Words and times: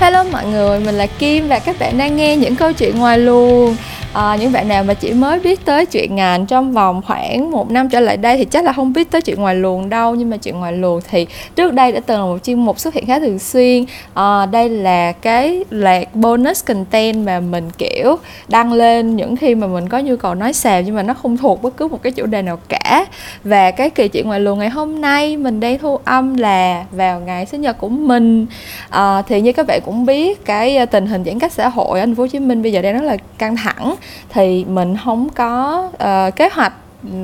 Hello 0.00 0.24
mọi 0.32 0.46
người, 0.46 0.80
mình 0.80 0.94
là 0.94 1.06
Kim 1.06 1.48
và 1.48 1.58
các 1.58 1.76
bạn 1.78 1.98
đang 1.98 2.16
nghe 2.16 2.36
những 2.36 2.56
câu 2.56 2.72
chuyện 2.72 2.98
ngoài 2.98 3.18
luồng 3.18 3.76
à, 4.12 4.36
những 4.40 4.52
bạn 4.52 4.68
nào 4.68 4.84
mà 4.84 4.94
chỉ 4.94 5.12
mới 5.12 5.40
biết 5.40 5.64
tới 5.64 5.86
chuyện 5.86 6.16
ngành 6.16 6.46
trong 6.46 6.72
vòng 6.72 7.02
khoảng 7.06 7.50
một 7.50 7.70
năm 7.70 7.88
trở 7.88 8.00
lại 8.00 8.16
đây 8.16 8.36
thì 8.36 8.44
chắc 8.44 8.64
là 8.64 8.72
không 8.72 8.92
biết 8.92 9.10
tới 9.10 9.22
chuyện 9.22 9.40
ngoài 9.40 9.54
luồng 9.54 9.88
đâu. 9.88 10.14
Nhưng 10.14 10.30
mà 10.30 10.36
chuyện 10.36 10.58
ngoài 10.58 10.72
luồng 10.72 11.00
thì 11.10 11.26
trước 11.56 11.72
đây 11.72 11.92
đã 11.92 12.00
từng 12.00 12.18
là 12.18 12.24
một 12.24 12.38
chuyên 12.42 12.58
mục 12.58 12.78
xuất 12.78 12.94
hiện 12.94 13.06
khá 13.06 13.18
thường 13.18 13.38
xuyên. 13.38 13.84
À, 14.14 14.46
đây 14.46 14.68
là 14.68 15.12
cái 15.12 15.64
loạt 15.70 16.14
bonus 16.14 16.64
content 16.64 17.26
mà 17.26 17.40
mình 17.40 17.70
kiểu 17.78 18.16
đăng 18.48 18.72
lên 18.72 19.16
những 19.16 19.36
khi 19.36 19.54
mà 19.54 19.66
mình 19.66 19.88
có 19.88 19.98
nhu 19.98 20.16
cầu 20.16 20.34
nói 20.34 20.52
xào 20.52 20.82
nhưng 20.82 20.94
mà 20.94 21.02
nó 21.02 21.14
không 21.14 21.36
thuộc 21.36 21.62
bất 21.62 21.76
cứ 21.76 21.88
một 21.88 22.02
cái 22.02 22.12
chủ 22.12 22.26
đề 22.26 22.42
nào 22.42 22.58
cả. 22.68 23.06
Và 23.44 23.70
cái 23.70 23.90
kỳ 23.90 24.08
chuyện 24.08 24.26
ngoài 24.26 24.40
luồng 24.40 24.58
ngày 24.58 24.68
hôm 24.68 25.00
nay 25.00 25.36
mình 25.36 25.60
đang 25.60 25.78
thu 25.78 25.98
âm 26.04 26.36
là 26.36 26.84
vào 26.92 27.20
ngày 27.20 27.46
sinh 27.46 27.60
nhật 27.60 27.78
của 27.78 27.88
mình. 27.88 28.46
À, 28.88 29.22
thì 29.22 29.40
như 29.40 29.52
các 29.52 29.66
bạn 29.66 29.80
cũng 29.84 30.06
biết 30.06 30.44
cái 30.44 30.86
tình 30.86 31.06
hình 31.06 31.24
giãn 31.24 31.38
cách 31.38 31.52
xã 31.52 31.68
hội 31.68 32.00
ở 32.00 32.06
thành 32.06 32.14
phố 32.14 32.22
Hồ 32.22 32.26
Chí 32.26 32.38
Minh 32.38 32.62
bây 32.62 32.72
giờ 32.72 32.82
đang 32.82 32.94
rất 32.94 33.02
là 33.02 33.16
căng 33.38 33.56
thẳng 33.56 33.94
thì 34.28 34.64
mình 34.64 34.96
không 35.04 35.28
có 35.28 35.82
uh, 35.94 36.36
kế 36.36 36.48
hoạch 36.52 36.72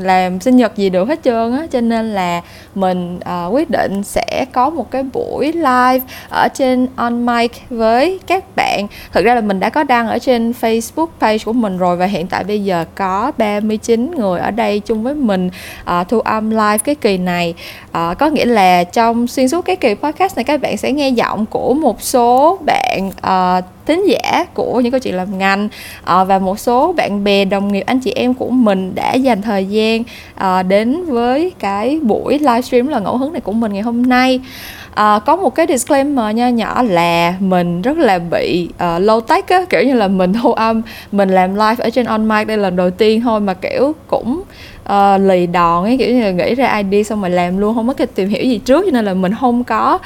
làm 0.01 0.41
sinh 0.41 0.57
nhật 0.57 0.77
gì 0.77 0.91
được 0.91 1.09
hết 1.09 1.21
trơn 1.25 1.53
á. 1.53 1.67
Cho 1.71 1.81
nên 1.81 2.15
là 2.15 2.43
mình 2.75 3.17
uh, 3.19 3.55
quyết 3.55 3.71
định 3.71 4.05
sẽ 4.05 4.45
có 4.53 4.71
một 4.71 4.91
cái 4.91 5.03
buổi 5.03 5.53
live 5.53 6.01
ở 6.29 6.49
trên 6.55 6.87
on 6.97 7.27
mic 7.27 7.53
với 7.71 8.21
các 8.27 8.57
bạn. 8.57 8.87
Thực 9.13 9.25
ra 9.25 9.35
là 9.35 9.41
mình 9.41 9.61
đã 9.61 9.71
có 9.71 9.83
đăng 9.83 10.09
ở 10.09 10.19
trên 10.19 10.53
Facebook 10.61 11.07
page 11.21 11.39
của 11.45 11.53
mình 11.53 11.79
rồi 11.79 11.97
và 11.97 12.07
hiện 12.07 12.27
tại 12.27 12.45
bây 12.45 12.65
giờ 12.65 12.85
có 12.95 13.33
39 13.39 14.11
người 14.11 14.41
ở 14.41 14.51
đây 14.51 14.81
chung 14.81 15.03
với 15.03 15.15
mình 15.15 15.51
uh, 16.01 16.09
thu 16.09 16.21
âm 16.21 16.51
live 16.51 16.79
cái 16.79 16.95
kỳ 16.95 17.19
này. 17.19 17.55
Uh, 17.89 18.19
có 18.19 18.27
nghĩa 18.27 18.45
là 18.45 18.85
trong 18.85 19.27
xuyên 19.27 19.49
suốt 19.49 19.65
cái 19.65 19.77
kỳ 19.77 19.95
podcast 19.95 20.37
này 20.37 20.45
các 20.45 20.61
bạn 20.61 20.77
sẽ 20.77 20.93
nghe 20.93 21.09
giọng 21.09 21.47
của 21.47 21.75
một 21.75 22.03
số 22.03 22.59
bạn 22.67 23.09
uh, 23.09 23.76
thính 23.87 24.05
giả 24.09 24.45
của 24.55 24.81
những 24.81 24.93
câu 24.93 25.01
chuyện 25.01 25.15
làm 25.15 25.39
ngành. 25.39 25.69
Uh, 26.01 26.29
và 26.29 26.39
một 26.39 26.59
số 26.59 26.93
bạn 26.93 27.25
bè 27.25 27.45
đồng 27.45 27.73
nghiệp 27.73 27.85
anh 27.87 28.01
chị 28.01 28.13
em 28.17 28.35
của 28.35 28.51
mình 28.51 28.95
đã 28.95 29.15
dành 29.15 29.43
thời 29.43 29.67
gian 29.67 30.03
uh, 30.37 30.67
đến 30.69 31.05
với 31.05 31.53
cái 31.59 32.01
buổi 32.03 32.39
livestream 32.39 32.89
là 32.89 32.99
ngẫu 32.99 33.17
hứng 33.17 33.33
này 33.33 33.41
của 33.41 33.53
mình 33.53 33.73
ngày 33.73 33.83
hôm 33.83 34.03
nay. 34.03 34.41
À, 34.97 35.19
có 35.27 35.37
một 35.37 35.55
cái 35.55 35.67
disclaimer 35.69 36.37
nho 36.37 36.49
nhỏ 36.49 36.83
là 36.83 37.35
mình 37.41 37.83
rất 37.83 37.99
là 37.99 38.19
bị 38.19 38.69
uh, 38.75 38.81
low 38.81 39.21
tech 39.21 39.49
á 39.49 39.65
kiểu 39.71 39.83
như 39.83 39.95
là 39.95 40.09
mình 40.09 40.33
thu 40.33 40.53
âm 40.53 40.83
mình 41.13 41.29
làm 41.29 41.55
live 41.55 41.77
ở 41.79 41.91
trên 41.91 42.07
on 42.07 42.29
mic 42.29 42.47
đây 42.47 42.57
là 42.57 42.63
lần 42.63 42.77
đầu 42.77 42.91
tiên 42.91 43.21
thôi 43.21 43.41
mà 43.41 43.55
kiểu 43.55 43.95
cũng 44.07 44.43
uh, 44.85 45.21
lì 45.21 45.47
đòn 45.47 45.85
ấy 45.85 45.97
kiểu 45.99 46.15
như 46.15 46.23
là 46.23 46.31
nghĩ 46.31 46.55
ra 46.55 46.83
ID 46.91 47.07
xong 47.07 47.21
rồi 47.21 47.31
làm 47.31 47.59
luôn 47.59 47.75
không 47.75 47.89
có 47.89 47.95
cái 47.95 48.07
tìm 48.07 48.29
hiểu 48.29 48.45
gì 48.45 48.59
trước 48.59 48.85
cho 48.85 48.91
nên 48.91 49.05
là 49.05 49.15
mình 49.15 49.35
không 49.41 49.65
có 49.65 49.99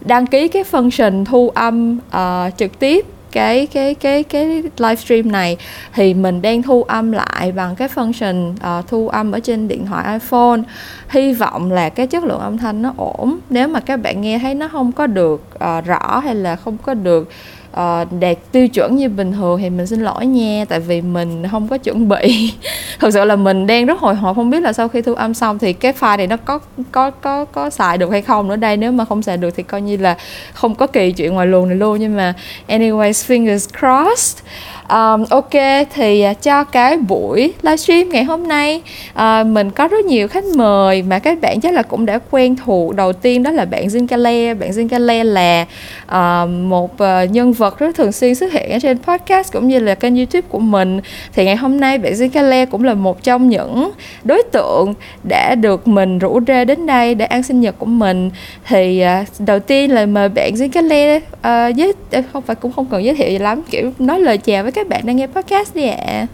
đăng 0.00 0.26
ký 0.26 0.48
cái 0.48 0.64
function 0.70 1.24
thu 1.24 1.52
âm 1.54 1.98
uh, 2.08 2.58
trực 2.58 2.78
tiếp 2.78 3.06
cái 3.34 3.66
cái 3.66 3.94
cái 3.94 4.22
cái 4.22 4.62
livestream 4.78 5.32
này 5.32 5.56
thì 5.94 6.14
mình 6.14 6.42
đang 6.42 6.62
thu 6.62 6.82
âm 6.82 7.12
lại 7.12 7.52
bằng 7.52 7.76
cái 7.76 7.88
function 7.94 8.52
uh, 8.52 8.88
thu 8.88 9.08
âm 9.08 9.32
ở 9.32 9.40
trên 9.40 9.68
điện 9.68 9.86
thoại 9.86 10.12
iPhone. 10.12 10.60
Hy 11.08 11.32
vọng 11.32 11.72
là 11.72 11.88
cái 11.88 12.06
chất 12.06 12.24
lượng 12.24 12.40
âm 12.40 12.58
thanh 12.58 12.82
nó 12.82 12.92
ổn. 12.96 13.38
Nếu 13.50 13.68
mà 13.68 13.80
các 13.80 13.96
bạn 13.96 14.20
nghe 14.20 14.38
thấy 14.38 14.54
nó 14.54 14.68
không 14.68 14.92
có 14.92 15.06
được 15.06 15.42
uh, 15.54 15.84
rõ 15.84 16.18
hay 16.24 16.34
là 16.34 16.56
không 16.56 16.76
có 16.84 16.94
được 16.94 17.30
uh, 17.80 18.08
đạt 18.20 18.36
tiêu 18.52 18.68
chuẩn 18.68 18.96
như 18.96 19.08
bình 19.08 19.32
thường 19.32 19.60
thì 19.62 19.70
mình 19.70 19.86
xin 19.86 20.00
lỗi 20.00 20.26
nha 20.26 20.64
tại 20.68 20.80
vì 20.80 21.00
mình 21.00 21.44
không 21.50 21.68
có 21.68 21.78
chuẩn 21.78 22.08
bị. 22.08 22.52
Thực 23.00 23.10
sự 23.12 23.24
là 23.24 23.36
mình 23.36 23.66
đang 23.66 23.86
rất 23.86 24.00
hồi 24.00 24.14
hộp 24.14 24.36
không 24.36 24.50
biết 24.50 24.62
là 24.62 24.72
sau 24.72 24.88
khi 24.88 25.02
thu 25.02 25.14
âm 25.14 25.34
xong 25.34 25.58
thì 25.58 25.72
cái 25.72 25.92
file 26.00 26.16
này 26.16 26.26
nó 26.26 26.36
có 26.36 26.58
có 26.92 27.10
có 27.10 27.44
có 27.44 27.70
xài 27.70 27.98
được 27.98 28.10
hay 28.10 28.22
không 28.22 28.48
nữa. 28.48 28.56
Đây 28.56 28.76
nếu 28.76 28.92
mà 28.92 29.04
không 29.04 29.22
xài 29.22 29.36
được 29.36 29.50
thì 29.56 29.62
coi 29.62 29.80
như 29.80 29.96
là 29.96 30.16
không 30.52 30.74
có 30.74 30.86
kỳ 30.86 31.12
chuyện 31.12 31.34
ngoài 31.34 31.46
luồng 31.46 31.68
này 31.68 31.78
luôn. 31.78 32.00
Nhưng 32.00 32.16
mà 32.16 32.34
anyways 32.68 33.10
fingers 33.10 33.68
crossed 33.78 34.44
um, 34.88 35.24
ok 35.30 35.86
thì 35.94 36.20
à, 36.20 36.34
cho 36.34 36.64
cái 36.64 36.96
buổi 36.96 37.52
livestream 37.62 38.08
ngày 38.08 38.24
hôm 38.24 38.48
nay 38.48 38.82
uh, 39.12 39.46
mình 39.46 39.70
có 39.70 39.88
rất 39.88 40.04
nhiều 40.04 40.28
khách 40.28 40.44
mời 40.44 41.02
mà 41.02 41.18
các 41.18 41.40
bạn 41.40 41.60
chắc 41.60 41.74
là 41.74 41.82
cũng 41.82 42.06
đã 42.06 42.18
quen 42.30 42.56
thuộc. 42.56 42.94
Đầu 42.94 43.12
tiên 43.12 43.42
đó 43.42 43.50
là 43.50 43.64
bạn 43.64 43.86
Zincale 43.86 44.58
bạn 44.58 44.70
Zincale 44.70 45.24
là 45.24 45.66
uh, 46.04 46.48
một 46.50 46.94
uh, 46.94 47.30
nhân 47.30 47.52
vật 47.52 47.78
rất 47.78 47.96
thường 47.96 48.12
xuyên 48.12 48.34
xuất 48.34 48.52
hiện 48.52 48.70
ở 48.70 48.78
trên 48.78 48.98
podcast 48.98 49.52
cũng 49.52 49.68
như 49.68 49.78
là 49.78 49.94
kênh 49.94 50.16
youtube 50.16 50.48
của 50.48 50.58
mình. 50.58 51.00
Thì 51.32 51.44
ngày 51.44 51.56
hôm 51.56 51.80
nay 51.80 51.98
bạn 51.98 52.12
Zincale 52.12 52.66
cũng 52.66 52.84
là 52.84 52.94
một 52.94 53.22
trong 53.22 53.48
những 53.48 53.90
đối 54.24 54.42
tượng 54.52 54.94
đã 55.28 55.54
được 55.54 55.88
mình 55.88 56.18
rủ 56.18 56.40
rê 56.46 56.64
đến 56.64 56.86
đây 56.86 57.14
để 57.14 57.24
ăn 57.24 57.42
sinh 57.42 57.60
nhật 57.60 57.78
của 57.78 57.86
mình. 57.86 58.30
Thì 58.68 59.04
uh, 59.22 59.28
đầu 59.46 59.58
tiên 59.58 59.90
là 59.90 60.06
mời 60.06 60.28
bạn 60.28 60.54
Zincale 60.54 61.16
uh, 61.16 61.76
giới 61.76 61.92
không 62.32 62.42
phải 62.42 62.56
cũng 62.56 62.72
không 62.72 62.86
cần 62.90 63.04
giới 63.04 63.14
thiệu 63.14 63.30
gì 63.30 63.38
lắm 63.38 63.62
kiểu 63.70 63.92
nói 63.98 64.20
lời 64.20 64.38
chào 64.38 64.62
với 64.62 64.72
các 64.74 64.88
bạn 64.88 65.06
đang 65.06 65.16
nghe 65.16 65.26
podcast 65.26 65.74
đi 65.74 65.88
ạ 65.88 66.26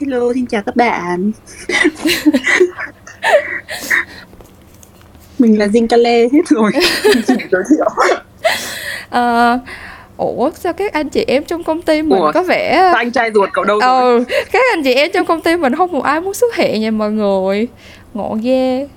Hello, 0.00 0.32
xin 0.34 0.46
chào 0.46 0.62
các 0.66 0.76
bạn. 0.76 1.32
Mình 5.38 5.58
là 5.58 5.66
Zincale 5.66 6.28
hết 6.32 6.48
rồi. 6.48 6.70
Giới 7.26 7.62
thiệu. 7.70 7.86
Uh, 9.06 9.60
Ủa 10.16 10.50
sao 10.54 10.72
các 10.72 10.92
anh 10.92 11.08
chị 11.08 11.24
em 11.28 11.44
trong 11.44 11.64
công 11.64 11.82
ty 11.82 12.02
mình 12.02 12.20
Ủa, 12.20 12.32
có 12.32 12.42
vẻ 12.42 12.92
anh 12.94 13.10
trai 13.10 13.30
ruột 13.34 13.48
cậu 13.52 13.64
đâu 13.64 13.78
ừ, 13.78 13.88
rồi 13.88 14.24
Các 14.52 14.62
anh 14.72 14.82
chị 14.84 14.94
em 14.94 15.10
trong 15.12 15.26
công 15.26 15.40
ty 15.40 15.56
mình 15.56 15.76
không 15.76 15.92
một 15.92 16.02
ai 16.02 16.20
muốn 16.20 16.34
xuất 16.34 16.56
hiện 16.56 16.80
nha 16.80 16.90
mọi 16.90 17.10
người. 17.10 17.68
Ngộ 18.14 18.38
ghê 18.42 18.88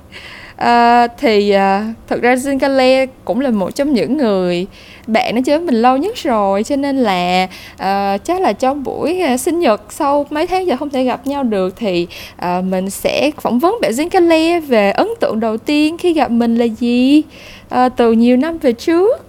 à, 0.56 1.08
thì 1.08 1.50
à, 1.50 1.94
thật 2.08 2.22
ra 2.22 2.36
Zincale 2.36 3.08
cũng 3.26 3.40
là 3.40 3.52
một 3.52 3.76
trong 3.76 3.94
những 3.94 4.18
người 4.18 4.68
bạn 5.08 5.36
nó 5.36 5.42
chơi 5.46 5.58
với 5.58 5.66
mình 5.66 5.82
lâu 5.82 5.98
nhất 5.98 6.16
rồi 6.18 6.64
cho 6.64 6.76
nên 6.76 6.98
là 6.98 7.48
à, 7.78 8.18
chắc 8.18 8.42
là 8.42 8.54
trong 8.54 8.84
buổi 8.84 9.20
à, 9.22 9.38
sinh 9.38 9.60
nhật 9.60 9.82
sau 9.90 10.26
mấy 10.30 10.48
tháng 10.48 10.68
giờ 10.68 10.78
không 10.78 10.90
thể 10.90 11.04
gặp 11.04 11.28
nhau 11.28 11.44
được 11.44 11.74
thì 11.76 12.08
à, 12.36 12.62
mình 12.62 12.90
sẽ 12.90 13.32
phỏng 13.42 13.60
vấn 13.60 13.76
bạn 13.82 13.92
Zincale 13.92 14.62
về 14.62 14.92
ấn 14.92 15.08
tượng 15.20 15.40
đầu 15.40 15.58
tiên 15.58 15.98
khi 15.98 16.14
gặp 16.14 16.32
mình 16.32 16.56
là 16.56 16.66
gì 16.66 17.24
à, 17.70 17.90
từ 17.90 18.12
nhiều 18.12 18.38
năm 18.38 18.58
về 18.58 18.74
trước 18.74 19.26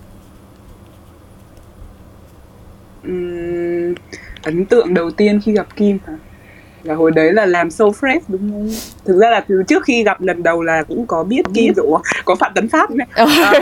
uhm, 3.09 3.95
ấn 4.43 4.65
tượng 4.65 4.95
đầu 4.95 5.11
tiên 5.11 5.41
khi 5.45 5.53
gặp 5.53 5.77
Kim 5.77 5.99
hả? 6.07 6.15
Là 6.85 6.95
hồi 6.95 7.11
đấy 7.11 7.33
là 7.33 7.47
làm 7.47 7.71
so 7.71 7.85
fresh 7.85 8.21
đúng 8.29 8.51
không? 8.51 8.71
Thực 9.05 9.19
ra 9.19 9.31
là 9.31 9.45
từ 9.49 9.63
trước 9.69 9.85
khi 9.85 10.05
gặp 10.05 10.21
lần 10.21 10.43
đầu 10.43 10.63
là 10.63 10.83
cũng 10.83 11.07
có 11.07 11.25
biết 11.25 11.43
kim 11.55 11.75
rồi 11.75 11.87
có 12.25 12.35
phạm 12.35 12.53
tấn 12.55 12.69
pháp 12.69 12.91
này 12.91 13.07
à, 13.15 13.53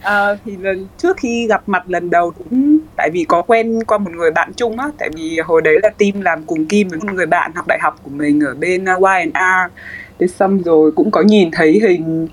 à, 0.00 0.36
thì 0.44 0.56
lần 0.56 0.86
trước 0.98 1.16
khi 1.16 1.46
gặp 1.46 1.62
mặt 1.66 1.82
lần 1.86 2.10
đầu 2.10 2.30
cũng 2.30 2.78
tại 2.96 3.10
vì 3.12 3.24
có 3.24 3.42
quen 3.42 3.84
qua 3.86 3.98
một 3.98 4.10
người 4.12 4.30
bạn 4.30 4.52
chung 4.56 4.78
á 4.78 4.86
tại 4.98 5.10
vì 5.14 5.38
hồi 5.44 5.62
đấy 5.62 5.78
là 5.82 5.90
team 5.98 6.20
làm 6.20 6.42
cùng 6.42 6.66
kim 6.66 6.88
với 6.88 6.98
một 6.98 7.12
người 7.14 7.26
bạn 7.26 7.52
học 7.54 7.64
đại 7.68 7.78
học 7.82 7.96
của 8.02 8.10
mình 8.10 8.40
ở 8.40 8.54
bên 8.54 8.84
Y&R 8.84 9.72
thế 10.18 10.26
xong 10.26 10.62
rồi 10.62 10.92
cũng 10.92 11.10
có 11.10 11.22
nhìn 11.22 11.50
thấy 11.52 11.80
hình 11.82 12.28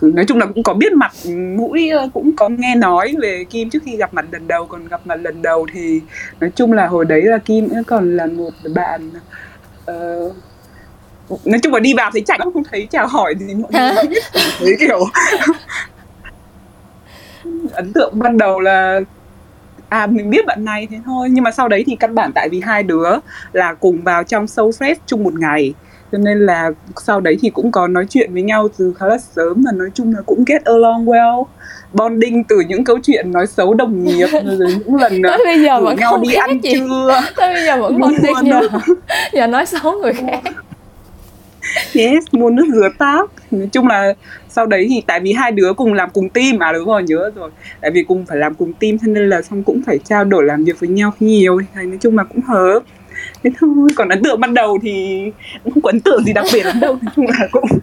nói 0.00 0.24
chung 0.28 0.38
là 0.38 0.46
cũng 0.46 0.62
có 0.62 0.74
biết 0.74 0.92
mặt 0.92 1.12
mũi 1.56 1.90
ờ, 1.90 2.08
cũng 2.14 2.36
có 2.36 2.48
nghe 2.48 2.74
nói 2.74 3.14
về 3.22 3.44
Kim 3.50 3.70
trước 3.70 3.82
khi 3.84 3.96
gặp 3.96 4.14
mặt 4.14 4.24
lần 4.32 4.48
đầu 4.48 4.66
còn 4.66 4.88
gặp 4.88 5.00
mặt 5.04 5.16
lần 5.16 5.42
đầu 5.42 5.66
thì 5.72 6.00
nói 6.40 6.50
chung 6.56 6.72
là 6.72 6.86
hồi 6.86 7.04
đấy 7.04 7.22
là 7.22 7.38
Kim 7.38 7.68
còn 7.86 8.16
là 8.16 8.26
một 8.26 8.50
bạn 8.74 9.10
uh, 9.90 10.36
nói 11.44 11.58
chung 11.62 11.74
là 11.74 11.80
đi 11.80 11.94
vào 11.94 12.10
thấy 12.10 12.22
chạy 12.26 12.38
không 12.54 12.64
thấy 12.70 12.86
chào 12.90 13.06
hỏi 13.06 13.34
gì 13.38 13.54
mọi 13.54 13.70
người 13.72 14.20
thấy 14.58 14.76
kiểu 14.80 15.04
ấn 17.72 17.92
tượng 17.92 18.18
ban 18.18 18.38
đầu 18.38 18.60
là 18.60 19.00
à 19.88 20.06
mình 20.06 20.30
biết 20.30 20.46
bạn 20.46 20.64
này 20.64 20.88
thế 20.90 21.00
thôi. 21.04 21.28
Nhưng 21.30 21.44
mà 21.44 21.50
sau 21.50 21.68
đấy 21.68 21.84
thì 21.86 21.96
căn 21.96 22.14
bản 22.14 22.32
tại 22.34 22.48
vì 22.48 22.60
hai 22.60 22.82
đứa 22.82 23.10
là 23.52 23.74
cùng 23.74 24.02
vào 24.02 24.24
trong 24.24 24.44
show 24.44 24.70
fresh 24.70 24.94
chung 25.06 25.24
một 25.24 25.34
ngày 25.34 25.74
cho 26.14 26.18
nên 26.18 26.46
là 26.46 26.70
sau 26.96 27.20
đấy 27.20 27.38
thì 27.40 27.50
cũng 27.50 27.72
có 27.72 27.86
nói 27.86 28.06
chuyện 28.10 28.32
với 28.32 28.42
nhau 28.42 28.68
từ 28.78 28.94
khá 28.98 29.06
là 29.06 29.18
sớm 29.18 29.62
và 29.66 29.72
nói 29.72 29.88
chung 29.94 30.14
là 30.14 30.20
cũng 30.26 30.44
get 30.46 30.64
along 30.64 31.06
well. 31.06 31.44
Bonding 31.92 32.44
từ 32.44 32.56
những 32.68 32.84
câu 32.84 32.98
chuyện 33.02 33.32
nói 33.32 33.46
xấu 33.46 33.74
đồng 33.74 34.04
nghiệp 34.04 34.26
rồi 34.32 34.56
những 34.58 34.94
lần 34.94 35.22
tới 35.22 35.38
bây 35.44 35.62
giờ 35.62 35.80
vẫn 35.80 35.96
nhau 35.96 36.18
đi 36.22 36.34
ăn 36.34 36.60
gì. 36.62 36.74
trưa. 36.74 37.20
Tới 37.36 37.54
bây 37.54 37.64
giờ 37.66 37.82
vẫn 37.82 38.00
bonding 38.00 38.50
giờ 38.50 38.60
giờ 39.32 39.46
nói 39.46 39.66
xấu 39.66 39.92
người 39.92 40.12
khác. 40.12 40.40
Yes 41.94 42.24
mua 42.32 42.50
nước 42.50 42.66
rửa 42.74 42.88
tóc. 42.98 43.32
Nói 43.50 43.68
chung 43.72 43.86
là 43.86 44.14
sau 44.48 44.66
đấy 44.66 44.86
thì 44.90 45.02
tại 45.06 45.20
vì 45.20 45.32
hai 45.32 45.52
đứa 45.52 45.72
cùng 45.72 45.92
làm 45.92 46.10
cùng 46.10 46.28
team 46.28 46.58
mà 46.58 46.72
đúng 46.72 46.88
rồi 46.88 47.02
nhớ 47.02 47.30
rồi. 47.34 47.50
Tại 47.80 47.90
vì 47.90 48.02
cùng 48.02 48.26
phải 48.26 48.38
làm 48.38 48.54
cùng 48.54 48.72
team 48.72 48.98
cho 48.98 49.06
nên 49.06 49.30
là 49.30 49.42
xong 49.42 49.62
cũng 49.62 49.82
phải 49.86 49.98
trao 49.98 50.24
đổi 50.24 50.44
làm 50.44 50.64
việc 50.64 50.80
với 50.80 50.88
nhau 50.88 51.12
nhiều. 51.20 51.60
Thì 51.74 51.86
nói 51.86 51.98
chung 52.00 52.16
là 52.16 52.24
cũng 52.24 52.40
hợp 52.40 52.80
thế 53.44 53.50
thôi 53.60 53.88
còn 53.96 54.08
ấn 54.08 54.22
tượng 54.22 54.40
ban 54.40 54.54
đầu 54.54 54.78
thì 54.82 55.22
không 55.64 55.82
có 55.82 55.90
ấn 55.90 56.00
tượng 56.00 56.24
gì 56.24 56.32
đặc 56.32 56.46
biệt 56.52 56.62
lắm 56.62 56.80
đâu 56.80 56.98
nói 57.02 57.12
chung 57.16 57.26
là 57.26 57.48
cũng 57.52 57.64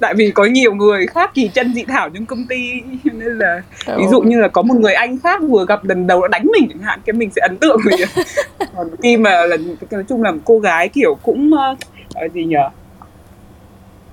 tại 0.00 0.14
vì 0.14 0.30
có 0.30 0.44
nhiều 0.44 0.74
người 0.74 1.06
khác 1.06 1.30
kỳ 1.34 1.48
chân 1.48 1.74
dị 1.74 1.84
thảo 1.84 2.10
trong 2.10 2.26
công 2.26 2.46
ty 2.46 2.82
nên 3.04 3.38
là 3.38 3.62
ví 3.86 4.04
dụ 4.10 4.20
như 4.20 4.40
là 4.40 4.48
có 4.48 4.62
một 4.62 4.74
người 4.74 4.94
anh 4.94 5.18
khác 5.18 5.42
vừa 5.48 5.66
gặp 5.66 5.84
lần 5.84 6.06
đầu 6.06 6.22
đã 6.22 6.28
đánh 6.28 6.46
mình 6.52 6.68
chẳng 6.68 6.82
hạn 6.82 7.00
cái 7.04 7.12
mình 7.14 7.30
sẽ 7.36 7.42
ấn 7.42 7.56
tượng. 7.56 7.80
Mình 7.84 8.08
còn 8.76 8.88
khi 9.02 9.16
mà 9.16 9.46
là 9.46 9.56
nói 9.90 10.04
chung 10.08 10.22
là 10.22 10.32
cô 10.44 10.58
gái 10.58 10.88
kiểu 10.88 11.18
cũng 11.22 11.52
uh, 12.24 12.32
gì 12.32 12.44
nhở 12.44 12.68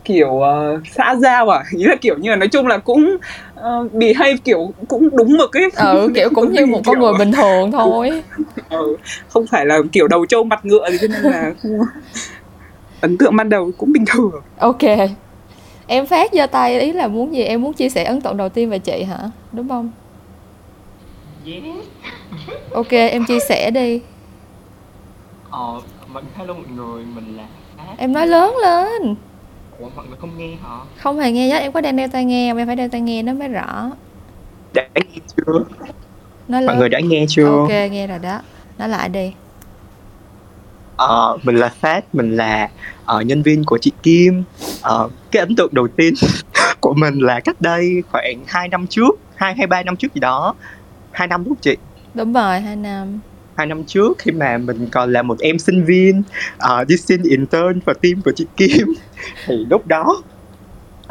kiểu 0.06 0.28
uh, 0.28 0.88
xã 0.96 1.16
giao 1.16 1.50
à? 1.50 1.64
Ý 1.78 1.84
là 1.84 1.96
kiểu 2.02 2.18
như 2.18 2.30
là 2.30 2.36
nói 2.36 2.48
chung 2.48 2.68
là 2.68 2.78
cũng 2.78 3.18
uh, 3.60 3.94
bị 3.94 4.14
hay 4.14 4.38
kiểu 4.44 4.74
cũng 4.88 5.10
đúng 5.18 5.38
một 5.38 5.48
cái 5.52 5.64
ừ 5.76 6.10
kiểu 6.16 6.30
cũng 6.36 6.54
như 6.54 6.66
một 6.66 6.82
con 6.86 7.00
người 7.00 7.14
bình 7.20 7.32
thường 7.32 7.72
thôi. 7.78 8.24
Ừ, 8.70 8.98
không 9.30 9.48
phải 9.48 9.66
là 9.66 9.80
kiểu 9.92 10.08
đầu 10.08 10.26
trâu 10.26 10.44
mặt 10.44 10.66
ngựa 10.66 10.92
gì 10.92 10.98
cho 11.02 11.08
nên 11.08 11.32
là 11.32 11.54
ấn 13.02 13.18
tượng 13.18 13.36
ban 13.36 13.50
đầu 13.50 13.72
cũng 13.78 13.92
bình 13.92 14.06
thường. 14.08 14.32
Ok. 14.60 14.84
Em 15.88 16.06
phát 16.06 16.34
giơ 16.34 16.48
tay 16.48 16.80
ý 16.80 16.92
là 16.92 17.08
muốn 17.08 17.34
gì? 17.34 17.44
Em 17.44 17.62
muốn 17.62 17.74
chia 17.74 17.90
sẻ 17.90 18.04
ấn 18.04 18.22
tượng 18.22 18.38
đầu 18.38 18.50
tiên 18.50 18.70
về 18.70 18.80
chị 18.80 19.04
hả? 19.04 19.18
Đúng 19.54 19.70
không? 19.70 19.92
Yes 21.46 21.64
ok 22.74 22.92
em 22.92 23.26
chia 23.26 23.40
sẻ 23.40 23.72
đi. 23.72 24.02
Ờ 25.50 25.82
mình 26.14 26.26
hello 26.36 26.54
mọi 26.54 26.64
người 26.76 27.06
mình 27.16 27.38
là 27.38 27.48
em 27.98 28.14
nói 28.14 28.28
lớn 28.28 28.56
lên 28.62 29.16
ủa 29.80 29.90
mọi 29.96 30.08
người 30.08 30.18
không 30.22 30.38
nghe 30.38 30.56
hả? 30.64 30.78
Không 30.98 31.20
hề 31.20 31.32
nghe 31.32 31.48
nhớ 31.48 31.56
em 31.58 31.72
có 31.72 31.82
đang 31.82 31.96
đeo 31.96 32.08
tai 32.08 32.26
nghe 32.26 32.50
em 32.50 32.68
phải 32.68 32.76
đeo 32.76 32.90
tai 32.90 33.02
nghe 33.02 33.24
nó 33.24 33.34
mới 33.34 33.48
rõ. 33.48 33.92
Đã 34.74 34.88
nghe 34.96 35.20
chưa? 35.38 35.64
Nói 36.48 36.62
mọi 36.66 36.76
người 36.76 36.90
đã 36.90 37.00
nghe 37.00 37.26
chưa? 37.30 37.46
Ok 37.46 37.70
nghe 37.70 38.08
rồi 38.08 38.20
đó. 38.20 38.42
Nói 38.78 38.90
lại 38.90 39.10
đi. 39.10 39.34
Ờ, 40.96 41.38
mình 41.44 41.56
là 41.56 41.70
Phát, 41.70 42.16
mình 42.16 42.36
là 42.36 42.70
ờ, 43.06 43.22
nhân 43.22 43.42
viên 43.42 43.64
của 43.66 43.78
chị 43.78 43.92
Kim. 44.04 44.44
Ờ, 44.82 45.10
cái 45.32 45.40
ấn 45.40 45.56
tượng 45.56 45.74
đầu 45.74 45.88
tiên 45.88 46.14
của 46.82 46.94
mình 46.94 47.20
là 47.20 47.40
cách 47.40 47.62
đây 47.62 48.04
khoảng 48.12 48.44
2 48.48 48.68
năm 48.68 48.88
trước, 48.88 49.20
2 49.36 49.56
hay 49.56 49.68
3 49.68 49.84
năm 49.84 49.96
trước 49.96 50.14
gì 50.16 50.20
đó. 50.20 50.56
2 51.12 51.28
năm 51.28 51.44
đúng 51.44 51.56
không 51.56 51.62
chị? 51.62 51.78
đúng 52.14 52.34
rồi 52.34 52.60
hai 52.60 52.76
năm 52.76 53.20
hai 53.60 53.68
năm 53.68 53.84
trước 53.84 54.18
khi 54.18 54.32
mà 54.32 54.58
mình 54.58 54.88
còn 54.92 55.12
là 55.12 55.22
một 55.22 55.40
em 55.40 55.60
sinh 55.60 55.86
viên 55.86 56.24
ờ, 56.58 56.84
đi 56.84 56.98
xin 56.98 57.24
intern 57.24 57.80
vào 57.86 57.94
team 57.94 58.22
của 58.26 58.32
chị 58.36 58.46
Kim. 58.58 58.88
Thì 59.46 59.66
lúc 59.70 59.88
đó 59.88 60.22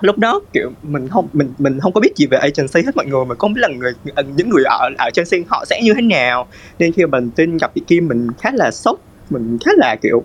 lúc 0.01 0.19
đó 0.19 0.41
kiểu 0.53 0.71
mình 0.83 1.09
không 1.09 1.29
mình 1.33 1.53
mình 1.59 1.81
không 1.81 1.93
có 1.93 2.01
biết 2.01 2.17
gì 2.17 2.27
về 2.27 2.39
agency 2.39 2.83
hết 2.87 2.97
mọi 2.97 3.07
người 3.07 3.25
mình 3.25 3.39
không 3.39 3.55
biết 3.55 3.61
là 3.61 3.69
người 3.69 3.93
ờ, 4.15 4.23
những 4.37 4.49
người 4.49 4.65
ở 4.65 4.79
ở 4.99 5.05
agency 5.05 5.45
họ 5.49 5.65
sẽ 5.65 5.81
như 5.83 5.95
thế 5.95 6.03
nào. 6.03 6.47
Nên 6.79 6.93
khi 6.93 7.07
mà 7.07 7.19
mình 7.19 7.31
tin 7.31 7.57
gặp 7.57 7.71
chị 7.75 7.83
Kim 7.87 8.09
mình 8.09 8.29
khá 8.41 8.51
là 8.55 8.71
sốc 8.71 8.99
mình 9.31 9.59
khá 9.65 9.71
là 9.77 9.97
kiểu 10.03 10.25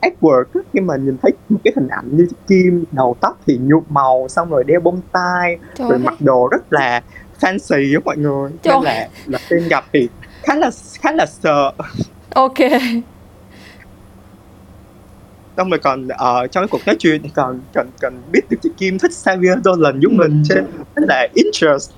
awkward 0.00 0.44
á, 0.54 0.60
khi 0.72 0.80
mà 0.80 0.96
nhìn 0.96 1.16
thấy 1.22 1.32
một 1.48 1.58
cái 1.64 1.72
hình 1.76 1.88
ảnh 1.88 2.16
như 2.16 2.26
chị 2.30 2.36
Kim 2.48 2.84
đầu 2.92 3.16
tóc 3.20 3.40
thì 3.46 3.58
nhuộm 3.62 3.82
màu 3.88 4.26
xong 4.28 4.50
rồi 4.50 4.64
đeo 4.64 4.80
bông 4.80 5.00
tai 5.12 5.58
trời 5.74 5.88
rồi 5.88 5.98
ơi, 5.98 6.04
mặc 6.04 6.14
đồ 6.20 6.48
rất 6.52 6.72
là 6.72 7.02
fancy 7.40 7.96
á 7.96 8.00
mọi 8.04 8.16
người. 8.16 8.50
Trời. 8.62 8.74
nên 8.74 8.84
là 8.84 9.08
là 9.26 9.38
tin 9.48 9.68
gặp 9.68 9.84
thì 9.92 10.08
khá 10.42 10.54
là 10.54 10.70
khá 11.00 11.12
là 11.12 11.26
sợ. 11.26 11.72
Ok. 12.34 12.58
Xong 15.56 15.70
rồi 15.70 15.78
còn 15.78 16.08
ờ, 16.08 16.46
trong 16.46 16.62
cái 16.62 16.68
cuộc 16.68 16.86
nói 16.86 16.96
chuyện 16.98 17.22
thì 17.22 17.28
còn 17.34 17.60
còn 17.74 17.86
còn 18.02 18.12
biết 18.32 18.40
được 18.50 18.56
chị 18.62 18.70
Kim 18.76 18.98
thích 18.98 19.12
Xavier 19.12 19.58
Dolan 19.64 20.00
giúp 20.00 20.12
mình 20.12 20.42
cho 20.48 20.54
nên 20.54 20.64
rất 20.96 21.04
là 21.08 21.28
interest. 21.34 21.90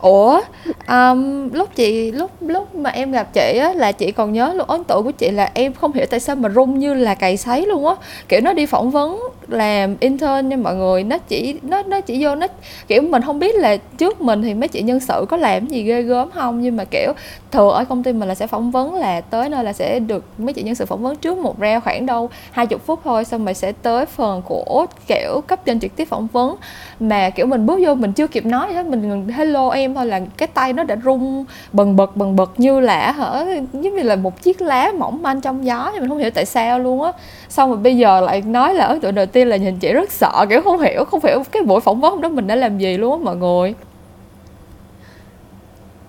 Ủa 0.00 0.40
um, 0.88 1.48
lúc 1.52 1.68
chị 1.74 2.12
lúc 2.12 2.30
lúc 2.40 2.74
mà 2.74 2.90
em 2.90 3.12
gặp 3.12 3.28
chị 3.34 3.58
á 3.58 3.72
là 3.74 3.92
chị 3.92 4.12
còn 4.12 4.32
nhớ 4.32 4.52
luôn 4.54 4.68
ấn 4.68 4.84
tượng 4.84 5.04
của 5.04 5.10
chị 5.10 5.30
là 5.30 5.50
em 5.54 5.74
không 5.74 5.92
hiểu 5.92 6.06
tại 6.10 6.20
sao 6.20 6.36
mà 6.36 6.48
rung 6.48 6.78
như 6.78 6.94
là 6.94 7.14
cày 7.14 7.36
sấy 7.36 7.66
luôn 7.66 7.86
á. 7.86 7.94
Kiểu 8.28 8.40
nó 8.40 8.52
đi 8.52 8.66
phỏng 8.66 8.90
vấn 8.90 9.20
làm 9.48 9.96
intern 10.00 10.48
nha 10.48 10.56
mọi 10.56 10.74
người. 10.74 11.04
Nó 11.04 11.18
chỉ, 11.18 11.54
nó 11.62 11.82
nó 11.82 12.00
chỉ 12.00 12.24
vô, 12.24 12.34
nó, 12.34 12.46
kiểu, 12.88 13.02
mình 13.02 13.22
không 13.22 13.38
biết 13.38 13.56
là 13.56 13.76
trước 13.76 14.20
mình 14.20 14.42
thì 14.42 14.54
mấy 14.54 14.68
chị 14.68 14.82
nhân 14.82 15.00
sự 15.00 15.26
có 15.28 15.36
làm 15.36 15.66
gì 15.66 15.82
ghê 15.82 16.02
gớm 16.02 16.30
không, 16.30 16.62
nhưng 16.62 16.76
mà, 16.76 16.84
kiểu, 16.84 17.12
thường 17.50 17.70
ở 17.70 17.84
công 17.84 18.02
ty 18.02 18.12
mình 18.12 18.28
là 18.28 18.34
sẽ 18.34 18.46
phỏng 18.46 18.70
vấn 18.70 18.94
là 18.94 19.20
tới 19.20 19.48
nơi 19.48 19.64
là 19.64 19.72
sẽ 19.72 20.00
được 20.00 20.24
mấy 20.38 20.52
chị 20.52 20.62
nhân 20.62 20.74
sự 20.74 20.86
phỏng 20.86 21.02
vấn 21.02 21.16
trước 21.16 21.38
một 21.38 21.56
round 21.60 21.84
khoảng 21.84 22.06
đâu 22.06 22.30
hai 22.50 22.66
chục 22.66 22.86
phút 22.86 23.00
thôi, 23.04 23.24
xong 23.24 23.44
rồi 23.44 23.54
sẽ 23.54 23.72
tới 23.72 24.06
phần 24.06 24.42
của, 24.42 24.86
kiểu, 25.06 25.40
cấp 25.46 25.64
trên 25.64 25.80
trực 25.80 25.96
tiếp 25.96 26.08
phỏng 26.08 26.26
vấn. 26.32 26.56
Mà, 27.00 27.30
kiểu, 27.30 27.46
mình 27.46 27.66
bước 27.66 27.80
vô 27.86 27.94
mình 27.94 28.12
chưa 28.12 28.26
kịp 28.26 28.46
nói 28.46 28.72
hết, 28.72 28.86
mình 28.86 29.28
hello 29.28 29.68
em 29.68 29.94
thôi 29.94 30.06
là 30.06 30.20
cái 30.36 30.46
tay 30.46 30.72
nó 30.72 30.82
đã 30.82 30.96
rung 31.04 31.44
bần 31.72 31.96
bật 31.96 32.16
bần 32.16 32.36
bật 32.36 32.50
như 32.56 32.80
là 32.80 33.12
hở 33.12 33.46
giống 33.72 33.96
như 33.96 34.02
là 34.02 34.16
một 34.16 34.42
chiếc 34.42 34.60
lá 34.60 34.92
mỏng 34.98 35.22
manh 35.22 35.40
trong 35.40 35.66
gió, 35.66 35.90
thì 35.92 36.00
mình 36.00 36.08
không 36.08 36.18
hiểu 36.18 36.30
tại 36.30 36.46
sao 36.46 36.78
luôn 36.78 37.02
á. 37.02 37.12
Xong 37.48 37.70
rồi 37.70 37.78
bây 37.78 37.96
giờ 37.96 38.20
lại 38.20 38.42
nói 38.42 38.74
là 38.74 38.84
ấn 38.84 39.00
tượng 39.00 39.14
đầu 39.14 39.26
tiên 39.26 39.37
là 39.44 39.56
nhìn 39.56 39.78
chị 39.78 39.92
rất 39.92 40.12
sợ 40.12 40.46
kiểu 40.48 40.62
không 40.62 40.80
hiểu 40.80 41.04
không 41.04 41.20
hiểu 41.24 41.42
cái 41.52 41.62
buổi 41.62 41.80
phỏng 41.80 42.00
vấn 42.00 42.20
đó 42.20 42.28
mình 42.28 42.46
đã 42.46 42.54
làm 42.54 42.78
gì 42.78 42.96
luôn 42.96 43.18
á 43.18 43.24
mọi 43.24 43.36
người. 43.36 43.74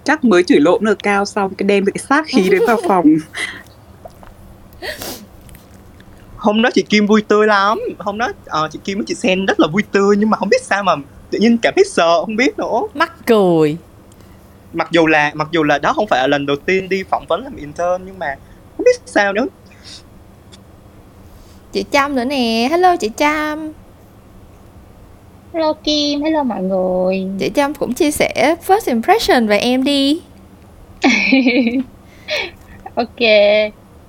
Chắc 0.03 0.23
mới 0.23 0.43
chửi 0.43 0.59
lộn 0.59 0.85
được 0.85 1.03
cao 1.03 1.25
xong 1.25 1.55
cái 1.55 1.67
đem 1.67 1.85
cái 1.85 1.93
sát 2.09 2.25
khí 2.27 2.49
đấy 2.49 2.59
vào 2.67 2.77
phòng. 2.87 3.05
Hôm 6.37 6.61
đó 6.61 6.69
chị 6.73 6.81
Kim 6.89 7.07
vui 7.07 7.21
tươi 7.21 7.47
lắm. 7.47 7.79
Hôm 7.99 8.17
đó 8.17 8.31
ờ, 8.45 8.69
chị 8.71 8.79
Kim 8.83 8.97
với 8.97 9.05
chị 9.07 9.15
Sen 9.15 9.45
rất 9.45 9.59
là 9.59 9.67
vui 9.67 9.83
tươi 9.91 10.15
nhưng 10.17 10.29
mà 10.29 10.37
không 10.37 10.49
biết 10.49 10.61
sao 10.63 10.83
mà 10.83 10.95
tự 11.29 11.39
nhiên 11.39 11.57
cảm 11.61 11.73
thấy 11.75 11.85
sợ 11.87 12.21
không 12.25 12.35
biết 12.35 12.57
nữa. 12.57 12.81
Mắc 12.93 13.11
cười. 13.25 13.77
Mặc 14.73 14.87
dù 14.91 15.07
là 15.07 15.31
mặc 15.33 15.47
dù 15.51 15.63
là 15.63 15.79
đó 15.79 15.93
không 15.93 16.07
phải 16.07 16.19
là 16.19 16.27
lần 16.27 16.45
đầu 16.45 16.55
tiên 16.55 16.89
đi 16.89 17.03
phỏng 17.03 17.25
vấn 17.29 17.43
làm 17.43 17.55
intern 17.55 18.05
nhưng 18.05 18.19
mà 18.19 18.35
không 18.77 18.83
biết 18.85 19.01
sao 19.05 19.33
nữa 19.33 19.45
chị 21.71 21.85
Trâm 21.91 22.15
nữa 22.15 22.23
nè. 22.25 22.67
Hello 22.71 22.95
chị 22.95 23.09
Trâm. 23.17 23.71
Hello 25.53 25.73
Kim, 25.73 26.21
hello 26.23 26.43
mọi 26.43 26.61
người. 26.63 27.27
chị 27.39 27.49
Trâm 27.55 27.73
cũng 27.73 27.93
chia 27.93 28.11
sẻ 28.11 28.55
first 28.67 28.87
impression 28.91 29.47
về 29.47 29.57
em 29.57 29.83
đi. 29.83 30.21
Ok, 32.95 33.19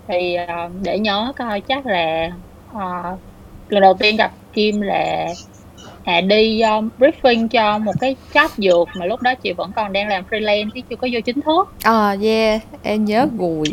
thì 0.09 0.35
ờ, 0.35 0.69
để 0.83 0.99
nhớ 0.99 1.33
coi 1.39 1.61
chắc 1.61 1.87
là 1.87 2.31
ờ, 2.75 3.17
lần 3.69 3.83
đầu 3.83 3.95
tiên 3.95 4.17
gặp 4.17 4.33
Kim 4.53 4.81
là 4.81 5.27
à, 6.05 6.21
đi 6.21 6.61
um, 6.61 6.89
briefing 6.99 7.49
cho 7.49 7.79
một 7.79 7.93
cái 8.01 8.17
job 8.33 8.49
dược 8.57 8.89
mà 8.99 9.07
lúc 9.07 9.23
đó 9.23 9.35
chị 9.35 9.53
vẫn 9.53 9.73
còn 9.77 9.93
đang 9.93 10.09
làm 10.09 10.25
freelance 10.31 10.71
chứ 10.75 10.81
chưa 10.91 10.97
có 10.97 11.09
vô 11.13 11.21
chính 11.25 11.41
thức. 11.41 11.75
ờ 11.85 12.17
yeah. 12.23 12.63
Em 12.83 13.05
nhớ 13.05 13.27
gùi 13.39 13.65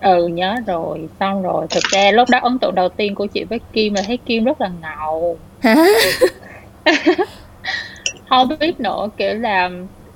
Ừ 0.00 0.26
nhớ 0.26 0.54
rồi, 0.66 1.08
xong 1.20 1.42
rồi. 1.42 1.66
Thực 1.70 1.84
ra 1.84 2.10
lúc 2.10 2.28
đó 2.30 2.38
ấn 2.42 2.58
tượng 2.58 2.74
đầu 2.74 2.88
tiên 2.88 3.14
của 3.14 3.26
chị 3.26 3.44
với 3.44 3.60
Kim 3.72 3.94
là 3.94 4.02
thấy 4.06 4.16
Kim 4.16 4.44
rất 4.44 4.60
là 4.60 4.70
ngầu. 4.82 5.38
hả 5.60 5.74
Không 8.28 8.48
biết 8.60 8.80
nữa 8.80 9.08
kiểu 9.16 9.34
là 9.34 9.70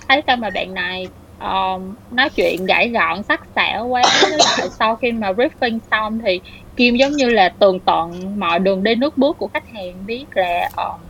thấy 0.09 0.23
sao 0.27 0.37
mà 0.37 0.51
bạn 0.51 0.75
này 0.75 1.07
um, 1.41 1.95
nói 2.11 2.29
chuyện 2.31 2.67
gãy 2.67 2.89
gọn 2.89 3.23
sắc 3.23 3.41
sảo 3.57 3.87
quá 3.87 4.03
với 4.23 4.31
lại 4.31 4.69
sau 4.79 4.97
khi 4.97 5.13
mà 5.13 5.33
briefing 5.33 5.79
xong 5.91 6.19
thì 6.25 6.41
Kim 6.77 6.97
giống 6.97 7.13
như 7.13 7.31
là 7.31 7.49
tường 7.49 7.81
tận 7.81 8.33
mọi 8.41 8.59
đường 8.59 8.83
đi 8.83 8.95
nước 8.95 9.19
bước 9.19 9.39
của 9.39 9.49
khách 9.49 9.69
hàng 9.75 10.07
biết 10.07 10.25
là 10.35 10.69
um, 10.77 11.01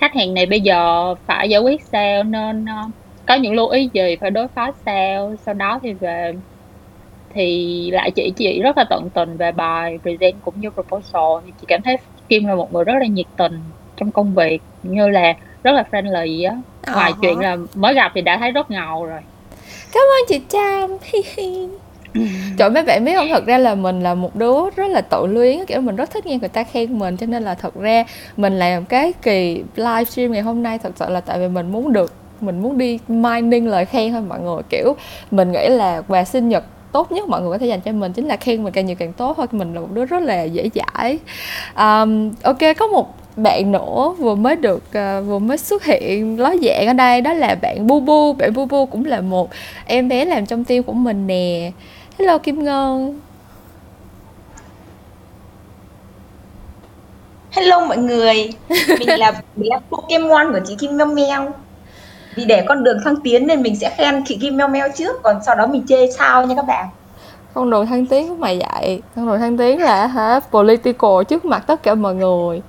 khách 0.00 0.14
hàng 0.14 0.34
này 0.34 0.46
bây 0.46 0.60
giờ 0.60 1.14
phải 1.26 1.48
giải 1.48 1.60
quyết 1.60 1.82
sao 1.82 2.22
nên 2.22 2.64
uh, 2.64 2.90
có 3.26 3.34
những 3.34 3.54
lưu 3.54 3.68
ý 3.68 3.90
gì 3.92 4.16
phải 4.20 4.30
đối 4.30 4.48
phó 4.48 4.70
sao 4.86 5.34
sau 5.46 5.54
đó 5.54 5.80
thì 5.82 5.92
về 5.92 6.32
thì 7.36 7.90
lại 7.90 8.10
chỉ 8.10 8.30
chị 8.36 8.60
rất 8.62 8.78
là 8.78 8.84
tận 8.90 9.08
tình 9.14 9.36
về 9.36 9.52
bài 9.52 9.98
present 10.02 10.34
cũng 10.44 10.54
như 10.60 10.70
proposal. 10.70 11.42
Thì 11.46 11.52
chị 11.60 11.64
cảm 11.68 11.82
thấy 11.82 11.96
Kim 12.28 12.46
là 12.46 12.54
một 12.54 12.72
người 12.72 12.84
rất 12.84 12.94
là 13.00 13.06
nhiệt 13.06 13.26
tình 13.36 13.60
trong 13.96 14.10
công 14.10 14.34
việc 14.34 14.62
như 14.82 15.08
là 15.08 15.34
rất 15.62 15.72
là 15.72 15.84
friendly 15.90 16.48
á. 16.50 16.56
Ngoài 16.94 17.10
Ờ. 17.14 17.18
chuyện 17.22 17.38
là 17.38 17.56
mới 17.74 17.94
gặp 17.94 18.12
thì 18.14 18.20
đã 18.20 18.36
thấy 18.38 18.50
rất 18.50 18.70
ngầu 18.70 19.04
rồi. 19.04 19.20
Cảm 19.92 20.02
ơn 20.02 20.26
chị 20.28 20.40
hi. 21.36 21.68
Trời 22.58 22.70
mấy 22.70 22.82
bạn 22.82 23.04
biết 23.04 23.14
không? 23.16 23.28
Thật 23.30 23.46
ra 23.46 23.58
là 23.58 23.74
mình 23.74 24.00
là 24.00 24.14
một 24.14 24.36
đứa 24.36 24.70
rất 24.76 24.86
là 24.90 25.00
tự 25.00 25.26
luyến 25.26 25.64
kiểu 25.66 25.80
mình 25.80 25.96
rất 25.96 26.10
thích 26.10 26.26
nghe 26.26 26.38
người 26.38 26.48
ta 26.48 26.64
khen 26.64 26.98
mình 26.98 27.16
cho 27.16 27.26
nên 27.26 27.42
là 27.42 27.54
thật 27.54 27.74
ra 27.74 28.04
mình 28.36 28.58
làm 28.58 28.84
cái 28.84 29.12
kỳ 29.22 29.62
livestream 29.76 30.32
ngày 30.32 30.42
hôm 30.42 30.62
nay 30.62 30.78
thật 30.78 30.92
sự 30.96 31.04
là 31.08 31.20
tại 31.20 31.38
vì 31.38 31.48
mình 31.48 31.72
muốn 31.72 31.92
được 31.92 32.12
mình 32.40 32.62
muốn 32.62 32.78
đi 32.78 32.98
mining 33.08 33.68
lời 33.68 33.84
khen 33.84 34.12
thôi 34.12 34.22
mọi 34.28 34.40
người. 34.40 34.62
Kiểu 34.68 34.96
mình 35.30 35.52
nghĩ 35.52 35.68
là 35.68 36.02
quà 36.08 36.24
sinh 36.24 36.48
nhật 36.48 36.64
tốt 36.92 37.12
nhất 37.12 37.28
mọi 37.28 37.40
người 37.40 37.50
có 37.50 37.58
thể 37.58 37.66
dành 37.66 37.80
cho 37.80 37.92
mình 37.92 38.12
chính 38.12 38.26
là 38.26 38.36
khen 38.36 38.64
mình 38.64 38.72
càng 38.72 38.86
nhiều 38.86 38.96
càng 38.98 39.12
tốt. 39.12 39.34
Thôi 39.36 39.46
mình 39.52 39.74
là 39.74 39.80
một 39.80 39.88
đứa 39.92 40.04
rất 40.04 40.22
là 40.22 40.42
dễ 40.42 40.70
dãi. 40.74 41.18
Um, 41.76 42.32
ok 42.42 42.58
có 42.78 42.86
một 42.86 43.14
bạn 43.36 43.72
nữa 43.72 44.14
vừa 44.18 44.34
mới 44.34 44.56
được 44.56 44.82
uh, 44.88 45.26
vừa 45.26 45.38
mới 45.38 45.58
xuất 45.58 45.84
hiện 45.84 46.40
ló 46.40 46.54
dạng 46.62 46.86
ở 46.86 46.92
đây 46.92 47.20
đó 47.20 47.32
là 47.32 47.54
bạn 47.62 47.86
bu 47.86 48.00
bu 48.00 48.32
bạn 48.32 48.54
bu 48.54 48.64
bu 48.64 48.86
cũng 48.86 49.04
là 49.04 49.20
một 49.20 49.50
em 49.86 50.08
bé 50.08 50.24
làm 50.24 50.46
trong 50.46 50.64
tim 50.64 50.82
của 50.82 50.92
mình 50.92 51.26
nè. 51.26 51.72
Hello 52.18 52.38
kim 52.38 52.64
ngân. 52.64 53.20
Hello 57.50 57.86
mọi 57.86 57.96
người, 57.96 58.48
mình 58.68 59.08
là 59.18 59.32
bé 59.56 59.68
Pokemon 59.90 60.52
của 60.52 60.60
chị 60.66 60.76
Kim 60.78 60.96
Meo 60.96 61.06
Meo. 61.06 61.52
Vì 62.36 62.44
để 62.44 62.64
con 62.68 62.84
đường 62.84 62.98
thăng 63.04 63.16
tiến 63.24 63.46
nên 63.46 63.62
mình 63.62 63.76
sẽ 63.76 63.94
khen 63.98 64.22
chị 64.26 64.38
Kim 64.40 64.56
Meo 64.56 64.68
Meo 64.68 64.88
trước, 64.96 65.22
còn 65.22 65.36
sau 65.46 65.54
đó 65.54 65.66
mình 65.66 65.86
chê 65.88 66.10
sao 66.10 66.46
nha 66.46 66.54
các 66.54 66.66
bạn. 66.66 66.88
con 67.54 67.70
đường 67.70 67.86
thăng 67.86 68.06
tiến 68.06 68.28
của 68.28 68.34
mày 68.34 68.60
vậy 68.70 69.02
con 69.16 69.26
đường 69.26 69.40
thăng 69.40 69.56
tiến 69.56 69.80
là 69.82 70.06
hả? 70.06 70.40
Political 70.50 71.24
trước 71.28 71.44
mặt 71.44 71.64
tất 71.66 71.82
cả 71.82 71.94
mọi 71.94 72.14
người. 72.14 72.62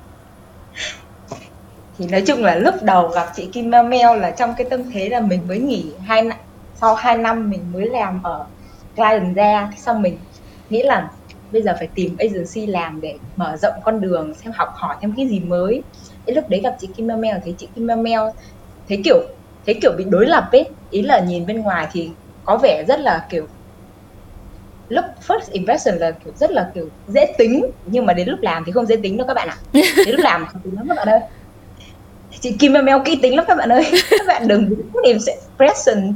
Thì 1.98 2.08
nói 2.08 2.24
chung 2.28 2.44
là 2.44 2.56
lúc 2.56 2.76
đầu 2.82 3.08
gặp 3.08 3.28
chị 3.36 3.46
Kim 3.46 3.70
Meo 3.70 3.84
Meo 3.84 4.16
là 4.16 4.32
trong 4.32 4.54
cái 4.58 4.68
tâm 4.70 4.92
thế 4.92 5.10
là 5.10 5.20
mình 5.20 5.42
mới 5.48 5.60
nghỉ 5.60 5.86
hai 6.06 6.22
năm, 6.22 6.38
sau 6.76 6.96
2 6.96 7.18
năm 7.18 7.50
mình 7.50 7.62
mới 7.74 7.86
làm 7.86 8.24
ở 8.24 8.46
client 8.96 9.36
ra, 9.36 9.72
xong 9.78 10.02
mình 10.02 10.18
nghĩ 10.70 10.84
là 10.84 11.10
bây 11.52 11.62
giờ 11.62 11.76
phải 11.80 11.88
tìm 11.96 12.16
agency 12.20 12.66
làm 12.66 13.02
để 13.02 13.16
mở 13.36 13.58
rộng 13.58 13.74
con 13.84 14.02
đường 14.02 14.34
xem 14.34 14.54
học 14.56 14.70
hỏi 14.76 14.96
thêm 15.02 15.14
cái 15.18 15.28
gì 15.28 15.40
mới. 15.40 15.84
Cái 16.26 16.36
lúc 16.36 16.50
đấy 16.50 16.62
gặp 16.64 16.76
chị 16.82 16.88
Kim 16.96 17.08
Mel 17.08 17.18
Mel 17.18 17.38
thấy 17.44 17.56
chị 17.58 17.68
Kim 17.76 17.88
Mel 17.88 18.00
Mel 18.00 18.22
thấy 18.90 19.02
kiểu 19.04 19.18
thấy 19.68 19.76
kiểu 19.82 19.92
bị 19.98 20.04
đối 20.10 20.26
lập 20.26 20.50
ấy 20.52 20.66
ý 20.92 21.02
là 21.02 21.20
nhìn 21.20 21.46
bên 21.46 21.62
ngoài 21.62 21.88
thì 21.92 22.10
có 22.46 22.58
vẻ 22.58 22.84
rất 22.88 23.00
là 23.00 23.28
kiểu 23.30 23.48
lúc 24.90 25.06
first 25.28 25.52
impression 25.52 25.98
là 25.98 26.12
kiểu 26.12 26.34
rất 26.40 26.52
là 26.52 26.72
kiểu 26.76 26.90
dễ 27.08 27.34
tính 27.38 27.66
nhưng 27.86 28.06
mà 28.06 28.14
đến 28.14 28.30
lúc 28.30 28.40
làm 28.42 28.64
thì 28.66 28.72
không 28.72 28.86
dễ 28.86 28.96
tính 28.96 29.18
đâu 29.18 29.28
các 29.28 29.34
bạn 29.34 29.48
ạ. 29.50 29.58
Đến 29.74 30.16
lúc 30.16 30.20
làm 30.20 30.46
không 30.46 30.62
tính 30.62 30.76
lắm 30.76 30.88
các 30.88 30.96
bạn 30.98 31.08
ơi. 31.08 31.20
Chị 32.40 32.56
Kim 32.60 32.74
Mel 32.74 32.84
Mel 32.84 32.98
kỹ 33.06 33.20
tính 33.22 33.36
lắm 33.36 33.46
các 33.48 33.56
bạn 33.56 33.70
ơi. 33.70 33.86
Các 34.10 34.28
bạn 34.28 34.48
đừng 34.48 34.76
tìm 35.04 35.18
impression 35.28 36.16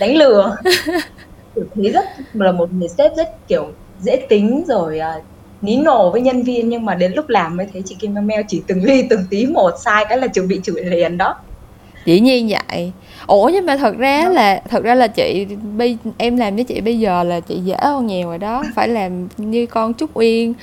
đánh 0.00 0.16
lừa. 0.16 0.56
Kiểu 1.54 1.64
thấy 1.74 1.90
rất 1.90 2.04
là 2.32 2.52
một 2.52 2.72
người 2.72 2.88
sếp 2.88 3.16
rất 3.16 3.48
kiểu 3.48 3.72
dễ 4.00 4.26
tính 4.28 4.64
rồi 4.68 5.00
uh, 5.18 5.24
ní 5.62 5.76
nổ 5.76 6.10
với 6.10 6.20
nhân 6.20 6.42
viên 6.42 6.68
nhưng 6.68 6.84
mà 6.84 6.94
đến 6.94 7.12
lúc 7.12 7.28
làm 7.28 7.56
mới 7.56 7.66
thấy 7.72 7.82
chị 7.86 7.96
Kim 7.98 8.14
Mel 8.14 8.24
Mel 8.24 8.40
chỉ 8.48 8.62
từng 8.66 8.84
ly 8.84 9.06
từng 9.10 9.24
tí 9.30 9.46
một 9.46 9.70
sai 9.84 10.04
cái 10.08 10.18
là 10.18 10.26
chuẩn 10.26 10.48
bị 10.48 10.60
chửi 10.64 10.84
liền 10.84 11.18
đó 11.18 11.36
dĩ 12.04 12.20
nhiên 12.20 12.48
vậy. 12.48 12.92
Ủa 13.26 13.48
nhưng 13.48 13.66
mà 13.66 13.76
thật 13.76 13.98
ra 13.98 14.28
là 14.28 14.62
thật 14.68 14.84
ra 14.84 14.94
là 14.94 15.06
chị 15.06 15.46
bây 15.76 15.96
em 16.18 16.36
làm 16.36 16.54
với 16.54 16.64
chị 16.64 16.80
bây 16.80 16.98
giờ 16.98 17.22
là 17.22 17.40
chị 17.40 17.56
dễ 17.64 17.76
hơn 17.82 18.06
nhiều 18.06 18.28
rồi 18.28 18.38
đó. 18.38 18.64
Phải 18.74 18.88
làm 18.88 19.28
như 19.36 19.66
con 19.66 19.94
trúc 19.94 20.10
uyên. 20.14 20.54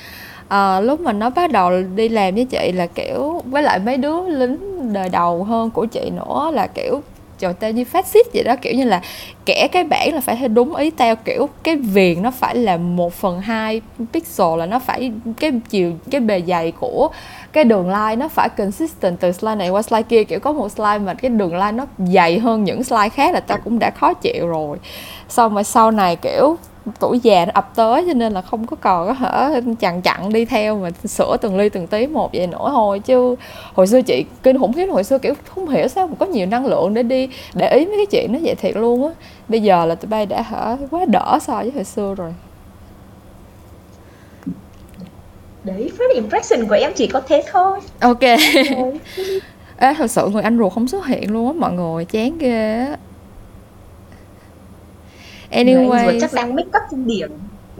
À, 0.48 0.80
lúc 0.80 1.00
mà 1.00 1.12
nó 1.12 1.30
bắt 1.30 1.52
đầu 1.52 1.70
đi 1.94 2.08
làm 2.08 2.34
với 2.34 2.44
chị 2.44 2.72
là 2.72 2.86
kiểu 2.86 3.42
với 3.44 3.62
lại 3.62 3.78
mấy 3.78 3.96
đứa 3.96 4.28
lính 4.28 4.56
đời 4.92 5.08
đầu 5.08 5.44
hơn 5.44 5.70
của 5.70 5.86
chị 5.86 6.10
nữa 6.10 6.50
là 6.54 6.66
kiểu 6.66 7.02
trời 7.38 7.52
tao 7.52 7.70
như 7.70 7.84
phát 7.84 8.06
xít 8.06 8.26
vậy 8.34 8.44
đó. 8.44 8.56
Kiểu 8.56 8.74
như 8.74 8.84
là 8.84 9.02
kẻ 9.46 9.68
cái 9.72 9.84
bản 9.84 10.14
là 10.14 10.20
phải 10.20 10.36
theo 10.36 10.48
đúng 10.48 10.74
ý 10.74 10.90
tao. 10.90 11.16
Kiểu 11.16 11.48
cái 11.62 11.76
viền 11.76 12.22
nó 12.22 12.30
phải 12.30 12.56
là 12.56 12.76
một 12.76 13.12
phần 13.12 13.40
hai 13.40 13.80
pixel 14.12 14.58
là 14.58 14.66
nó 14.66 14.78
phải 14.78 15.12
cái 15.40 15.52
chiều 15.70 15.92
cái 16.10 16.20
bề 16.20 16.42
dày 16.46 16.72
của 16.72 17.10
cái 17.52 17.64
đường 17.64 17.88
line 17.88 18.16
nó 18.16 18.28
phải 18.28 18.48
consistent 18.48 19.20
từ 19.20 19.32
slide 19.32 19.54
này 19.54 19.70
qua 19.70 19.82
slide 19.82 20.02
kia. 20.02 20.24
Kiểu 20.24 20.40
có 20.40 20.52
một 20.52 20.68
slide 20.68 20.98
mà 20.98 21.14
cái 21.14 21.28
đường 21.28 21.52
line 21.52 21.72
nó 21.72 21.86
dày 21.98 22.38
hơn 22.38 22.64
những 22.64 22.84
slide 22.84 23.08
khác 23.08 23.34
là 23.34 23.40
tao 23.40 23.58
cũng 23.64 23.78
đã 23.78 23.90
khó 23.90 24.14
chịu 24.14 24.48
rồi. 24.48 24.78
Xong 25.28 25.54
rồi 25.54 25.64
sau 25.64 25.90
này, 25.90 26.16
kiểu, 26.16 26.56
tuổi 27.00 27.20
già 27.22 27.44
nó 27.44 27.52
ập 27.54 27.72
tới 27.74 28.04
cho 28.06 28.12
nên 28.14 28.32
là 28.32 28.42
không 28.42 28.66
có 28.66 28.76
còn 28.80 29.06
có 29.06 29.12
hở 29.12 29.60
chặn 29.80 30.02
chặn 30.02 30.32
đi 30.32 30.44
theo 30.44 30.78
mà 30.78 30.90
sửa 31.04 31.36
từng 31.40 31.56
ly 31.56 31.68
từng 31.68 31.86
tí 31.86 32.06
một 32.06 32.30
vậy 32.32 32.46
nữa 32.46 32.68
thôi. 32.70 32.98
Chứ 32.98 33.36
hồi 33.74 33.86
xưa 33.86 34.02
chị 34.02 34.24
kinh 34.42 34.58
khủng 34.58 34.72
khiếp, 34.72 34.86
hồi 34.86 35.04
xưa 35.04 35.18
kiểu 35.18 35.34
không 35.54 35.68
hiểu 35.68 35.88
sao 35.88 36.06
mà 36.06 36.14
có 36.18 36.26
nhiều 36.26 36.46
năng 36.46 36.66
lượng 36.66 36.94
để 36.94 37.02
đi, 37.02 37.28
để 37.54 37.70
ý 37.70 37.86
mấy 37.86 37.96
cái 37.96 38.06
chuyện 38.06 38.32
nó 38.32 38.38
vậy 38.42 38.54
thiệt 38.54 38.76
luôn 38.76 39.06
á. 39.06 39.12
Bây 39.48 39.62
giờ 39.62 39.84
là 39.86 39.94
tụi 39.94 40.08
bay 40.08 40.26
đã 40.26 40.42
hở 40.42 40.76
quá 40.90 41.04
đỡ 41.04 41.38
so 41.42 41.54
với 41.54 41.72
hồi 41.74 41.84
xưa 41.84 42.14
rồi. 42.14 42.34
Đấy 45.64 45.90
first 45.98 46.14
impression 46.14 46.68
của 46.68 46.74
em 46.74 46.92
chỉ 46.96 47.06
có 47.06 47.20
thế 47.28 47.44
thôi. 47.52 47.78
Ok. 48.00 48.20
Ê, 49.76 49.94
thật 49.94 50.10
sự 50.10 50.28
người 50.28 50.42
anh 50.42 50.58
ruột 50.58 50.72
không 50.72 50.88
xuất 50.88 51.06
hiện 51.06 51.32
luôn 51.32 51.46
á 51.46 51.52
mọi 51.56 51.72
người. 51.72 52.04
Chán 52.04 52.38
ghê 52.38 52.86
á. 52.86 52.96
Anyway 55.50 56.20
chắc 56.20 56.32
đang 56.32 56.54
make 56.54 56.68
up 56.68 56.82
trên 56.90 57.06
điểm 57.06 57.30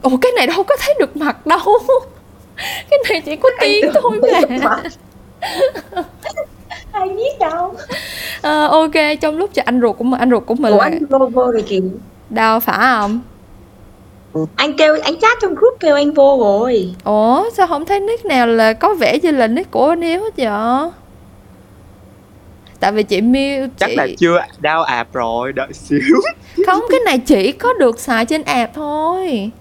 ủa 0.01 0.17
cái 0.21 0.31
này 0.35 0.47
đâu 0.47 0.63
có 0.63 0.75
thấy 0.79 0.95
được 0.99 1.17
mặt 1.17 1.45
đâu. 1.45 1.59
Cái 2.89 2.99
này 3.09 3.21
chỉ 3.21 3.35
có 3.35 3.49
tiếng 3.61 3.85
thôi 3.93 4.21
mà. 4.63 4.83
ai 6.91 7.09
biết 7.09 7.39
đâu. 7.39 7.73
À, 8.41 8.65
ok 8.65 8.91
trong 9.21 9.37
lúc 9.37 9.49
cho 9.53 9.61
anh 9.65 9.81
ruột 9.81 9.97
của 9.97 10.03
mình 10.03 10.19
anh 10.19 10.29
ruột 10.29 10.45
của 10.45 10.55
mình 10.55 10.71
Ủa, 10.71 10.77
là... 10.77 10.83
anh 10.83 11.05
vô 11.05 11.29
vô 11.33 11.51
rồi 11.51 11.63
kìa. 11.67 11.79
Đâu 12.29 12.59
phải 12.59 12.77
không 12.79 13.21
anh 14.55 14.77
kêu 14.77 14.97
anh 15.03 15.19
chat 15.19 15.37
trong 15.41 15.55
group 15.55 15.79
kêu 15.79 15.95
anh 15.95 16.11
vô 16.13 16.37
rồi. 16.39 16.95
Ủa 17.03 17.49
sao 17.57 17.67
không 17.67 17.85
thấy 17.85 17.99
nick 17.99 18.25
nào 18.25 18.47
là 18.47 18.73
có 18.73 18.93
vẻ 18.93 19.19
như 19.19 19.31
là 19.31 19.47
nick 19.47 19.71
của 19.71 19.89
anh 19.89 20.01
yếu 20.01 20.23
hết 20.23 20.35
vậy? 20.37 20.91
Tại 22.79 22.91
vì 22.91 23.03
chị 23.03 23.21
miêu 23.21 23.67
chắc 23.77 23.89
chị... 23.89 23.95
là 23.95 24.07
chưa 24.17 24.41
đau 24.59 24.83
app 24.83 25.13
rồi 25.13 25.53
đợi 25.53 25.73
xíu. 25.73 26.21
Không 26.65 26.81
cái 26.89 26.99
này 27.05 27.17
chỉ 27.17 27.51
có 27.51 27.73
được 27.73 27.99
xài 27.99 28.25
trên 28.25 28.43
app 28.43 28.75
thôi. 28.75 29.51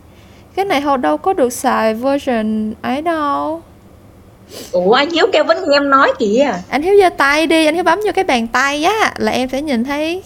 Cái 0.55 0.65
này 0.65 0.81
họ 0.81 0.97
đâu 0.97 1.17
có 1.17 1.33
được 1.33 1.53
xài 1.53 1.95
version 1.95 2.75
ấy 2.83 3.03
đâu. 3.03 3.63
Ủa 4.73 4.93
anh 4.93 5.11
hiếu 5.11 5.27
kêu 5.33 5.45
vẫn 5.45 5.59
nghe 5.69 5.77
em 5.77 5.91
nói 5.91 6.13
kìa. 6.19 6.53
Anh 6.69 6.83
hiếu 6.83 6.95
giơ 7.01 7.09
tay 7.09 7.47
đi 7.47 7.67
anh 7.67 7.75
hiếu 7.75 7.85
bấm 7.85 8.01
vô 8.05 8.11
cái 8.15 8.25
bàn 8.25 8.47
tay 8.47 8.85
á 8.85 9.15
là 9.17 9.33
em 9.33 9.49
sẽ 9.49 9.63
nhìn 9.63 9.85
thấy. 9.85 10.23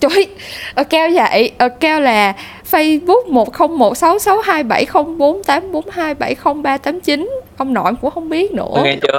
Trời 0.00 0.26
ở 0.74 0.84
keo 0.84 1.10
vậy 1.10 1.50
keo 1.80 2.00
là 2.00 2.34
facebook 2.72 3.28
một 3.28 3.52
không 3.52 3.78
một 3.78 3.96
sáu 3.96 4.18
sáu 4.18 4.40
hai 4.40 4.62
bảy 4.62 4.84
không 4.84 5.18
bốn 5.18 5.44
tám 5.44 5.72
bốn 5.72 5.84
hai 5.90 6.14
bảy 6.14 6.34
không 6.34 6.62
ba 6.62 6.78
tám 6.78 7.00
chín. 7.00 7.30
Ông 7.56 7.74
nội 7.74 7.92
cũng 8.00 8.10
không 8.10 8.28
biết 8.28 8.52
nữa. 8.52 8.82
Nghe 8.84 8.96
chưa? 9.02 9.18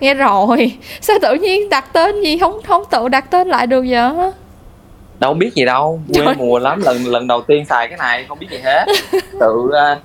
Nghe 0.00 0.14
rồi. 0.14 0.78
Sao 1.00 1.16
tự 1.22 1.34
nhiên 1.34 1.68
đặt 1.68 1.92
tên 1.92 2.22
gì? 2.22 2.38
Không 2.38 2.62
không 2.62 2.82
tự 2.90 3.08
đặt 3.08 3.30
tên 3.30 3.48
lại 3.48 3.66
được 3.66 3.84
vậy? 3.88 4.32
Đâu 5.18 5.34
biết 5.34 5.54
gì 5.54 5.64
đâu. 5.64 6.00
Quê 6.14 6.24
Trời. 6.24 6.34
mùa 6.38 6.58
lắm. 6.58 6.82
Lần 6.84 7.06
lần 7.06 7.26
đầu 7.26 7.42
tiên 7.42 7.64
xài 7.64 7.88
cái 7.88 7.98
này 7.98 8.24
không 8.28 8.38
biết 8.38 8.46
gì 8.50 8.58
hết. 8.64 8.86
Tự 9.40 9.54
uh, 9.54 9.98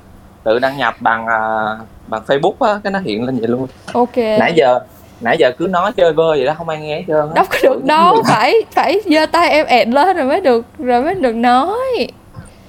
tự 0.44 0.60
đăng 0.60 0.78
nhập 0.78 0.96
bằng 1.00 1.24
uh, 1.24 1.88
bằng 2.08 2.22
facebook 2.28 2.54
á 2.60 2.80
cái 2.84 2.92
nó 2.94 3.00
hiện 3.00 3.24
lên 3.24 3.40
vậy 3.40 3.48
luôn. 3.48 3.68
Ok. 3.94 4.18
Nãy 4.18 4.54
giờ 4.56 4.80
nãy 5.22 5.38
giờ 5.40 5.52
cứ 5.58 5.68
nói 5.68 5.92
chơi 5.98 6.14
vơi 6.14 6.38
vậy 6.38 6.46
đó 6.46 6.54
không 6.58 6.70
ai 6.70 6.78
nghe 6.78 6.96
hết 6.96 7.04
trơn 7.08 7.34
đâu 7.36 7.46
có 7.50 7.58
được 7.64 7.84
đâu. 7.86 8.24
phải 8.28 8.56
phải 8.72 9.02
giơ 9.06 9.26
tay 9.26 9.50
em 9.50 9.66
ẹt 9.66 9.88
lên 9.88 10.18
rồi 10.18 10.26
mới 10.26 10.42
được 10.42 10.66
rồi 10.80 11.02
mới 11.02 11.16
được 11.16 11.36
nói 11.36 11.78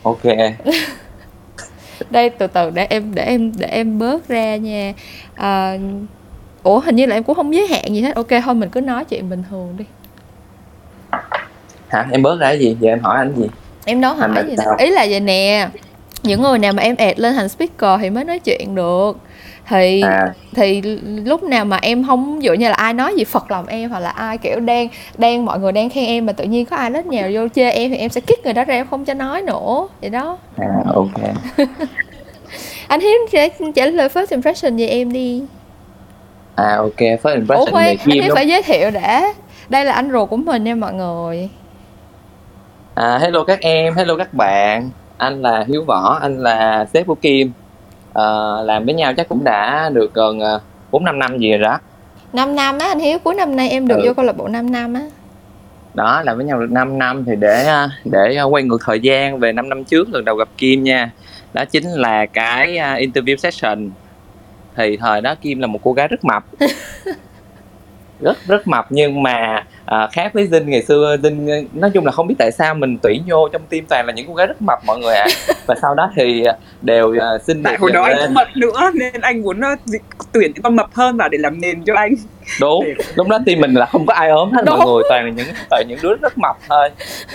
ok. 0.09 0.35
Đây 2.11 2.31
từ 2.31 2.47
từ 2.47 2.71
để 2.71 2.87
em 2.91 3.15
để 3.15 3.23
em 3.23 3.53
để 3.59 3.67
em 3.67 3.99
bớt 3.99 4.29
ra 4.29 4.57
nha. 4.57 4.93
À, 5.35 5.79
ủa 6.63 6.81
hình 6.81 6.97
như 6.97 7.07
là 7.07 7.17
em 7.17 7.23
cũng 7.23 7.37
không 7.37 7.55
giới 7.55 7.67
hạn 7.67 7.95
gì 7.95 8.03
hết. 8.03 8.15
Ok 8.15 8.29
thôi 8.45 8.55
mình 8.55 8.69
cứ 8.69 8.81
nói 8.81 9.05
chuyện 9.05 9.31
bình 9.31 9.43
thường 9.51 9.75
đi. 9.79 9.85
Hả? 11.89 12.07
Em 12.11 12.23
bớt 12.23 12.41
ra 12.41 12.47
cái 12.47 12.59
gì? 12.59 12.77
Giờ 12.81 12.89
em 12.89 13.01
hỏi 13.01 13.19
anh 13.19 13.35
gì? 13.37 13.49
Em 13.85 14.01
đâu 14.01 14.15
Anh 14.21 14.21
hỏi 14.21 14.45
là 14.45 14.51
gì 14.51 14.57
đâu. 14.57 14.75
Ý 14.79 14.91
là 14.91 15.07
vậy 15.11 15.21
nè 15.21 15.69
những 16.23 16.43
người 16.43 16.59
nào 16.59 16.73
mà 16.73 16.83
em 16.83 16.97
add 16.97 17.21
lên 17.21 17.35
thành 17.35 17.49
speaker 17.49 18.01
thì 18.01 18.11
mới 18.11 18.25
nói 18.25 18.39
chuyện 18.39 18.75
được 18.75 19.17
thì 19.69 20.01
à. 20.01 20.35
thì 20.55 20.83
lúc 21.25 21.43
nào 21.43 21.65
mà 21.65 21.79
em 21.83 22.07
không 22.07 22.39
ví 22.39 22.45
dụ 22.45 22.55
như 22.55 22.69
là 22.69 22.75
ai 22.75 22.93
nói 22.95 23.15
gì 23.17 23.25
phật 23.25 23.51
lòng 23.51 23.67
em 23.67 23.91
hoặc 23.91 24.01
là 24.01 24.11
ai 24.11 24.39
kiểu 24.39 24.61
đang 24.61 24.89
đang 25.19 25.45
mọi 25.45 25.59
người 25.59 25.73
đang 25.73 25.91
khen 25.91 26.07
em 26.07 26.27
mà 26.27 26.33
tự 26.33 26.45
nhiên 26.45 26.67
có 26.67 26.77
ai 26.77 26.91
lết 26.91 27.07
nhào 27.07 27.29
vô 27.33 27.49
chê 27.55 27.71
em 27.71 27.91
thì 27.91 27.97
em 27.97 28.11
sẽ 28.11 28.21
kích 28.21 28.45
người 28.45 28.53
đó 28.53 28.65
ra 28.65 28.75
em 28.75 28.87
không 28.91 29.05
cho 29.05 29.15
nói 29.15 29.43
nữa. 29.43 29.89
Vậy 30.01 30.11
đó. 30.11 30.39
À 30.59 30.69
ok. 30.95 31.21
Anh 32.89 33.01
hiếm 33.01 33.21
trả, 33.33 33.49
trả 33.75 33.87
lời 33.87 34.09
first 34.09 34.27
impression 34.31 34.77
về 34.77 34.87
em 34.87 35.13
đi. 35.13 35.43
À 36.55 36.77
ok 36.77 36.99
first 36.99 37.23
ủa 37.25 37.35
impression 37.35 37.73
khoan 37.73 37.97
về 38.05 38.15
anh 38.19 38.21
đúng 38.21 38.35
phải 38.35 38.49
giới 38.49 38.63
thiệu 38.63 38.91
đã. 38.91 39.33
Đây 39.69 39.85
là 39.85 39.93
anh 39.93 40.11
ruột 40.11 40.31
của 40.31 40.37
mình 40.37 40.65
nha 40.65 40.75
mọi 40.75 40.93
người. 40.93 41.49
À, 42.95 43.19
hello 43.19 43.45
các 43.45 43.61
em, 43.61 43.95
hello 43.95 44.17
các 44.17 44.35
bạn. 44.35 44.91
Anh 45.17 45.43
là 45.43 45.65
Hiếu 45.69 45.85
Võ, 45.87 46.19
anh 46.23 46.43
là 46.43 46.87
sếp 46.93 47.07
của 47.07 47.15
Kim. 47.15 47.53
Ờ, 48.19 48.63
làm 48.65 48.85
với 48.85 48.95
nhau 48.95 49.13
chắc 49.17 49.29
cũng 49.29 49.45
đã 49.45 49.91
được 49.95 50.15
gần 50.15 50.41
ờ, 50.41 50.61
bốn 50.91 51.05
năm 51.05 51.19
năm 51.19 51.39
gì 51.39 51.51
rồi 51.51 51.59
đó. 51.59 51.79
5 52.33 52.57
năm 52.57 52.79
á 52.79 52.87
anh 52.87 52.99
hiếu 52.99 53.19
cuối 53.19 53.35
năm 53.35 53.57
nay 53.57 53.71
em 53.71 53.89
được 53.89 53.97
Ừ. 53.97 54.03
vô 54.07 54.15
câu 54.15 54.25
lạc 54.25 54.37
bộ 54.37 54.49
5 54.49 54.71
năm 54.73 54.95
á 54.95 55.01
Đó, 55.95 56.23
làm 56.25 56.37
với 56.37 56.47
nhau 56.47 56.61
được 56.61 56.71
5 56.71 56.99
năm 56.99 57.25
thì 57.25 57.33
để 57.37 57.65
ờ, 57.67 57.89
để 58.05 58.41
quay 58.51 58.63
ngược 58.63 58.79
thời 58.87 59.01
gian 59.01 59.39
về 59.39 59.53
5 59.53 59.69
năm 59.69 59.85
trước 59.85 60.09
lần 60.13 60.25
đầu 60.25 60.37
gặp 60.37 60.49
Kim 60.59 60.83
nha. 60.83 61.11
Đó 61.53 61.65
chính 61.65 61.85
là 61.85 62.27
cái 62.27 62.69
interview 62.79 63.37
session. 63.37 63.91
Thì 64.77 64.97
thời 64.97 65.21
đó 65.21 65.35
Kim 65.35 65.61
là 65.61 65.67
một 65.67 65.79
cô 65.83 65.93
gái 65.93 66.09
rất 66.09 66.25
mập. 66.25 66.45
rất 68.21 68.37
rất 68.47 68.69
mập 68.69 68.87
nhưng 68.91 69.23
mà 69.23 69.65
à, 69.89 70.09
khác 70.13 70.35
với 70.35 70.47
Dinh. 70.47 70.71
Ngày 70.71 70.83
xưa 70.83 71.17
Dinh 71.23 71.47
ờ, 71.47 71.57
nói 71.73 71.91
chung 71.95 72.07
là 72.07 72.13
không 72.13 72.27
biết 72.27 72.35
tại 72.39 72.53
sao 72.53 72.75
mình 72.75 72.99
tuyển 73.03 73.23
vô 73.27 73.49
trong 73.49 73.63
team 73.69 73.85
toàn 73.89 74.07
là 74.07 74.13
những 74.13 74.27
cô 74.29 74.35
gái 74.35 74.47
rất 74.47 74.63
mập 74.63 74.79
mọi 74.87 74.99
người 74.99 75.15
ạ. 75.15 75.27
Và 75.67 75.75
sau 75.83 75.95
đó 75.95 76.11
thì 76.17 76.45
ờ, 76.45 76.57
đều 76.83 77.07
uh, 77.07 77.43
xin 77.43 77.63
tại 77.63 77.77
hồi 77.81 77.93
đó 77.93 78.01
nhận 78.01 78.11
anh 78.11 78.19
lên. 78.19 78.27
cũng 78.27 78.35
mập 78.35 78.49
nữa 78.57 78.91
nên 78.95 79.21
anh 79.21 79.43
muốn 79.43 79.61
ờ, 79.61 79.77
tuyển 80.33 80.53
những 80.55 80.63
con 80.63 80.77
mập 80.77 80.95
hơn 80.95 81.17
vào 81.17 81.29
để 81.29 81.39
làm 81.39 81.61
nền 81.61 81.85
cho 81.85 81.95
anh. 81.95 82.15
Đúng 82.61 82.85
lúc 83.15 83.29
đó 83.29 83.39
team 83.47 83.61
mình 83.61 83.75
là 83.75 83.87
không 83.87 84.07
có 84.07 84.15
ai 84.15 84.31
ốm 84.31 84.53
hết 84.53 84.63
mọi 84.67 84.79
Đúng. 84.79 84.87
người 84.87 85.03
toàn 85.09 85.25
là 85.25 85.31
những 85.31 85.47
toàn 85.71 85.85
những 85.89 85.99
đứa 86.03 86.15
rất 86.15 86.39
mập 86.39 86.57
thôi. 86.69 86.91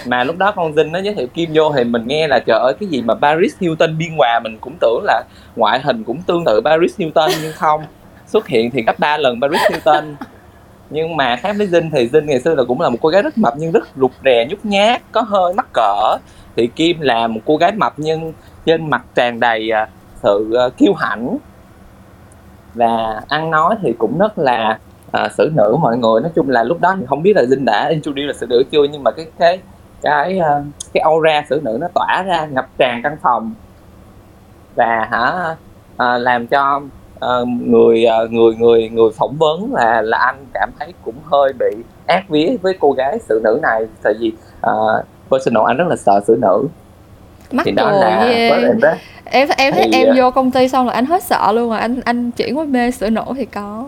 Mà 0.06 0.24
lúc 0.24 0.38
đó 0.38 0.52
con 0.56 0.76
Dinh 0.76 0.92
nó 0.92 1.00
giới 1.00 1.14
thiệu 1.14 1.28
Kim 1.28 1.50
vô 1.54 1.74
thì 1.76 1.84
mình 1.84 2.04
nghe 2.08 2.28
là 2.28 2.40
trời 2.40 2.60
ơi 2.60 2.74
cái 2.80 2.90
gì 2.90 3.02
mà 3.02 3.14
Paris 3.16 3.54
Hilton 3.60 3.98
biên 3.98 4.10
hòa? 4.18 4.40
Mình 4.40 4.58
cũng 4.62 4.74
tưởng 4.82 5.04
là 5.04 5.24
ngoại 5.56 5.80
hình 5.80 6.04
cũng 6.04 6.22
tương 6.22 6.46
tự 6.46 6.62
Paris 6.66 6.98
Hilton 6.98 7.32
nhưng 7.42 7.54
không. 7.54 7.84
Xuất 8.28 8.48
hiện 8.48 8.72
thì 8.72 8.82
gấp 8.82 9.00
3 9.00 9.18
lần 9.18 9.42
Paris 9.42 9.62
Hilton 9.70 10.16
nhưng 10.94 11.18
mà 11.18 11.36
khác 11.36 11.56
với 11.58 11.68
Dinh 11.68 11.90
thì 11.90 12.10
Dinh 12.14 12.26
ngày 12.26 12.40
xưa 12.40 12.56
là 12.56 12.64
cũng 12.68 12.82
là 12.82 12.90
một 12.90 12.98
cô 13.02 13.10
gái 13.10 13.22
rất 13.22 13.38
mập 13.38 13.54
nhưng 13.58 13.72
rất 13.72 13.88
rụt 13.96 14.12
rè 14.26 14.46
nhút 14.50 14.60
nhát 14.64 15.02
có 15.12 15.22
hơi 15.22 15.54
mắc 15.54 15.68
cỡ. 15.74 16.18
Thì 16.56 16.68
Kim 16.68 17.02
là 17.02 17.28
một 17.28 17.40
cô 17.46 17.58
gái 17.58 17.72
mập 17.72 17.94
nhưng 17.98 18.34
trên 18.66 18.90
mặt 18.90 19.06
tràn 19.16 19.40
đầy 19.40 19.70
à, 19.70 19.88
sự 20.24 20.54
à, 20.54 20.70
kiêu 20.78 20.94
hãnh. 20.94 21.38
Và 22.74 23.22
ăn 23.28 23.52
nói 23.52 23.76
thì 23.82 23.94
cũng 23.98 24.18
rất 24.18 24.38
là 24.38 24.80
à, 25.12 25.30
xử 25.38 25.52
nữ 25.56 25.78
mọi 25.82 25.98
người. 25.98 26.22
Nói 26.22 26.32
chung 26.36 26.50
là 26.50 26.64
lúc 26.64 26.82
đó 26.82 26.96
thì 27.00 27.06
không 27.10 27.24
biết 27.24 27.34
là 27.36 27.46
Dinh 27.46 27.66
đã 27.66 27.88
introduce 27.90 28.28
là 28.28 28.34
xử 28.34 28.46
nữ 28.46 28.64
chưa 28.72 28.84
nhưng 28.92 29.04
mà 29.04 29.12
cái 29.12 29.26
cái 29.40 29.60
cái 30.02 30.40
à, 30.40 30.64
cái 30.94 31.02
aura 31.02 31.44
xử 31.50 31.62
nữ 31.64 31.78
nó 31.82 31.88
tỏa 31.94 32.24
ra 32.24 32.46
ngập 32.46 32.68
tràn 32.78 33.02
căn 33.04 33.18
phòng. 33.22 33.54
Và 34.76 35.08
hả 35.12 35.56
à, 35.98 36.18
làm 36.18 36.48
cho 36.48 36.82
à, 37.30 37.36
người 37.66 38.06
à, 38.06 38.18
người 38.30 38.56
người 38.56 38.90
người 38.90 39.12
phỏng 39.18 39.36
vấn 39.38 39.74
là 39.74 40.02
là 40.02 40.18
anh 40.18 40.46
cảm 40.54 40.70
thấy 40.80 40.94
cũng 41.06 41.16
hơi 41.26 41.54
bị 41.60 41.84
ác 42.08 42.30
vía 42.30 42.56
với 42.62 42.78
cô 42.80 42.92
gái 42.92 43.20
xử 43.30 43.42
nữ 43.44 43.60
này 43.62 43.86
tại 44.04 44.14
vì 44.20 44.32
à, 44.62 44.72
personal 45.32 45.64
anh 45.68 45.78
rất 45.78 45.88
là 45.88 45.96
sợ 45.96 46.22
xử 46.28 46.38
nữ. 46.42 46.68
Mắc 47.52 47.64
thì 47.66 47.72
đó 47.72 47.92
là 47.92 48.20
em 48.20 48.54
em 49.26 49.50
em 49.58 49.74
thấy 49.74 49.90
Thì, 49.92 49.98
em 49.98 50.08
à, 50.10 50.14
vô 50.18 50.32
công 50.32 50.52
ty 50.52 50.68
xong 50.68 50.88
là 50.88 50.94
anh 50.94 51.06
hết 51.06 51.24
sợ 51.24 51.52
luôn 51.52 51.70
rồi 51.70 51.80
anh 51.80 52.02
anh 52.06 52.32
chuyển 52.32 52.58
qua 52.58 52.66
mê 52.66 52.92
sữa 52.92 53.10
nổ 53.10 53.34
thì 53.36 53.46
có. 53.46 53.86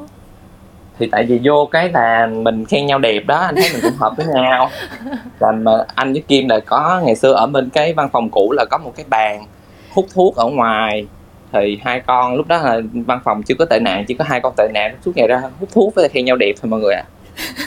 Thì 1.00 1.10
tại 1.12 1.26
vì 1.26 1.40
vô 1.44 1.66
cái 1.72 1.90
là 1.90 2.28
mình 2.28 2.66
khen 2.66 2.86
nhau 2.86 3.00
đẹp 3.00 3.24
đó 3.28 3.38
anh 3.38 3.56
thấy 3.56 3.70
mình 3.74 3.82
cũng 3.84 3.98
hợp 4.00 4.14
với 4.18 4.26
nhau. 4.26 4.70
Và 5.40 5.52
mà 5.52 5.72
anh 5.96 6.14
với 6.14 6.22
Kim 6.28 6.50
là 6.50 6.60
có 6.60 7.02
ngày 7.06 7.16
xưa 7.16 7.34
ở 7.34 7.48
bên 7.48 7.70
cái 7.70 7.94
văn 7.94 8.10
phòng 8.12 8.30
cũ 8.30 8.52
là 8.52 8.66
có 8.72 8.78
một 8.78 8.92
cái 8.96 9.06
bàn 9.10 9.46
hút 9.94 10.06
thuốc 10.14 10.36
ở 10.36 10.48
ngoài 10.48 11.08
thì 11.56 11.80
hai 11.84 12.00
con, 12.00 12.36
lúc 12.36 12.48
đó 12.48 12.58
là 12.58 12.82
văn 12.94 13.20
phòng 13.24 13.44
chưa 13.44 13.56
có 13.56 13.66
tệ 13.66 13.80
nạn, 13.80 14.06
chỉ 14.08 14.14
có 14.14 14.26
hai 14.28 14.42
con 14.42 14.54
tệ 14.58 14.68
nạn. 14.74 14.98
Suốt 15.06 15.12
ngày 15.16 15.28
ra 15.28 15.42
hút 15.60 15.70
thuốc 15.74 15.96
với 15.96 16.10
khen 16.10 16.26
nhau 16.26 16.36
đẹp 16.36 16.54
thôi 16.62 16.70
mọi 16.70 16.80
người 16.80 16.94
ạ. 16.94 17.04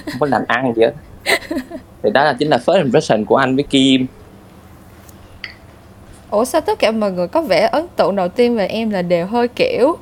Không 0.05 0.21
có 0.21 0.27
làm 0.27 0.43
ăn 0.49 0.73
gì 0.77 0.83
hết. 0.83 0.93
Thì 2.03 2.11
đó 2.11 2.25
là 2.25 2.37
chính 2.39 2.49
là 2.49 2.59
first 2.67 2.77
impression 2.83 3.25
của 3.25 3.37
anh 3.37 3.55
với 3.57 3.65
Kim. 3.65 4.07
Ủa, 6.31 6.45
sao 6.45 6.61
tất 6.61 6.79
cả 6.79 6.91
mọi 6.91 7.13
người 7.13 7.29
có 7.29 7.43
vẻ 7.43 7.69
ấn 7.73 7.87
tượng 7.97 8.17
đầu 8.17 8.29
tiên 8.29 8.57
về 8.57 8.67
em 8.67 8.91
là 8.91 9.03
đều 9.03 9.27
hơi 9.27 9.49
kiểu, 9.49 9.97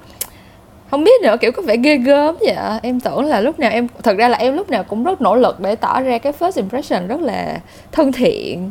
không 0.90 1.05
biết 1.05 1.23
nữa, 1.23 1.37
kiểu 1.40 1.52
có 1.52 1.62
vẻ 1.62 1.76
ghê 1.76 1.97
gớm 1.97 2.37
vậy 2.40 2.57
em 2.83 3.00
tưởng 3.00 3.25
là 3.25 3.40
lúc 3.40 3.59
nào 3.59 3.71
em, 3.71 3.87
thật 4.02 4.16
ra 4.19 4.28
là 4.28 4.38
em 4.38 4.57
lúc 4.57 4.71
nào 4.71 4.85
cũng 4.85 5.05
rất 5.05 5.21
nỗ 5.21 5.37
lực 5.37 5.61
để 5.61 5.76
tỏ 5.76 6.00
ra 6.00 6.19
cái 6.19 6.33
first 6.38 6.52
impression 6.57 7.09
rất 7.09 7.21
là 7.21 7.61
thân 7.93 8.12
thiện 8.12 8.71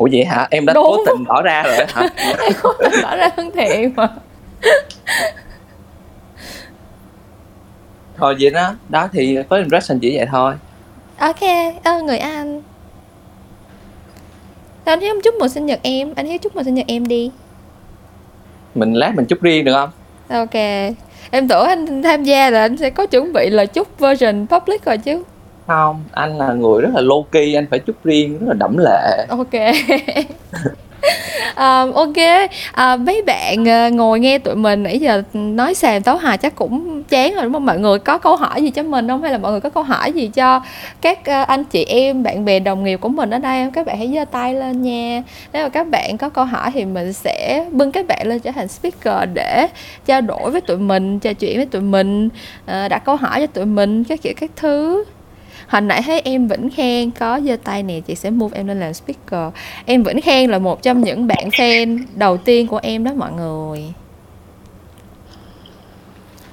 ủa 0.00 0.08
vậy 0.12 0.24
hả? 0.24 0.48
Em 0.50 0.66
đã 0.66 0.72
Đúng. 0.74 0.84
cố 0.86 1.04
tình 1.06 1.24
tỏ 1.28 1.42
ra 1.42 1.62
rồi 1.62 1.86
hả? 1.88 2.08
Em 2.40 2.52
không 2.52 2.74
thể 2.80 2.88
tỏ 3.02 3.16
ra 3.16 3.28
thân 3.36 3.50
thiện 3.54 3.92
mà. 3.96 4.08
Thôi 8.16 8.36
vậy 8.40 8.50
đó 8.50 8.74
đó 8.88 9.08
thì 9.12 9.36
first 9.36 9.56
impression 9.58 9.98
chỉ 9.98 10.16
vậy 10.16 10.26
thôi. 10.30 10.54
Ok 11.18 11.40
ơ 11.84 12.02
người 12.02 12.18
anh. 12.18 12.62
Sao 14.86 14.92
anh 14.92 15.00
Hiếu 15.00 15.14
chúc 15.24 15.34
mừng 15.34 15.48
sinh 15.48 15.66
nhật 15.66 15.80
em 15.82 16.12
anh 16.16 16.26
Hiếu 16.26 16.38
chúc 16.38 16.56
mừng 16.56 16.64
sinh 16.64 16.74
nhật 16.74 16.86
em 16.88 17.08
đi. 17.08 17.30
Mình 18.74 18.92
lát 18.94 19.12
mình 19.14 19.26
chúc 19.26 19.42
riêng 19.42 19.64
được 19.64 19.72
không? 19.74 19.90
Ok. 20.28 20.54
Em 21.30 21.48
tưởng 21.48 21.66
anh 21.66 22.02
tham 22.02 22.24
gia 22.24 22.50
là 22.50 22.60
anh 22.60 22.76
sẽ 22.76 22.90
có 22.90 23.06
chuẩn 23.06 23.32
bị 23.32 23.50
lời 23.50 23.66
chúc 23.66 23.98
version 23.98 24.46
public 24.46 24.84
rồi 24.84 24.98
chứ 24.98 25.22
không? 25.70 26.04
Anh 26.12 26.38
là 26.38 26.52
người 26.52 26.82
rất 26.82 26.90
là 26.94 27.00
low 27.00 27.22
key 27.22 27.54
anh 27.54 27.66
phải 27.70 27.78
chúc 27.78 27.96
riêng 28.04 28.38
rất 28.38 28.46
là 28.48 28.54
đẫm 28.54 28.76
lệ. 28.78 29.26
Ok. 29.28 29.52
Ờ, 31.54 31.92
ok. 31.94 32.16
Uh, 32.70 33.00
mấy 33.00 33.22
bạn 33.22 33.62
uh, 33.62 33.92
ngồi 33.92 34.20
nghe 34.20 34.38
tụi 34.38 34.54
mình 34.54 34.82
nãy 34.82 34.98
giờ 34.98 35.22
nói 35.32 35.74
xàm 35.74 36.02
tấu 36.02 36.16
hài 36.16 36.38
chắc 36.38 36.54
cũng 36.54 37.02
chán 37.02 37.34
rồi 37.34 37.44
đúng 37.44 37.52
không? 37.52 37.66
Mọi 37.66 37.78
người 37.78 37.98
có 37.98 38.18
câu 38.18 38.36
hỏi 38.36 38.62
gì 38.62 38.70
cho 38.70 38.82
mình 38.82 39.08
không? 39.08 39.22
Hay 39.22 39.32
là 39.32 39.38
mọi 39.38 39.52
người 39.52 39.60
có 39.60 39.70
câu 39.70 39.82
hỏi 39.82 40.12
gì 40.12 40.28
cho 40.28 40.60
các 41.00 41.18
uh, 41.18 41.48
anh 41.48 41.64
chị 41.64 41.84
em 41.84 42.22
bạn 42.22 42.44
bè 42.44 42.60
đồng 42.60 42.84
nghiệp 42.84 42.96
của 42.96 43.08
mình 43.08 43.30
ở 43.30 43.38
đây 43.38 43.64
không? 43.64 43.72
Các 43.72 43.86
bạn 43.86 43.98
hãy 43.98 44.12
giơ 44.14 44.24
tay 44.24 44.54
lên 44.54 44.82
nha. 44.82 45.22
Nếu 45.52 45.62
mà 45.62 45.68
các 45.68 45.88
bạn 45.88 46.18
có 46.18 46.28
câu 46.28 46.44
hỏi 46.44 46.70
thì 46.74 46.84
mình 46.84 47.12
sẽ 47.12 47.66
bưng 47.72 47.92
các 47.92 48.06
bạn 48.06 48.26
lên 48.26 48.40
trở 48.40 48.50
thành 48.52 48.68
speaker 48.68 49.28
để 49.34 49.66
trao 50.06 50.20
đổi 50.20 50.50
với 50.50 50.60
tụi 50.60 50.76
mình 50.76 51.18
trò 51.18 51.32
chuyện 51.32 51.56
với 51.56 51.66
tụi 51.66 51.82
mình 51.82 52.26
uh, 52.26 52.90
đặt 52.90 53.04
câu 53.04 53.16
hỏi 53.16 53.40
cho 53.40 53.46
tụi 53.46 53.66
mình 53.66 54.04
các 54.04 54.22
kiểu 54.22 54.32
các 54.40 54.50
thứ 54.56 55.04
hồi 55.70 55.80
nãy 55.80 56.02
thấy 56.06 56.20
em 56.20 56.48
Vĩnh 56.48 56.70
Khen 56.70 57.10
có 57.10 57.40
giơ 57.40 57.56
tay 57.64 57.82
nè 57.82 58.00
chị 58.00 58.14
sẽ 58.14 58.30
move 58.30 58.58
em 58.58 58.66
lên 58.66 58.80
làm 58.80 58.94
speaker. 58.94 59.54
Em 59.84 60.02
Vĩnh 60.02 60.20
Khen 60.20 60.50
là 60.50 60.58
một 60.58 60.82
trong 60.82 61.00
những 61.00 61.26
bạn 61.26 61.48
fan 61.48 62.04
đầu 62.14 62.36
tiên 62.36 62.66
của 62.66 62.80
em 62.82 63.04
đó 63.04 63.12
mọi 63.16 63.32
người. 63.32 63.84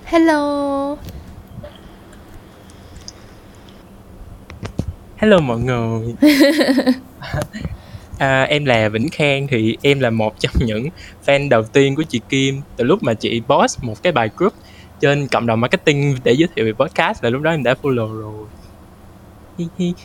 Hello. 0.06 0.96
Hello 5.18 5.40
mọi 5.40 5.60
người. 5.60 6.16
À, 8.20 8.44
Em 8.44 8.66
là 8.66 8.90
Vĩnh 8.90 9.10
Khang 9.10 9.48
Thì 9.48 9.78
em 9.82 10.00
là 10.00 10.10
một 10.10 10.40
trong 10.40 10.52
những 10.60 10.90
fan 11.26 11.50
đầu 11.50 11.64
tiên 11.64 11.96
của 11.96 12.04
chị 12.04 12.22
Kim. 12.30 12.62
Từ 12.78 12.84
lúc 12.84 13.04
mà 13.04 13.14
chị 13.14 13.42
post 13.48 13.84
một 13.84 14.04
cái 14.04 14.14
bài 14.14 14.30
group 14.38 14.54
Trên 15.00 15.28
cộng 15.28 15.46
đồng 15.46 15.62
marketing 15.62 16.16
để 16.24 16.32
giới 16.32 16.48
thiệu 16.56 16.66
về 16.66 16.74
podcast 16.74 17.24
Là 17.24 17.30
lúc 17.30 17.42
đó 17.42 17.52
em 17.52 17.64
đã 17.64 17.76
follow 17.82 18.14
rồi 18.14 18.46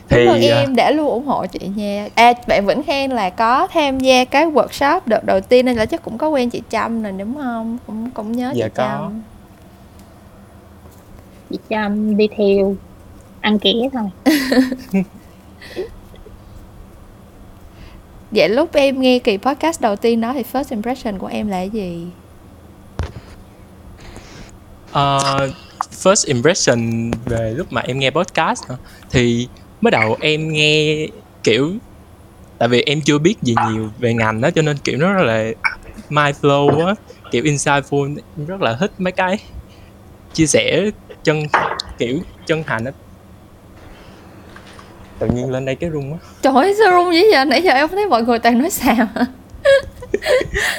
Cảm 0.08 0.26
ơn 0.26 0.40
Thì 0.40 0.48
à, 0.48 0.60
em 0.60 0.76
đã 0.76 0.90
luôn 0.90 1.08
ủng 1.08 1.26
hộ 1.26 1.46
chị 1.46 1.68
nha. 1.76 2.08
À 2.14 2.32
bạn 2.48 2.66
Vĩnh 2.66 2.82
Khen 2.82 3.10
là 3.10 3.30
có 3.30 3.66
tham 3.66 4.00
gia 4.00 4.24
cái 4.24 4.46
workshop 4.46 5.00
đợt 5.06 5.24
đầu 5.24 5.40
tiên 5.40 5.66
nên 5.66 5.76
là 5.76 5.86
chắc 5.86 6.02
cũng 6.02 6.18
có 6.18 6.28
quen 6.28 6.50
chị 6.50 6.62
Trâm 6.68 7.02
rồi 7.02 7.12
đúng 7.12 7.34
không? 7.34 7.78
Cũng 7.86 8.10
cũng 8.10 8.32
nhớ 8.32 8.52
Dạ 8.54 8.68
chị 8.68 8.74
có. 8.76 8.84
Trâm. 8.84 9.22
Chị 11.50 11.58
Trâm 11.70 12.16
đi 12.16 12.28
theo 12.36 12.76
ăn 13.40 13.58
ké 13.58 13.72
thôi. 13.92 14.10
Vậy 18.30 18.48
lúc 18.48 18.74
em 18.74 19.00
nghe 19.00 19.18
kỳ 19.18 19.36
podcast 19.36 19.80
đầu 19.80 19.96
tiên 19.96 20.20
đó 20.20 20.32
thì 20.32 20.42
first 20.52 20.64
impression 20.70 21.18
của 21.18 21.26
em 21.26 21.48
là 21.48 21.56
cái 21.56 21.70
gì? 21.70 22.06
Ờ, 24.92 25.50
first 25.92 26.26
impression 26.26 27.10
về 27.24 27.54
lúc 27.56 27.72
mà 27.72 27.80
em 27.80 27.98
nghe 27.98 28.10
podcast 28.10 28.68
hả? 28.68 28.76
Thì 29.12 29.48
mới 29.80 29.90
đầu 29.90 30.16
em 30.20 30.52
nghe 30.52 31.06
kiểu 31.42 31.72
tại 32.58 32.68
vì 32.68 32.82
em 32.82 33.00
chưa 33.00 33.18
biết 33.18 33.34
gì 33.42 33.54
nhiều 33.68 33.88
về 33.98 34.14
ngành 34.14 34.40
đó 34.40 34.50
cho 34.50 34.62
nên 34.62 34.76
kiểu 34.84 34.98
nó 34.98 35.12
rất 35.12 35.22
là 35.22 35.44
my 36.08 36.32
flow 36.40 36.86
á 36.86 36.94
kiểu 37.30 37.42
insightful 37.42 38.16
rất 38.46 38.60
là 38.60 38.76
thích 38.80 38.92
mấy 38.98 39.12
cái 39.12 39.38
chia 40.32 40.46
sẻ 40.46 40.90
chân 41.24 41.42
kiểu 41.98 42.18
chân 42.46 42.62
thành 42.66 42.84
á. 42.84 42.92
Tự 45.18 45.26
nhiên 45.26 45.50
lên 45.50 45.64
đây 45.64 45.74
cái 45.74 45.90
rung 45.90 46.12
á. 46.12 46.18
Trời 46.42 46.52
ơi 46.54 46.74
sao 46.78 47.04
rung 47.04 47.14
dữ 47.14 47.22
vậy? 47.32 47.44
Nãy 47.44 47.62
giờ 47.62 47.72
em 47.72 47.88
thấy 47.88 48.06
mọi 48.06 48.22
người 48.22 48.38
toàn 48.38 48.58
nói 48.58 48.70
xàm. 48.70 49.06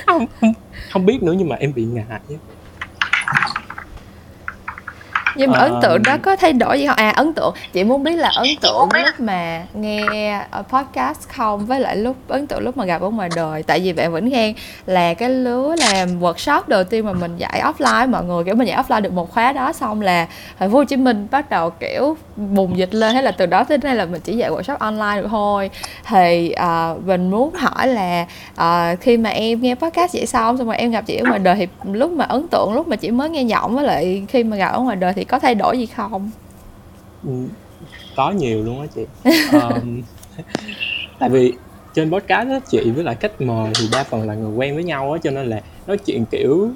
Không, 0.06 0.26
không 0.42 0.54
không 0.92 1.06
biết 1.06 1.24
nữa 1.24 1.34
nhưng 1.38 1.50
mà 1.50 1.56
em 1.56 1.74
bị 1.74 1.84
ngại. 1.84 2.20
Nhưng 5.36 5.52
mà 5.52 5.58
Ờ. 5.58 5.64
ấn 5.70 5.74
tượng 5.82 6.04
đó 6.04 6.18
có 6.22 6.36
thay 6.36 6.54
đổi 6.54 6.80
gì 6.80 6.88
không? 6.88 6.96
À 6.98 7.10
ấn 7.10 7.34
tượng 7.34 7.54
chị 7.74 7.84
muốn 7.84 8.04
biết 8.04 8.16
là 8.16 8.30
ấn 8.36 8.48
tượng 8.62 8.90
lúc 9.06 9.20
mà 9.20 9.64
nghe 9.74 10.40
ở 10.52 10.62
podcast 10.70 11.30
không? 11.30 11.66
Với 11.66 11.80
lại 11.80 11.96
lúc 11.96 12.16
ấn 12.28 12.48
tượng 12.48 12.60
lúc 12.64 12.78
mà 12.78 12.86
gặp 12.86 13.02
ở 13.02 13.10
ngoài 13.10 13.30
đời. 13.36 13.64
Tại 13.64 13.80
vì 13.80 13.94
bạn 13.94 14.14
Vĩnh 14.14 14.32
Khen 14.32 14.54
là 14.86 15.14
cái 15.14 15.30
lứa 15.30 15.76
làm 15.80 16.20
workshop 16.22 16.62
đầu 16.68 16.84
tiên 16.84 17.06
mà 17.06 17.14
mình 17.14 17.38
dạy 17.38 17.62
offline. 17.64 18.10
Mọi 18.10 18.24
người 18.24 18.44
kiểu 18.44 18.56
mình 18.56 18.68
dạy 18.68 18.84
offline 18.84 19.02
được 19.02 19.14
một 19.14 19.32
khóa 19.34 19.52
đó 19.54 19.74
xong 19.74 20.02
là 20.02 20.28
thành 20.60 20.72
phố 20.72 20.78
Hồ 20.78 20.84
Chí 20.84 20.96
Minh 20.96 21.28
bắt 21.32 21.50
đầu 21.50 21.70
kiểu 21.70 22.18
bùng 22.36 22.78
dịch 22.78 22.94
lên. 22.96 23.14
Hay 23.14 23.24
là 23.24 23.32
từ 23.32 23.46
đó 23.46 23.64
tới 23.64 23.78
nay 23.78 23.96
là 23.96 24.06
mình 24.06 24.22
chỉ 24.24 24.38
dạy 24.38 24.50
workshop 24.52 24.78
online 24.80 25.22
được 25.22 25.28
thôi. 25.32 25.70
Thì 26.08 26.52
à, 26.52 26.94
mình 27.06 27.32
muốn 27.32 27.54
hỏi 27.54 27.88
là 27.88 28.26
à, 28.56 28.96
khi 29.02 29.18
mà 29.18 29.30
em 29.30 29.62
nghe 29.62 29.76
podcast 29.76 30.14
vậy 30.14 30.26
xong 30.26 30.58
xong 30.58 30.68
rồi 30.68 30.78
em 30.78 30.92
gặp 30.92 31.04
chị 31.08 31.16
ở 31.18 31.26
ngoài 31.28 31.40
đời 31.40 31.56
thì 31.56 31.68
lúc 31.94 32.12
mà 32.12 32.26
ấn 32.26 32.48
tượng 32.48 32.74
lúc 32.74 32.88
mà 32.88 32.96
chị 32.96 33.12
mới 33.12 33.30
nghe 33.30 33.42
giọng 33.44 33.76
với 33.76 33.84
lại 33.86 34.24
khi 34.30 34.44
mà 34.44 34.58
gặp 34.58 34.68
ở 34.70 34.80
ngoài 34.80 34.96
đời 34.96 35.14
thì 35.16 35.23
có 35.24 35.40
thay 35.40 35.56
đổi 35.56 35.78
gì 35.78 35.86
không? 35.86 36.32
Ừ, 37.24 37.32
có 38.16 38.32
nhiều 38.32 38.64
luôn 38.64 38.82
á 38.82 38.88
chị. 38.96 39.06
Um, 39.54 40.02
tại 41.20 41.30
vì 41.30 41.54
trên 41.94 42.12
podcast 42.12 42.50
á 42.50 42.60
chị 42.72 42.92
với 42.92 43.04
lại 43.04 43.16
khách 43.16 43.42
mời 43.42 43.74
thì 43.80 43.88
đa 43.92 44.04
phần 44.04 44.28
là 44.28 44.34
người 44.34 44.52
quen 44.56 44.76
với 44.76 44.84
nhau 44.84 45.12
á 45.12 45.20
cho 45.24 45.32
nên 45.32 45.46
là 45.46 45.62
nói 45.88 45.98
chuyện 45.98 46.26
kiểu 46.26 46.70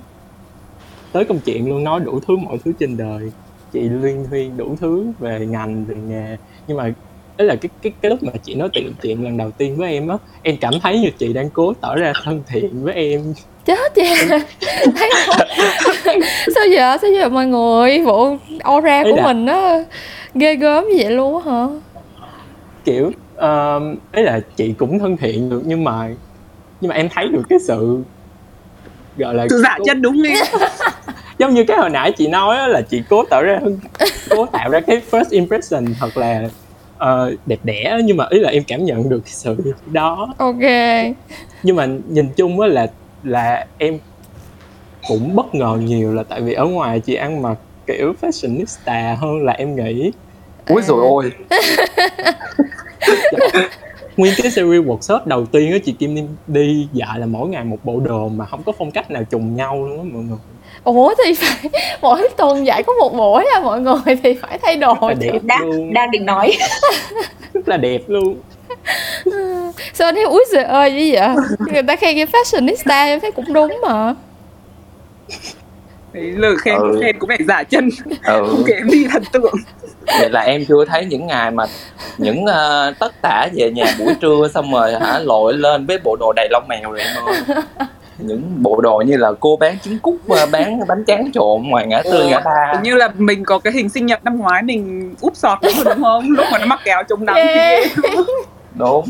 tới 1.12 1.26
công 1.26 1.40
chuyện 1.40 1.70
luôn 1.70 1.84
nói 1.84 2.00
đủ 2.00 2.20
thứ 2.28 2.38
mọi 2.38 2.58
thứ 2.66 2.74
trên 2.80 2.98
đời. 2.98 3.32
Chị 3.74 3.80
liên 3.80 4.26
thuyên 4.30 4.58
đủ 4.58 4.76
thứ 4.80 5.12
về 5.20 5.46
ngành 5.46 5.86
về 5.86 5.96
nghề. 5.96 6.38
Nhưng 6.68 6.78
mà 6.78 6.94
đấy 7.38 7.48
là 7.48 7.56
cái 7.56 7.70
cái 7.82 7.94
cái 8.02 8.10
lúc 8.10 8.24
mà 8.24 8.32
chị 8.44 8.56
nói 8.56 8.70
chuyện 8.74 8.94
chuyện 9.02 9.24
lần 9.24 9.38
đầu 9.38 9.52
tiên 9.52 9.78
với 9.78 9.94
em 9.94 10.08
á 10.08 10.18
em 10.42 10.58
cảm 10.62 10.74
thấy 10.82 11.00
như 11.00 11.10
chị 11.18 11.34
đang 11.34 11.50
cố 11.50 11.74
tỏ 11.82 11.96
ra 11.96 12.14
thân 12.24 12.44
thiện 12.48 12.84
với 12.84 12.94
em 12.94 13.34
chết 13.68 13.96
vậy? 13.96 14.16
Thấy 14.96 15.10
không? 15.26 16.20
Sao 16.56 16.68
giờ 16.72 16.98
sao 17.02 17.12
giờ 17.12 17.30
mọi 17.30 17.46
người 17.48 18.04
bộ 18.06 18.36
aura 18.60 19.02
Ý 19.04 19.12
của 19.12 19.18
là- 19.18 19.24
mình 19.24 19.46
nó 19.46 19.80
ghê 20.36 20.56
gớm 20.56 20.84
như 20.90 20.96
vậy 21.04 21.12
luôn 21.12 21.42
á 21.46 21.52
hả? 21.52 21.66
Kiểu 22.86 23.12
um, 23.38 23.96
ấy 24.12 24.24
là 24.24 24.40
chị 24.56 24.74
cũng 24.78 25.00
thân 25.00 25.18
thiện 25.18 25.50
được 25.50 25.62
nhưng 25.66 25.84
mà 25.84 26.10
nhưng 26.82 26.90
mà 26.90 26.96
em 26.96 27.10
thấy 27.16 27.28
được 27.28 27.42
cái 27.50 27.60
sự 27.68 28.00
gọi 29.18 29.36
là 29.36 29.46
Sự 29.50 29.62
dạ 29.64 29.76
cố- 29.78 29.84
chân 29.88 30.02
đúng 30.02 30.24
đi 30.24 30.34
giống 31.40 31.54
như 31.54 31.64
cái 31.64 31.78
hồi 31.78 31.90
nãy 31.90 32.12
chị 32.12 32.28
nói 32.28 32.58
á, 32.58 32.68
là 32.68 32.82
chị 32.82 33.02
cố 33.10 33.24
tạo 33.26 33.44
ra 33.44 33.60
cố 34.30 34.46
tạo 34.46 34.70
ra 34.70 34.80
cái 34.80 35.02
first 35.12 35.26
impression 35.30 35.86
thật 36.00 36.18
là 36.18 36.42
ờ, 36.98 37.36
đẹp 37.46 37.60
đẽ 37.64 37.98
nhưng 38.04 38.18
mà 38.18 38.26
ý 38.30 38.40
là 38.40 38.50
em 38.50 38.64
cảm 38.68 38.86
nhận 38.86 39.10
được 39.10 39.20
cái 39.26 39.34
sự 39.34 39.56
đó. 39.86 40.28
Ok. 40.38 40.62
Nhưng 41.64 41.76
mà 41.76 41.88
nhìn 42.08 42.30
chung 42.36 42.60
á 42.60 42.68
là 42.68 42.88
là 43.24 43.66
em 43.78 44.00
cũng 45.08 45.36
bất 45.36 45.56
ngờ 45.56 45.78
nhiều 45.82 46.14
là 46.14 46.24
tại 46.24 46.42
vì 46.42 46.54
ở 46.54 46.66
ngoài 46.66 47.00
chị 47.00 47.16
ăn 47.16 47.42
mặc 47.42 47.58
kiểu 47.88 48.14
fashionista 48.22 49.16
hơn 49.16 49.46
là 49.46 49.54
em 49.54 49.76
nghĩ. 49.76 50.12
Úi 50.70 50.82
rồi 50.82 51.06
ôi. 51.10 51.32
Nguyên 54.18 54.34
cái 54.38 54.52
series 54.52 54.86
workshop 54.86 55.20
đầu 55.26 55.46
tiên 55.46 55.72
á 55.72 55.78
chị 55.86 55.92
Kim 55.92 56.16
đi, 56.16 56.24
đi 56.48 56.88
dạy 56.94 57.20
là 57.20 57.26
mỗi 57.26 57.50
ngày 57.50 57.64
một 57.64 57.78
bộ 57.84 58.00
đồ 58.00 58.30
mà 58.30 58.46
không 58.46 58.64
có 58.64 58.72
phong 58.78 58.92
cách 58.92 59.12
nào 59.12 59.24
trùng 59.24 59.56
nhau 59.56 59.88
luôn 59.88 59.98
á 59.98 60.04
mọi 60.14 60.24
người. 60.24 60.38
Ủa 60.84 61.14
thì 61.26 61.34
phải 61.34 61.72
mỗi 62.02 62.28
tuần 62.38 62.66
dạy 62.66 62.84
có 62.84 62.94
một 62.94 63.14
buổi 63.18 63.46
à 63.56 63.60
mọi 63.60 63.82
người 63.82 64.16
thì 64.24 64.34
phải 64.42 64.60
thay 64.62 64.78
đồ 64.78 64.94
Rất 64.94 65.08
là 65.08 65.14
đẹp 65.14 65.40
đang 65.44 65.70
luôn. 65.70 65.94
đang 65.94 66.12
định 66.12 66.26
nói. 66.26 66.52
Rất 67.54 67.68
là 67.70 67.78
đẹp 67.78 68.02
luôn 68.08 68.36
sao 69.94 70.08
anh 70.08 70.16
thấy 70.16 70.24
úi 70.24 70.44
giời 70.52 70.64
ơi 70.64 70.92
như 70.92 71.10
vậy? 71.14 71.28
Người 71.74 71.84
ta 71.84 71.96
khen 71.96 72.16
cái 72.16 72.26
fashionista 72.26 73.06
em 73.06 73.20
thấy 73.20 73.32
cũng 73.32 73.54
đúng 73.54 73.78
mà. 73.82 74.14
Đấy, 76.14 76.24
lời 76.36 76.56
khen 76.62 76.76
Ừ. 76.78 77.00
khen 77.04 77.20
có 77.20 77.26
vẻ 77.30 77.38
giả 77.48 77.64
chân 77.64 77.90
ừ. 78.26 78.48
không 78.50 78.64
kém 78.68 78.88
đi 78.92 79.08
thần 79.12 79.24
tượng 79.34 79.56
vậy 80.20 80.30
là 80.30 80.42
em 80.42 80.66
chưa 80.68 80.86
thấy 80.86 81.06
những 81.06 81.28
ngày 81.28 81.52
mà 81.52 81.64
những 82.18 82.46
ờ, 82.46 82.94
tất 83.00 83.22
tả 83.22 83.48
về 83.56 83.72
nhà 83.72 83.86
buổi 84.00 84.14
trưa 84.22 84.48
xong 84.54 84.74
rồi 84.74 84.96
hả 85.00 85.20
lội 85.20 85.54
lên 85.54 85.86
với 85.86 85.98
bộ 86.04 86.16
đồ 86.20 86.34
đầy 86.36 86.48
lông 86.52 86.64
mèo 86.68 86.92
rồi 86.92 87.02
em 87.02 87.16
ơi. 87.26 87.58
Những 88.18 88.42
bộ 88.64 88.82
đồ 88.82 89.04
như 89.08 89.18
là 89.18 89.32
cô 89.40 89.56
bán 89.56 89.80
trứng 89.80 90.00
cút 90.00 90.16
ờ, 90.30 90.46
bán 90.52 90.80
bánh 90.88 91.04
tráng 91.08 91.32
trộn 91.34 91.62
ngoài 91.64 91.88
ngã 91.88 92.02
tư 92.04 92.28
ngã 92.30 92.40
ba. 92.40 92.74
như 92.84 92.96
là 92.96 93.10
mình 93.18 93.44
có 93.46 93.60
cái 93.60 93.74
hình 93.74 93.90
sinh 93.90 94.06
nhật 94.06 94.24
năm 94.24 94.38
ngoái 94.38 94.64
mình 94.64 95.16
úp 95.22 95.36
sọt 95.36 95.58
đúng 95.62 95.84
đúng 95.86 96.04
không? 96.04 96.24
Lúc 96.32 96.46
mà 96.52 96.58
nó 96.60 96.66
mắc 96.66 96.80
kéo 96.86 97.04
chống 97.10 97.26
nắng 97.26 97.36
Yeah. 97.36 97.84
thì 97.96 98.12
đúng. 98.78 99.06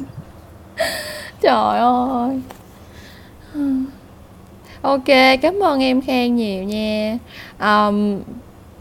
Trời 1.41 1.79
ơi. 1.79 2.41
Ok 4.81 5.39
cảm 5.41 5.63
ơn 5.63 5.83
em 5.83 6.01
khen 6.01 6.35
nhiều 6.35 6.63
nha. 6.63 7.17
Um, 7.59 8.19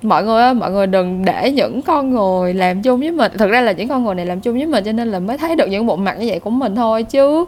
mọi 0.03 0.25
người 0.25 0.43
ơi 0.43 0.55
mọi 0.55 0.71
người 0.71 0.87
đừng 0.87 1.25
để 1.25 1.51
những 1.51 1.83
con 1.83 2.11
người 2.11 2.55
làm 2.55 2.83
chung 2.83 3.01
với 3.01 3.11
mình. 3.11 3.33
Thực 3.39 3.51
ra 3.51 3.61
là 3.61 3.73
những 3.73 3.89
con 3.89 4.05
người 4.05 4.15
này 4.15 4.27
làm 4.27 4.41
chung 4.41 4.57
với 4.57 4.67
mình 4.67 4.85
cho 4.85 4.93
nên 4.93 5.11
là 5.11 5.19
mới 5.19 5.39
thấy 5.39 5.57
được 5.57 5.67
những 5.69 5.87
bộ 5.87 5.97
mặt 5.97 6.17
như 6.19 6.27
vậy 6.29 6.41
của 6.41 6.51
mình 6.51 6.77
thôi 6.77 7.03
chứ. 7.03 7.45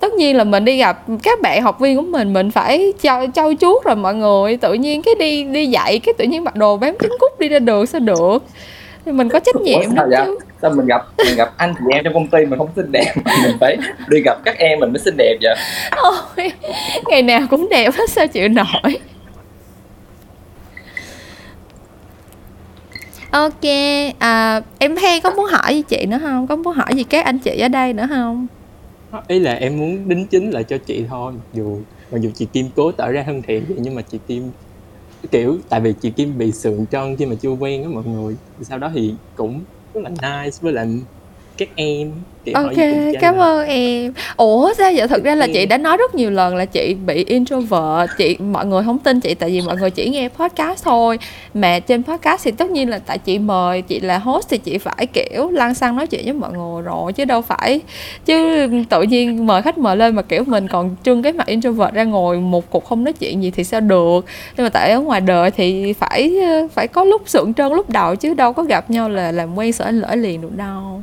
Tất 0.00 0.12
nhiên 0.14 0.36
là 0.36 0.44
mình 0.44 0.64
đi 0.64 0.76
gặp 0.76 1.04
các 1.22 1.40
bạn 1.40 1.62
học 1.62 1.80
viên 1.80 1.96
của 1.96 2.02
mình 2.02 2.32
mình 2.32 2.50
phải 2.50 2.92
trau 3.02 3.26
trau 3.34 3.52
chuốt 3.60 3.84
rồi 3.84 3.96
mọi 3.96 4.14
người. 4.14 4.56
Tự 4.56 4.72
nhiên 4.72 5.02
cái 5.02 5.14
đi 5.18 5.44
đi 5.44 5.66
dạy 5.66 5.98
cái 5.98 6.14
tự 6.18 6.24
nhiên 6.24 6.44
mặc 6.44 6.56
đồ 6.56 6.76
bám 6.76 6.96
trứng 7.00 7.16
cút 7.20 7.38
đi 7.38 7.48
ra 7.48 7.58
đường 7.58 7.86
sao 7.86 8.00
được 8.00 8.38
thì 9.04 9.12
mình 9.12 9.28
có 9.28 9.40
trách 9.40 9.54
Ủa, 9.54 9.64
nhiệm 9.64 9.80
sao 9.82 10.06
đó 10.06 10.06
vậy? 10.10 10.26
chứ. 10.26 10.38
Sao 10.62 10.70
mình 10.70 10.86
gặp 10.86 11.06
mình 11.26 11.36
gặp 11.36 11.52
anh 11.56 11.74
chị 11.78 11.84
em 11.92 12.04
trong 12.04 12.14
công 12.14 12.26
ty 12.26 12.46
mình 12.46 12.58
không 12.58 12.70
xinh 12.76 12.92
đẹp 12.92 13.14
mình 13.44 13.56
phải 13.60 13.76
đi 14.08 14.20
gặp 14.24 14.38
các 14.44 14.56
em 14.58 14.78
mình 14.80 14.92
mới 14.92 15.00
xinh 15.04 15.14
đẹp 15.18 15.36
vậy? 15.42 15.54
Ôi, 15.90 16.52
ngày 17.06 17.22
nào 17.22 17.40
cũng 17.50 17.68
đẹp 17.70 17.94
hết 17.94 18.10
sao 18.10 18.26
chịu 18.26 18.48
nổi? 18.48 18.98
Ok 23.30 23.64
à, 24.18 24.60
em 24.78 24.96
hay 24.96 25.20
có 25.20 25.30
muốn 25.30 25.46
hỏi 25.46 25.74
gì 25.74 25.82
chị 25.82 26.06
nữa 26.06 26.18
không? 26.22 26.46
Có 26.46 26.56
muốn 26.56 26.74
hỏi 26.74 26.94
gì 26.94 27.04
các 27.04 27.24
anh 27.24 27.38
chị 27.38 27.60
ở 27.60 27.68
đây 27.68 27.92
nữa 27.92 28.06
không? 28.08 28.46
Ý 29.28 29.38
là 29.38 29.52
em 29.52 29.78
muốn 29.78 30.08
đính 30.08 30.26
chính 30.26 30.50
lại 30.50 30.64
cho 30.64 30.78
chị 30.86 31.04
thôi 31.08 31.32
mặc 31.32 31.40
dù 31.52 31.78
mặc 32.12 32.18
dù 32.20 32.30
chị 32.34 32.46
Kim 32.52 32.70
cố 32.76 32.92
tỏ 32.92 33.08
ra 33.08 33.22
thân 33.26 33.42
thiện 33.42 33.64
vậy 33.68 33.78
nhưng 33.80 33.94
mà 33.94 34.02
chị 34.02 34.18
Kim 34.28 34.50
kiểu, 35.30 35.58
tại 35.68 35.80
vì 35.80 35.94
chị 36.00 36.12
Kim 36.16 36.38
bị 36.38 36.52
sượng 36.52 36.86
trân 36.90 37.16
khi 37.18 37.26
mà 37.26 37.34
chưa 37.40 37.50
quen 37.50 37.82
á 37.82 37.88
mọi 37.88 38.04
người. 38.04 38.38
Sau 38.62 38.78
đó 38.78 38.90
thì 38.94 39.18
cũng 39.34 39.64
rất 39.94 40.00
là 40.04 40.10
nice 40.10 40.56
với 40.60 40.72
lại 40.72 40.86
các 41.60 41.68
em 41.76 42.12
hỏi 42.54 42.64
ok 42.64 42.76
cảm 43.20 43.36
ơn 43.36 43.66
em. 43.66 44.12
Ủa 44.36 44.72
sao 44.78 44.92
vậy? 44.96 45.08
Thực 45.08 45.24
ra 45.24 45.34
là 45.34 45.46
chị 45.46 45.66
đã 45.66 45.78
nói 45.78 45.96
rất 45.96 46.14
nhiều 46.14 46.30
lần 46.30 46.56
là 46.56 46.64
chị 46.64 46.94
bị 47.06 47.24
introvert. 47.24 48.10
Chị 48.18 48.36
mọi 48.38 48.66
người 48.66 48.82
không 48.84 48.98
tin 48.98 49.20
chị 49.20 49.34
tại 49.34 49.50
vì 49.50 49.60
mọi 49.60 49.76
người 49.76 49.90
chỉ 49.90 50.08
nghe 50.08 50.28
podcast 50.28 50.84
thôi. 50.84 51.18
Mà 51.54 51.78
trên 51.78 52.02
podcast 52.02 52.44
thì 52.44 52.50
tất 52.50 52.70
nhiên 52.70 52.90
là 52.90 52.98
tại 53.06 53.18
chị 53.18 53.38
mời 53.38 53.82
chị 53.82 54.00
là 54.00 54.18
host 54.18 54.48
thì 54.48 54.58
chị 54.58 54.78
phải 54.78 55.06
kiểu 55.06 55.50
lăn 55.50 55.74
xăng 55.74 55.96
nói 55.96 56.06
chuyện 56.06 56.24
với 56.24 56.32
mọi 56.32 56.52
người 56.52 56.82
rồi 56.82 57.12
chứ 57.12 57.24
đâu 57.24 57.42
phải. 57.42 57.80
Chứ 58.24 58.66
tự 58.90 59.02
nhiên 59.02 59.46
mời 59.46 59.62
khách 59.62 59.78
mời 59.78 59.96
lên 59.96 60.14
mà 60.14 60.22
kiểu 60.22 60.44
mình 60.46 60.68
còn 60.68 60.96
trưng 61.02 61.22
cái 61.22 61.32
mặt 61.32 61.46
introvert 61.46 61.94
ra 61.94 62.04
ngồi 62.04 62.40
một 62.40 62.70
cục 62.70 62.84
không 62.84 63.04
nói 63.04 63.12
chuyện 63.12 63.42
gì 63.42 63.50
thì 63.50 63.64
sao 63.64 63.80
được. 63.80 64.24
Nhưng 64.56 64.64
mà 64.64 64.70
tại 64.70 64.90
ở 64.90 65.00
ngoài 65.00 65.20
đời 65.20 65.50
thì 65.50 65.92
phải 65.92 66.32
phải 66.72 66.88
có 66.88 67.04
lúc 67.04 67.22
sượng 67.26 67.54
trân 67.54 67.72
lúc 67.72 67.90
đầu 67.90 68.16
chứ 68.16 68.34
đâu 68.34 68.52
có 68.52 68.62
gặp 68.62 68.90
nhau 68.90 69.08
là 69.08 69.32
làm 69.32 69.54
quen 69.54 69.72
sợ 69.72 69.90
lỡ 69.90 70.14
liền 70.14 70.40
được 70.40 70.56
đâu 70.56 71.00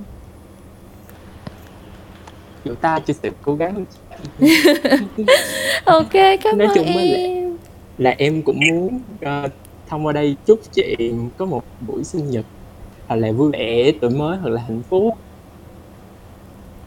kiểu 2.67 2.75
ta 2.75 2.99
chỉ 3.05 3.13
sự 3.23 3.29
cố 3.41 3.55
gắng. 3.55 3.85
Ok 5.85 6.11
cảm 6.13 6.57
Nói 6.57 6.67
ơn 6.67 6.75
chung 6.75 6.85
á 6.87 6.93
là- 6.93 7.17
em. 7.17 7.57
là 7.97 8.15
em 8.17 8.41
cũng 8.43 8.59
muốn 8.69 8.99
ờ, 9.21 9.49
thông 9.89 10.05
qua 10.05 10.13
đây 10.13 10.35
chúc 10.45 10.59
chị 10.71 10.95
có 11.37 11.45
một 11.45 11.61
buổi 11.87 12.03
sinh 12.03 12.29
nhật 12.29 12.45
hoặc 13.07 13.15
là 13.15 13.31
vui 13.31 13.51
vẻ 13.51 13.91
tuổi 14.01 14.09
mới 14.09 14.37
hoặc 14.37 14.49
là 14.49 14.61
hạnh 14.61 14.81
phúc. 14.89 15.13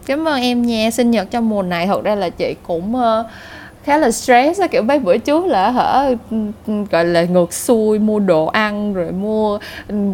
Cảm 0.06 0.28
ơn 0.28 0.40
em 0.42 0.62
nha 0.62 0.90
sinh 0.90 1.10
nhật 1.10 1.28
trong 1.30 1.48
mùa 1.48 1.62
này 1.62 1.86
thật 1.86 2.04
ra 2.04 2.14
là 2.14 2.28
chị 2.28 2.54
cũng 2.62 2.96
ờ, 2.96 3.28
khá 3.84 3.96
là 3.96 4.10
stress 4.10 4.60
á 4.60 4.66
kiểu 4.66 4.82
mấy 4.82 4.98
bữa 4.98 5.18
trước 5.18 5.46
là 5.46 5.70
hở 5.70 6.14
gọi 6.90 7.04
là 7.04 7.24
ngược 7.24 7.52
xuôi 7.52 7.98
mua 7.98 8.18
đồ 8.18 8.46
ăn 8.46 8.94
rồi 8.94 9.12
mua 9.12 9.58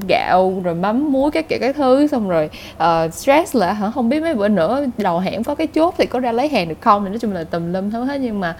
gạo 0.09 0.61
rồi 0.65 0.75
mắm 0.75 1.13
muối 1.13 1.31
các 1.31 1.49
kiểu 1.49 1.59
các 1.61 1.77
thứ 1.77 2.07
xong 2.07 2.29
rồi 2.29 2.51
uh, 2.77 3.15
stress 3.15 3.57
là 3.57 3.73
hả 3.73 3.91
không 3.91 4.09
biết 4.09 4.21
mấy 4.21 4.35
bữa 4.35 4.49
nữa 4.49 4.85
đầu 4.99 5.19
hẻm 5.19 5.45
có 5.45 5.55
cái 5.55 5.67
chốt 5.67 5.95
thì 5.99 6.07
có 6.07 6.21
ra 6.21 6.33
lấy 6.33 6.49
hàng 6.49 6.69
được 6.69 6.81
không 6.81 7.05
thì 7.05 7.11
nói 7.11 7.19
chung 7.19 7.33
là 7.33 7.45
tùm 7.45 7.73
lum 7.73 7.91
hết 7.91 8.05
hết 8.05 8.19
nhưng 8.19 8.41
mà 8.41 8.57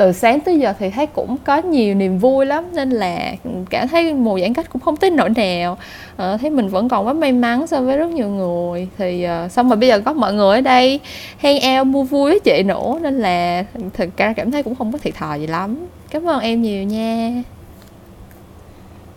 từ 0.00 0.12
sáng 0.12 0.40
tới 0.40 0.58
giờ 0.58 0.74
thì 0.78 0.90
thấy 0.90 1.06
cũng 1.06 1.36
có 1.44 1.56
nhiều 1.56 1.94
niềm 1.94 2.18
vui 2.18 2.46
lắm 2.46 2.64
nên 2.74 2.90
là 2.90 3.34
cảm 3.70 3.88
thấy 3.88 4.14
mùa 4.14 4.40
giãn 4.40 4.54
cách 4.54 4.66
cũng 4.72 4.82
không 4.82 4.96
tới 4.96 5.10
nỗi 5.10 5.30
nào. 5.30 5.78
Ờ, 6.16 6.36
thấy 6.36 6.50
mình 6.50 6.68
vẫn 6.68 6.88
còn 6.88 7.06
quá 7.06 7.12
may 7.12 7.32
mắn 7.32 7.66
so 7.66 7.80
với 7.80 7.96
rất 7.96 8.10
nhiều 8.10 8.28
người. 8.28 8.88
Thì 8.98 9.22
ờ, 9.22 9.48
xong 9.48 9.68
rồi 9.68 9.76
bây 9.76 9.88
giờ 9.88 10.00
có 10.00 10.12
mọi 10.12 10.34
người 10.34 10.56
ở 10.56 10.60
đây 10.60 11.00
hang 11.38 11.78
out 11.78 11.86
mua 11.86 12.02
vui 12.02 12.30
với 12.30 12.40
chị 12.40 12.62
nữa 12.62 12.98
nên 13.02 13.18
là 13.18 13.64
thực 13.94 14.16
ra 14.16 14.32
cảm 14.32 14.50
thấy 14.50 14.62
cũng 14.62 14.74
không 14.74 14.92
có 14.92 14.98
thiệt 14.98 15.14
thòi 15.14 15.40
gì 15.40 15.46
lắm. 15.46 15.76
Cảm 16.10 16.28
ơn 16.28 16.40
em 16.40 16.62
nhiều 16.62 16.82
nha. 16.82 17.42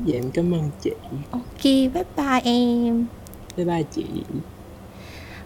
Dạ 0.05 0.17
em 0.17 0.31
cảm 0.33 0.53
ơn 0.53 0.69
chị. 0.81 0.91
Ok 1.31 1.63
bye 1.63 2.03
bye 2.17 2.41
em. 2.43 3.05
Bye 3.57 3.65
bye 3.65 3.83
chị 3.95 4.03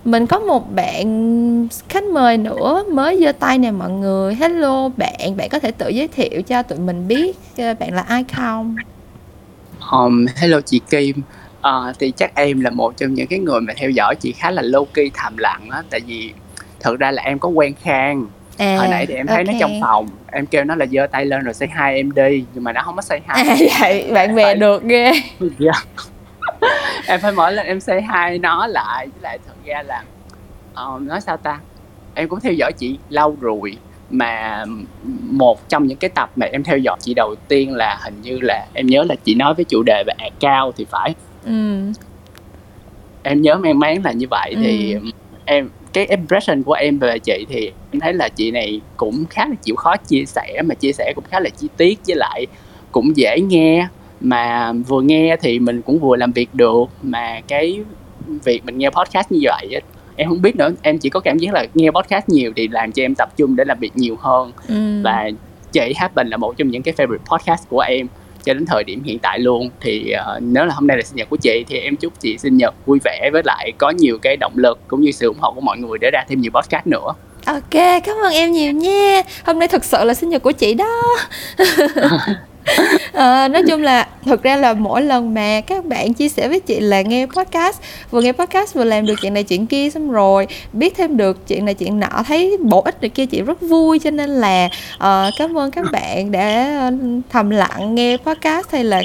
mình 0.08 0.28
có 0.28 0.40
một 0.40 0.76
bạn 0.76 1.68
khách 1.90 2.04
mời 2.04 2.38
nữa 2.38 2.84
mới 2.92 3.20
giơ 3.24 3.32
tay 3.32 3.58
nè 3.58 3.72
mọi 3.72 3.92
người. 3.92 4.36
Hello 4.36 4.90
bạn 4.90 5.38
bạn 5.38 5.50
có 5.50 5.60
thể 5.60 5.72
tự 5.72 5.90
giới 5.90 6.08
thiệu 6.08 6.42
cho 6.42 6.64
tụi 6.64 6.80
mình 6.80 7.08
biết 7.08 7.38
ờ, 7.58 7.74
bạn 7.80 7.94
là 7.94 8.02
ai 8.02 8.26
không? 8.36 8.76
Um, 9.92 10.26
hello 10.36 10.62
chị 10.62 10.82
Kim. 10.90 11.22
Ờ, 11.62 11.94
thì 12.00 12.12
chắc 12.18 12.36
em 12.36 12.60
là 12.60 12.70
một 12.70 12.98
trong 12.98 13.14
những 13.14 13.28
cái 13.28 13.40
người 13.40 13.62
mà 13.62 13.74
theo 13.78 13.90
dõi 13.90 14.16
chị 14.16 14.32
khá 14.32 14.52
là 14.52 14.62
low 14.62 14.86
key 14.86 15.12
thầm 15.14 15.38
lặng 15.38 15.68
á. 15.72 15.84
Tại 15.90 16.00
vì 16.08 16.34
thật 16.80 17.00
ra 17.00 17.12
là 17.12 17.24
em 17.24 17.40
có 17.40 17.50
quen 17.50 17.74
Khang. 17.82 18.28
À, 18.58 18.78
hồi 18.78 18.88
nãy 18.88 19.06
thì 19.06 19.14
em 19.14 19.28
thấy 19.28 19.44
nó 19.44 19.54
ok. 19.54 19.60
trong 19.60 19.82
phòng. 19.82 20.08
Em 20.32 20.46
kêu 20.46 20.64
nó 20.64 20.76
là 20.76 20.86
giơ 20.86 21.08
tay 21.12 21.26
lên 21.26 21.44
rồi 21.44 21.54
say 21.54 21.68
hi 21.68 21.96
em 21.96 22.12
đi 22.12 22.44
nhưng 22.54 22.64
mà 22.64 22.74
nó 22.74 22.82
không 22.82 22.96
có 22.96 23.02
say 23.02 23.20
hi. 23.20 23.50
À 23.50 23.56
vậy 23.80 24.12
bạn 24.14 24.36
bè 24.36 24.56
được 24.56 24.84
ghê. 24.84 25.12
Dạ. 25.60 25.72
em 27.08 27.20
phải 27.22 27.32
mở 27.32 27.52
lên 27.52 27.66
em 27.66 27.80
say 27.80 28.02
hi 28.02 28.38
nó 28.38 28.68
lại 28.68 29.08
với 29.08 29.22
lại 29.22 29.40
thật 29.48 29.54
ra 29.66 29.82
là 29.84 30.04
ờ, 30.74 31.00
nói 31.02 31.22
sao 31.22 31.38
ta? 31.38 31.60
Em 32.14 32.28
cũng 32.30 32.40
theo 32.40 32.54
dõi 32.54 32.72
chị 32.78 32.98
lâu 33.10 33.38
rồi 33.42 33.78
mà 34.10 34.64
một 35.32 35.70
trong 35.70 35.88
những 35.88 35.98
cái 35.98 36.10
tập 36.10 36.32
mà 36.36 36.46
em 36.46 36.64
theo 36.64 36.78
dõi 36.78 36.98
chị 37.02 37.14
đầu 37.14 37.36
tiên 37.48 37.74
là 37.76 38.00
hình 38.04 38.22
như 38.22 38.40
là 38.42 38.68
em 38.74 38.88
nhớ 38.88 39.04
là 39.10 39.16
chị 39.24 39.36
nói 39.36 39.54
với 39.54 39.66
chủ 39.66 39.84
đề 39.86 40.04
về 40.08 40.14
cao 40.40 40.72
thì 40.78 40.86
phải. 40.92 41.14
Ừ. 41.46 41.52
Em 43.24 43.42
nhớ 43.42 43.56
mang 43.56 43.80
máng 43.80 44.04
là 44.06 44.12
như 44.12 44.26
vậy 44.30 44.54
thì 44.62 44.94
Ừ. 44.94 45.00
em 45.46 45.70
cái 45.94 46.06
impression 46.06 46.64
của 46.64 46.74
em 46.74 47.00
về 47.00 47.20
chị 47.20 47.46
thì 47.50 47.72
em 47.92 48.00
thấy 48.00 48.14
là 48.14 48.30
chị 48.30 48.52
này 48.52 48.82
cũng 48.98 49.26
khá 49.30 49.46
là 49.48 49.56
chịu 49.64 49.76
khó 49.76 49.98
chia 49.98 50.26
sẻ 50.26 50.62
mà 50.66 50.76
chia 50.76 50.92
sẻ 50.92 51.14
cũng 51.16 51.24
khá 51.30 51.40
là 51.40 51.50
chi 51.58 51.68
tiết 51.78 52.00
với 52.08 52.16
lại 52.16 52.46
cũng 52.92 53.18
dễ 53.18 53.40
nghe 53.42 53.88
mà 54.22 54.74
vừa 54.74 55.02
nghe 55.02 55.36
thì 55.42 55.60
mình 55.60 55.82
cũng 55.82 56.00
vừa 56.00 56.16
làm 56.16 56.32
việc 56.32 56.50
được. 56.54 56.86
Mà 57.02 57.42
cái 57.48 57.80
việc 58.44 58.66
mình 58.66 58.78
nghe 58.78 58.90
podcast 58.90 59.32
như 59.32 59.40
vậy 59.44 59.74
á, 59.74 59.80
em 60.16 60.30
không 60.30 60.42
biết 60.42 60.56
nữa. 60.56 60.70
Em 60.82 60.98
chỉ 60.98 61.10
có 61.10 61.20
cảm 61.20 61.38
giác 61.38 61.54
là 61.54 61.66
nghe 61.74 61.92
podcast 61.92 62.30
nhiều 62.30 62.52
thì 62.56 62.68
làm 62.68 62.92
cho 62.92 63.04
em 63.04 63.16
tập 63.16 63.30
trung 63.38 63.56
để 63.56 63.64
làm 63.68 63.80
việc 63.80 63.92
nhiều 63.96 64.16
hơn. 64.20 64.52
Ừ. 64.68 65.02
Và 65.04 65.30
chị 65.72 65.94
Happen 65.96 66.28
là 66.28 66.38
một 66.38 66.58
trong 66.58 66.68
những 66.68 66.84
cái 66.84 66.94
favorite 66.98 67.38
podcast 67.38 67.70
của 67.70 67.80
em 67.80 68.08
cho 68.44 68.54
đến 68.54 68.66
thời 68.66 68.84
điểm 68.84 69.04
hiện 69.04 69.20
tại 69.20 69.40
luôn. 69.40 69.70
Thì 69.82 70.12
ờ, 70.12 70.40
nếu 70.42 70.66
là 70.66 70.74
hôm 70.74 70.88
nay 70.88 70.98
là 70.98 71.04
sinh 71.04 71.16
nhật 71.16 71.30
của 71.30 71.38
chị 71.38 71.66
thì 71.68 71.80
em 71.80 71.96
chúc 71.96 72.14
chị 72.20 72.38
sinh 72.38 72.58
nhật 72.58 72.76
vui 72.86 73.00
vẻ 73.04 73.30
với 73.34 73.42
lại 73.46 73.72
có 73.78 73.90
nhiều 73.90 74.18
cái 74.22 74.38
động 74.38 74.54
lực 74.56 74.80
cũng 74.88 75.02
như 75.02 75.12
sự 75.12 75.28
ủng 75.28 75.40
hộ 75.40 75.52
của 75.52 75.62
mọi 75.62 75.78
người 75.78 75.98
để 76.02 76.10
ra 76.14 76.24
thêm 76.30 76.42
nhiều 76.42 76.52
podcast 76.52 76.88
nữa. 76.88 77.14
Ok, 77.46 78.02
cảm 78.04 78.16
ơn 78.24 78.34
em 78.34 78.52
nhiều 78.52 78.72
nha. 78.72 79.22
Hôm 79.46 79.60
nay 79.60 79.68
thực 79.68 79.84
sự 79.84 80.04
là 80.04 80.14
sinh 80.14 80.30
nhật 80.30 80.44
của 80.44 80.52
chị 80.52 80.74
đó. 80.74 81.18
à, 83.14 83.48
nói 83.48 83.64
chung 83.70 83.82
là 83.82 84.08
thực 84.26 84.44
ra 84.44 84.56
là 84.56 84.74
mỗi 84.74 85.02
lần 85.02 85.34
mà 85.34 85.62
các 85.62 85.86
bạn 85.86 86.14
chia 86.14 86.30
sẻ 86.30 86.48
với 86.48 86.60
chị 86.60 86.80
là 86.80 87.02
nghe 87.02 87.26
podcast 87.26 87.82
vừa 88.12 88.22
nghe 88.22 88.32
podcast 88.32 88.74
vừa 88.74 88.84
làm 88.84 89.06
được 89.06 89.16
chuyện 89.22 89.34
này 89.34 89.44
chuyện 89.44 89.68
kia 89.68 89.90
xong 89.90 90.12
rồi 90.12 90.48
biết 90.74 90.96
thêm 90.98 91.18
được 91.18 91.48
chuyện 91.48 91.66
này 91.66 91.74
chuyện 91.74 92.00
nọ 92.00 92.24
thấy 92.28 92.58
bổ 92.62 92.82
ích 92.82 93.02
được 93.02 93.10
kia 93.10 93.26
chị 93.26 93.42
rất 93.42 93.62
vui. 93.62 94.00
Cho 94.00 94.12
nên 94.12 94.30
là 94.30 94.66
uh, 94.96 95.34
cảm 95.38 95.58
ơn 95.58 95.72
các 95.72 95.86
bạn 95.92 96.32
đã 96.32 96.78
ờ, 96.80 96.92
thầm 97.30 97.50
lặng 97.50 97.96
nghe 97.96 98.18
podcast 98.18 98.72
hay 98.72 98.84
là 98.84 99.02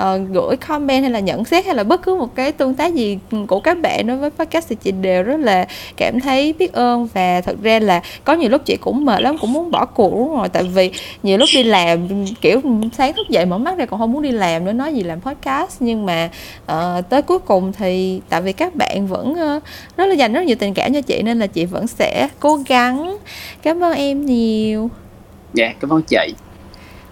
uh, 0.00 0.20
gửi 0.32 0.56
comment 0.56 1.02
hay 1.02 1.10
là 1.10 1.20
nhận 1.20 1.44
xét 1.44 1.66
hay 1.66 1.74
là 1.74 1.84
bất 1.84 2.02
cứ 2.02 2.14
một 2.14 2.34
cái 2.34 2.52
tương 2.52 2.74
tác 2.74 2.94
gì 2.94 3.18
của 3.46 3.60
các 3.60 3.78
bạn 3.82 4.06
đối 4.06 4.16
với 4.16 4.30
podcast 4.30 4.68
thì 4.68 4.76
chị 4.82 4.92
đều 4.92 5.22
rất 5.22 5.40
là 5.40 5.66
cảm 5.96 6.20
thấy 6.20 6.52
biết 6.52 6.72
ơn. 6.72 7.08
Và 7.14 7.40
thật 7.40 7.56
ra 7.62 7.78
là 7.78 8.00
có 8.24 8.32
nhiều 8.32 8.50
lúc 8.50 8.62
chị 8.64 8.76
cũng 8.80 9.04
mệt 9.04 9.20
lắm 9.22 9.36
cũng 9.40 9.52
muốn 9.52 9.70
bỏ 9.70 9.84
cuộc 9.84 10.10
đúng 10.10 10.36
rồi. 10.36 10.48
Tại 10.48 10.62
vì 10.62 10.90
nhiều 11.22 11.38
lúc 11.38 11.48
đi 11.54 11.62
làm 11.62 12.08
kiểu 12.40 12.60
sáng 12.96 13.12
thức 13.12 13.28
dậy 13.28 13.46
mở 13.46 13.58
mắt 13.58 13.78
ra 13.78 13.86
còn 13.86 14.00
không 14.00 14.12
muốn 14.12 14.22
đi 14.22 14.30
làm 14.30 14.64
nữa 14.64 14.72
nói 14.72 14.94
gì 14.94 15.02
làm 15.02 15.20
podcast. 15.20 15.82
Nhưng 15.82 16.06
mà 16.06 16.30
ờ, 16.66 17.02
tới 17.08 17.22
cuối 17.22 17.38
cùng 17.38 17.72
thì 17.72 18.20
tại 18.28 18.42
vì 18.42 18.52
các 18.52 18.74
bạn 18.74 19.06
vẫn 19.06 19.34
ờ, 19.34 19.60
rất 19.96 20.06
là 20.06 20.14
dành 20.14 20.32
rất 20.32 20.42
nhiều 20.42 20.56
tình 20.58 20.74
cảm 20.74 20.94
cho 20.94 21.00
chị 21.00 21.22
nên 21.22 21.38
là 21.38 21.46
chị 21.46 21.64
vẫn 21.64 21.86
sẽ 21.86 22.28
cố 22.40 22.58
gắng. 22.66 23.16
Cảm 23.62 23.84
ơn 23.84 23.96
em 23.96 24.26
nhiều. 24.26 24.90
Dạ 25.54 25.72
cảm 25.80 25.92
ơn 25.92 26.02
chị. 26.02 26.34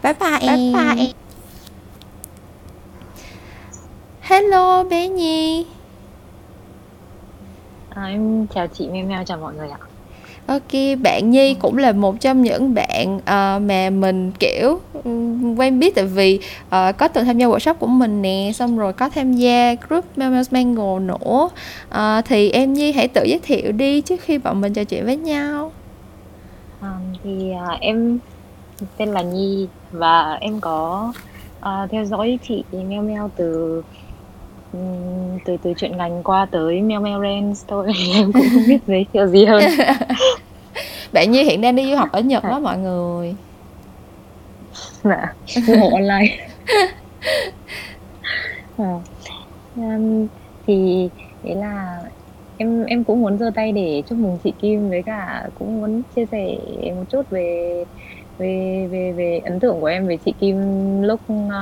Bye 0.03 0.15
bye, 0.21 0.39
em. 0.41 0.99
hello 4.21 4.85
bé 4.85 5.09
nhi. 5.09 5.67
À, 7.91 8.05
em 8.05 8.47
chào 8.55 8.67
chị 8.67 8.89
Meo 8.89 9.07
Meo, 9.07 9.25
chào 9.25 9.39
mọi 9.39 9.55
người 9.55 9.69
ạ. 9.69 9.79
Ok, 10.47 10.99
bạn 11.03 11.31
Nhi 11.31 11.55
cũng 11.55 11.79
là 11.79 11.93
một 11.93 12.21
trong 12.21 12.43
những 12.43 12.75
bạn 12.75 13.17
uh, 13.17 13.63
mà 13.63 13.91
mình 13.91 14.33
kiểu 14.39 14.81
quen 15.57 15.79
biết 15.79 15.95
tại 15.95 16.05
vì 16.05 16.41
uh, 16.67 16.97
có 16.99 17.09
từng 17.09 17.25
tham 17.25 17.39
gia 17.39 17.47
workshop 17.47 17.75
của 17.75 17.87
mình 17.87 18.23
nè, 18.23 18.51
xong 18.55 18.79
rồi 18.79 18.93
có 18.93 19.09
tham 19.09 19.33
gia 19.33 19.75
group 19.89 20.05
Memo's 20.17 20.45
Mango 20.51 20.99
nữa. 20.99 21.49
Uh, 21.89 22.25
thì 22.25 22.51
em 22.51 22.73
Nhi 22.73 22.93
hãy 22.93 23.09
tự 23.09 23.25
giới 23.25 23.41
thiệu 23.43 23.73
đi 23.73 24.01
trước 24.01 24.21
khi 24.21 24.39
bọn 24.39 24.61
mình 24.61 24.73
trò 24.73 24.85
chuyện 24.85 25.05
với 25.05 25.17
nhau. 25.17 25.73
À, 26.81 26.93
thì 27.25 27.53
uh, 27.75 27.81
em 27.81 28.19
tên 28.97 29.09
là 29.09 29.23
Nhi 29.23 29.67
và 29.93 30.39
em 30.41 30.61
có 30.61 31.13
uh, 31.61 31.91
theo 31.91 32.05
dõi 32.05 32.39
chị 32.49 32.65
Meo 32.89 33.03
Meo 33.03 33.31
từ 33.37 33.83
ừm, 34.75 35.39
từ 35.45 35.57
từ 35.63 35.73
chuyện 35.77 35.97
ngành 35.97 36.23
qua 36.23 36.47
tới 36.51 36.83
Meo 36.83 37.01
Meo 37.01 37.23
Rens 37.23 37.65
thôi. 37.69 37.93
Em 38.15 38.33
cũng 38.33 38.43
không 38.53 38.63
biết 38.69 38.79
giới 38.87 39.07
thiệu 39.13 39.27
gì 39.27 39.45
hơn. 39.45 39.63
Bạn 41.13 41.31
Nhi 41.31 41.45
hiện 41.45 41.61
đang 41.61 41.77
đi 41.77 41.91
du 41.91 41.97
học 41.97 42.09
ở 42.13 42.21
Nhật 42.21 42.45
đó 42.45 42.61
mọi 42.61 42.79
người. 42.79 43.35
Dạ, 45.03 45.35
du 45.47 45.75
học 45.81 45.93
online. 45.93 46.37
À, 48.77 48.85
um, 49.75 50.27
thì 50.67 51.09
đấy 51.43 51.55
là 51.57 52.03
em 52.57 52.85
em 52.85 53.05
cũng 53.05 53.21
muốn 53.23 53.39
giơ 53.39 53.51
tay 53.55 53.73
để 53.73 54.03
chúc 54.07 54.19
mừng 54.19 54.39
chị 54.45 54.53
Kim 54.59 54.89
với 54.91 55.03
cả 55.07 55.49
cũng 55.55 55.81
muốn 55.81 56.03
chia 56.17 56.25
sẻ 56.33 56.57
một 56.97 57.05
chút 57.09 57.23
về 57.31 57.85
về 58.39 58.87
về 58.91 59.13
về 59.17 59.41
ấn 59.45 59.61
tượng 59.61 59.81
của 59.81 59.87
em 59.87 60.07
về 60.07 60.17
chị 60.25 60.35
Kim 60.41 60.57
lúc 61.03 61.21
uh, 61.33 61.53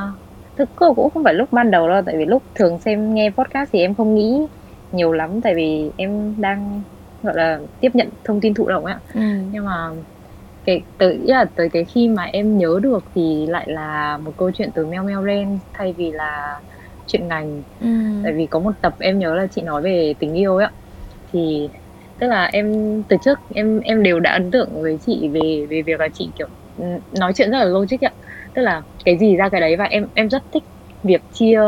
thực 0.66 0.94
cũng 0.96 1.10
không 1.10 1.24
phải 1.24 1.34
lúc 1.34 1.52
ban 1.52 1.70
đầu 1.70 1.88
đâu 1.88 2.02
tại 2.06 2.14
vì 2.18 2.24
lúc 2.24 2.42
thường 2.54 2.78
xem 2.78 3.14
nghe 3.14 3.30
podcast 3.30 3.70
thì 3.72 3.80
em 3.80 3.94
không 3.94 4.14
nghĩ 4.14 4.40
nhiều 4.92 5.12
lắm 5.12 5.40
tại 5.40 5.54
vì 5.54 5.90
em 5.96 6.40
đang 6.40 6.82
gọi 7.22 7.34
là 7.36 7.60
tiếp 7.80 7.90
nhận 7.94 8.08
thông 8.24 8.40
tin 8.40 8.54
thụ 8.54 8.68
động 8.68 8.84
ạ 8.84 9.00
Ừ. 9.14 9.20
nhưng 9.52 9.64
mà 9.64 9.88
cái 10.64 10.82
tới 10.98 11.18
là 11.24 11.44
tới 11.44 11.68
cái 11.72 11.84
khi 11.84 12.08
mà 12.08 12.24
em 12.24 12.58
nhớ 12.58 12.78
được 12.82 13.04
thì 13.14 13.46
lại 13.48 13.66
là 13.70 14.18
một 14.18 14.32
câu 14.36 14.50
chuyện 14.54 14.70
từ 14.74 14.86
Meo 14.86 15.02
Meo 15.04 15.24
Ren 15.26 15.58
thay 15.74 15.92
vì 15.92 16.10
là 16.12 16.60
chuyện 17.06 17.28
ngành 17.28 17.62
Ừ. 17.80 17.86
tại 18.24 18.32
vì 18.32 18.46
có 18.46 18.58
một 18.58 18.72
tập 18.82 18.96
em 18.98 19.18
nhớ 19.18 19.34
là 19.34 19.46
chị 19.50 19.62
nói 19.62 19.82
về 19.82 20.14
tình 20.18 20.34
yêu 20.38 20.56
ấy 20.56 20.64
ạ 20.66 20.72
thì 21.32 21.68
tức 22.18 22.26
là 22.26 22.44
em 22.44 22.66
từ 23.08 23.16
trước 23.24 23.38
em 23.54 23.80
em 23.80 24.02
đều 24.02 24.20
đã 24.20 24.32
ấn 24.32 24.50
tượng 24.50 24.82
với 24.82 24.98
chị 25.06 25.28
về 25.32 25.66
về 25.70 25.82
việc 25.82 26.00
là 26.00 26.08
chị 26.12 26.32
kiểu 26.34 26.48
ừ, 26.76 26.84
nói 27.20 27.32
chuyện 27.34 27.50
rất 27.50 27.58
là 27.58 27.64
logic 27.64 28.00
ạ 28.00 28.12
tức 28.54 28.62
là 28.62 28.82
cái 29.04 29.18
gì 29.18 29.36
ra 29.36 29.48
cái 29.48 29.60
đấy 29.60 29.76
và 29.76 29.84
em 29.84 30.08
em 30.14 30.30
rất 30.30 30.42
thích 30.52 30.64
việc 31.02 31.22
chia 31.32 31.60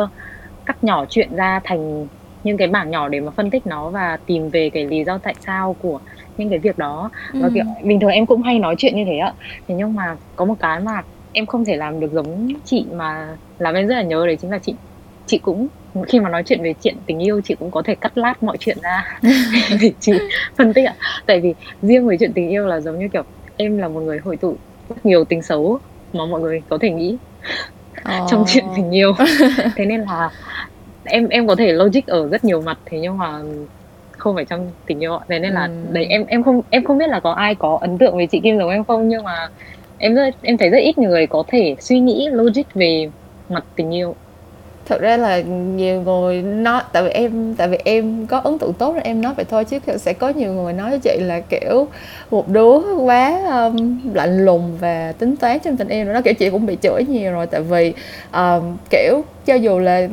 cắt 0.67 0.85
nhỏ 0.85 1.05
chuyện 1.09 1.37
ra 1.37 1.61
thành 1.65 2.09
những 2.43 2.57
cái 2.57 2.69
bảng 2.69 2.91
nhỏ 2.91 3.09
để 3.09 3.21
mà 3.21 3.33
phân 3.37 3.51
tích 3.51 3.67
nó 3.67 3.91
và 3.91 4.19
tìm 4.27 4.51
về 4.51 4.71
cái 4.73 4.87
lý 4.87 5.05
do 5.05 5.19
tại 5.23 5.35
sao 5.41 5.75
của 5.75 6.01
những 6.37 6.51
cái 6.51 6.59
việc 6.59 6.79
đó. 6.79 7.11
Và 7.39 7.49
Ừ. 7.49 7.51
kiểu 7.55 7.65
bình 7.85 8.01
thường 8.01 8.11
em 8.11 8.27
cũng 8.27 8.43
hay 8.43 8.59
nói 8.59 8.75
chuyện 8.79 8.97
như 8.97 9.05
thế 9.07 9.17
ạ. 9.19 9.35
Thế 9.69 9.75
nhưng 9.75 9.95
mà 9.95 10.17
có 10.37 10.45
một 10.45 10.55
cái 10.59 10.81
mà 10.81 11.03
em 11.33 11.47
không 11.47 11.65
thể 11.65 11.77
làm 11.77 12.01
được 12.01 12.09
giống 12.13 12.49
chị 12.65 12.89
mà 12.93 13.37
làm 13.59 13.75
em 13.75 13.87
rất 13.89 13.95
là 13.95 14.03
nhớ 14.03 14.27
đấy 14.27 14.37
chính 14.41 14.51
là 14.51 14.59
chị 14.63 14.79
chị 15.27 15.39
cũng 15.39 15.69
khi 16.09 16.21
mà 16.21 16.29
nói 16.31 16.43
chuyện 16.47 16.63
về 16.63 16.75
chuyện 16.81 17.03
tình 17.07 17.19
yêu 17.23 17.41
chị 17.45 17.55
cũng 17.59 17.71
có 17.71 17.83
thể 17.85 17.95
cắt 18.01 18.17
lát 18.19 18.43
mọi 18.43 18.57
chuyện 18.61 18.79
ra 18.83 19.05
để 19.81 19.95
chị 20.01 20.23
phân 20.59 20.73
tích 20.75 20.87
ạ. 20.87 20.97
Tại 21.27 21.41
vì 21.41 21.55
riêng 21.81 22.07
về 22.07 22.17
chuyện 22.21 22.33
tình 22.35 22.49
yêu 22.51 22.67
là 22.67 22.81
giống 22.81 22.99
như 22.99 23.09
kiểu 23.13 23.23
em 23.57 23.79
là 23.79 23.89
một 23.89 24.01
người 24.01 24.19
hội 24.19 24.37
tụ 24.37 24.61
rất 24.89 25.05
nhiều 25.07 25.25
tính 25.25 25.43
xấu 25.43 25.81
mà 26.15 26.27
mọi 26.27 26.41
người 26.41 26.63
có 26.69 26.79
thể 26.79 26.91
nghĩ 26.91 27.17
trong 28.05 28.41
Ờ. 28.41 28.45
chuyện 28.47 28.65
tình 28.77 28.91
yêu 28.91 29.13
thế 29.77 29.85
nên 29.87 30.01
là 30.01 30.31
em 31.05 31.29
em 31.29 31.47
có 31.47 31.57
thể 31.57 31.73
logic 31.73 32.07
ở 32.07 32.29
rất 32.29 32.45
nhiều 32.45 32.61
mặt 32.61 32.79
thế 32.87 32.99
nhưng 33.01 33.19
mà 33.19 33.41
không 34.19 34.35
phải 34.35 34.45
trong 34.45 34.71
tình 34.87 35.01
yêu 35.03 35.19
thế 35.29 35.39
nên 35.39 35.53
là 35.53 35.63
Ừm. 35.63 35.93
đấy 35.93 36.05
em 36.05 36.27
em 36.27 36.43
không 36.43 36.61
em 36.71 36.85
không 36.85 36.99
biết 36.99 37.09
là 37.09 37.21
có 37.21 37.33
ai 37.33 37.55
có 37.55 37.79
ấn 37.81 37.99
tượng 37.99 38.17
về 38.19 38.27
chị 38.27 38.41
Kim 38.41 38.59
giống 38.59 38.71
em 38.71 38.85
không 38.85 39.09
nhưng 39.09 39.25
mà 39.25 39.49
em 39.99 40.15
rất 40.15 40.35
em 40.43 40.57
thấy 40.59 40.71
rất 40.71 40.79
ít 40.79 40.99
người 40.99 41.27
có 41.27 41.45
thể 41.49 41.77
suy 41.81 42.01
nghĩ 42.01 42.29
logic 42.33 42.63
về 42.75 43.11
mặt 43.49 43.65
tình 43.77 43.95
yêu 43.95 44.15
Thật 44.87 45.01
ra 45.01 45.17
là 45.17 45.41
nhiều 45.77 46.01
người 46.01 46.43
nói 46.43 46.83
tại 46.93 47.03
vì 47.03 47.11
em 47.11 47.55
tại 47.55 47.69
vì 47.69 47.79
em 47.85 48.27
có 48.27 48.39
ấn 48.39 48.59
tượng 48.59 48.73
tốt 48.73 48.95
nên 48.95 49.03
em 49.03 49.23
nói 49.23 49.35
vậy 49.37 49.45
thôi 49.51 49.65
chứ 49.65 49.79
sẽ 49.99 50.13
có 50.13 50.29
nhiều 50.29 50.53
người 50.53 50.73
nói 50.73 50.91
với 50.91 50.99
chị 50.99 51.17
là 51.21 51.41
kiểu 51.41 51.87
một 52.31 52.49
đứa 52.49 52.79
quá 52.97 53.41
um, 53.51 54.01
lạnh 54.15 54.45
lùng 54.45 54.79
và 54.81 55.13
tính 55.19 55.37
toán 55.37 55.59
trong 55.61 55.77
tình 55.77 55.89
yêu 55.89 56.05
nó 56.05 56.21
kiểu 56.21 56.35
chị 56.35 56.51
cũng 56.51 56.67
bị 56.67 56.77
chửi 56.83 57.05
nhiều 57.09 57.33
rồi 57.33 57.47
tại 57.47 57.61
vì 57.61 57.93
um, 58.33 58.77
kiểu 58.91 59.23
cho 59.47 59.55
dù 59.55 59.79
là 59.79 60.09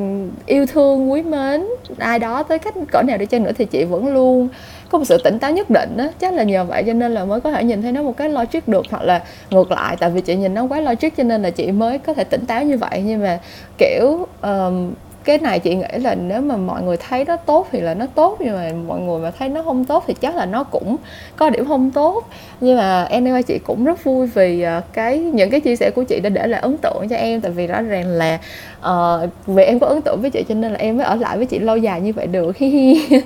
yêu 0.46 0.66
thương 0.66 1.12
quý 1.12 1.22
mến 1.22 1.66
ai 1.98 2.20
đó 2.20 2.44
tới 2.44 2.60
cách 2.60 2.74
cỡ 2.92 3.02
nào 3.02 3.18
đi 3.18 3.26
chăng 3.26 3.44
nữa 3.44 3.52
thì 3.58 3.66
chị 3.66 3.84
vẫn 3.84 4.14
luôn 4.14 4.48
có 4.91 4.97
một 4.97 5.06
sự 5.06 5.17
tỉnh 5.23 5.39
táo 5.39 5.51
nhất 5.51 5.69
định 5.69 5.97
á 5.97 6.10
chắc 6.19 6.34
là 6.34 6.43
nhờ 6.43 6.63
vậy 6.63 6.84
cho 6.88 6.93
nên 6.93 7.13
là 7.13 7.25
mới 7.25 7.41
có 7.41 7.51
thể 7.51 7.63
nhìn 7.63 7.82
thấy 7.82 7.91
nó 7.91 8.01
một 8.01 8.17
cái 8.17 8.30
logic 8.30 8.67
được 8.67 8.86
hoặc 8.89 9.04
là 9.04 9.21
ngược 9.49 9.71
lại. 9.71 9.97
Tại 9.99 10.10
vì 10.10 10.21
chị 10.21 10.36
nhìn 10.36 10.54
nó 10.54 10.63
quá 10.63 10.80
logic 10.80 11.17
cho 11.17 11.23
nên 11.23 11.41
là 11.41 11.49
chị 11.49 11.71
mới 11.71 11.99
có 11.99 12.13
thể 12.13 12.23
tỉnh 12.23 12.45
táo 12.45 12.63
như 12.63 12.77
vậy. 12.77 13.01
Nhưng 13.06 13.23
mà 13.23 13.39
kiểu 13.77 14.27
um, 14.41 14.93
cái 15.23 15.38
này 15.38 15.60
chị 15.60 15.75
nghĩ 15.75 15.97
là 16.01 16.15
nếu 16.15 16.41
mà 16.41 16.58
mọi 16.58 16.82
người 16.82 16.97
thấy 16.97 17.25
nó 17.25 17.36
tốt 17.36 17.67
thì 17.71 17.82
là 17.82 17.93
nó 17.93 18.06
tốt 18.15 18.38
nhưng 18.39 18.56
mà 18.56 18.71
mọi 18.88 18.99
người 18.99 19.19
mà 19.19 19.32
thấy 19.39 19.49
nó 19.49 19.63
không 19.63 19.86
tốt 19.86 20.04
thì 20.08 20.13
chắc 20.13 20.36
là 20.36 20.45
nó 20.45 20.63
cũng 20.63 20.95
có 21.36 21.49
điểm 21.49 21.67
không 21.67 21.91
tốt. 21.91 22.23
Nhưng 22.62 22.77
mà 22.77 23.08
anyway 23.12 23.41
chị 23.41 23.60
cũng 23.60 23.86
rất 23.86 24.04
vui 24.04 24.27
vì 24.27 24.62
ờ, 24.62 24.82
cái 24.93 25.19
những 25.19 25.49
cái 25.49 25.60
chia 25.60 25.75
sẻ 25.75 25.91
của 25.95 26.04
chị 26.04 26.19
đã 26.19 26.30
để 26.30 26.47
lại 26.47 26.62
ấn 26.62 26.77
tượng 26.77 27.08
cho 27.10 27.15
em. 27.15 27.41
Tại 27.41 27.51
vì 27.51 27.67
rõ 27.67 27.82
ràng 27.82 28.08
là 28.08 28.39
uh, 28.80 29.30
vì 29.47 29.63
em 29.63 29.80
có 29.80 29.88
ấn 29.88 30.01
tượng 30.01 30.21
với 30.21 30.30
chị 30.30 30.43
cho 30.49 30.56
nên 30.56 30.71
là 30.71 30.77
em 30.77 30.97
mới 30.97 31.06
ở 31.06 31.15
lại 31.15 31.38
với 31.38 31.45
chị 31.45 31.60
lâu 31.60 31.77
dài 31.77 32.01
như 32.01 32.13
vậy 32.13 32.27
được. 32.27 32.58
hi 32.58 32.67
hi 32.69 33.19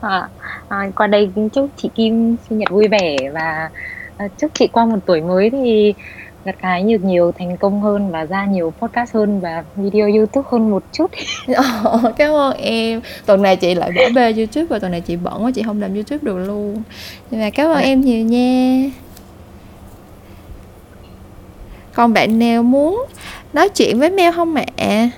à, 0.00 0.28
à, 0.68 0.90
qua 0.96 1.06
đây 1.06 1.30
kính 1.34 1.48
chúc 1.48 1.68
chị 1.76 1.90
Kim 1.94 2.36
sinh 2.48 2.58
nhật 2.58 2.70
vui 2.70 2.88
vẻ 2.88 3.16
và 3.32 3.70
à, 4.16 4.28
chúc 4.38 4.50
chị 4.54 4.66
qua 4.66 4.84
một 4.84 4.98
tuổi 5.06 5.20
mới 5.20 5.50
thì 5.50 5.94
gặt 6.44 6.56
hái 6.60 6.82
nhiều 6.82 6.98
nhiều 7.02 7.32
thành 7.38 7.56
công 7.56 7.82
hơn 7.82 8.10
và 8.10 8.24
ra 8.24 8.44
nhiều 8.44 8.72
podcast 8.80 9.14
hơn 9.14 9.40
và 9.40 9.64
video 9.76 10.08
YouTube 10.08 10.48
hơn 10.52 10.70
một 10.70 10.82
chút. 10.92 11.10
Ờ, 11.84 12.12
cảm 12.16 12.32
ơn 12.32 12.56
em. 12.56 13.00
Tuần 13.26 13.42
này 13.42 13.56
chị 13.56 13.74
lại 13.74 13.90
bỏ 13.96 14.02
bê 14.14 14.32
youtube 14.32 14.66
và 14.66 14.78
tuần 14.78 14.92
này 14.92 15.00
chị 15.00 15.16
bận 15.16 15.44
quá 15.44 15.50
chị 15.54 15.62
không 15.62 15.80
làm 15.80 15.94
youtube 15.94 16.18
được 16.22 16.38
luôn. 16.38 16.82
Nhưng 17.30 17.40
mà 17.40 17.50
cảm 17.50 17.70
ơn 17.70 17.82
em 17.82 18.00
nhiều 18.00 18.24
nha. 18.24 18.90
Còn 21.94 22.12
bạn 22.12 22.38
nào 22.38 22.62
muốn 22.62 23.06
nói 23.52 23.68
chuyện 23.68 23.98
với 23.98 24.10
Mel 24.10 24.34
không 24.34 24.54
ạ? 24.54 25.10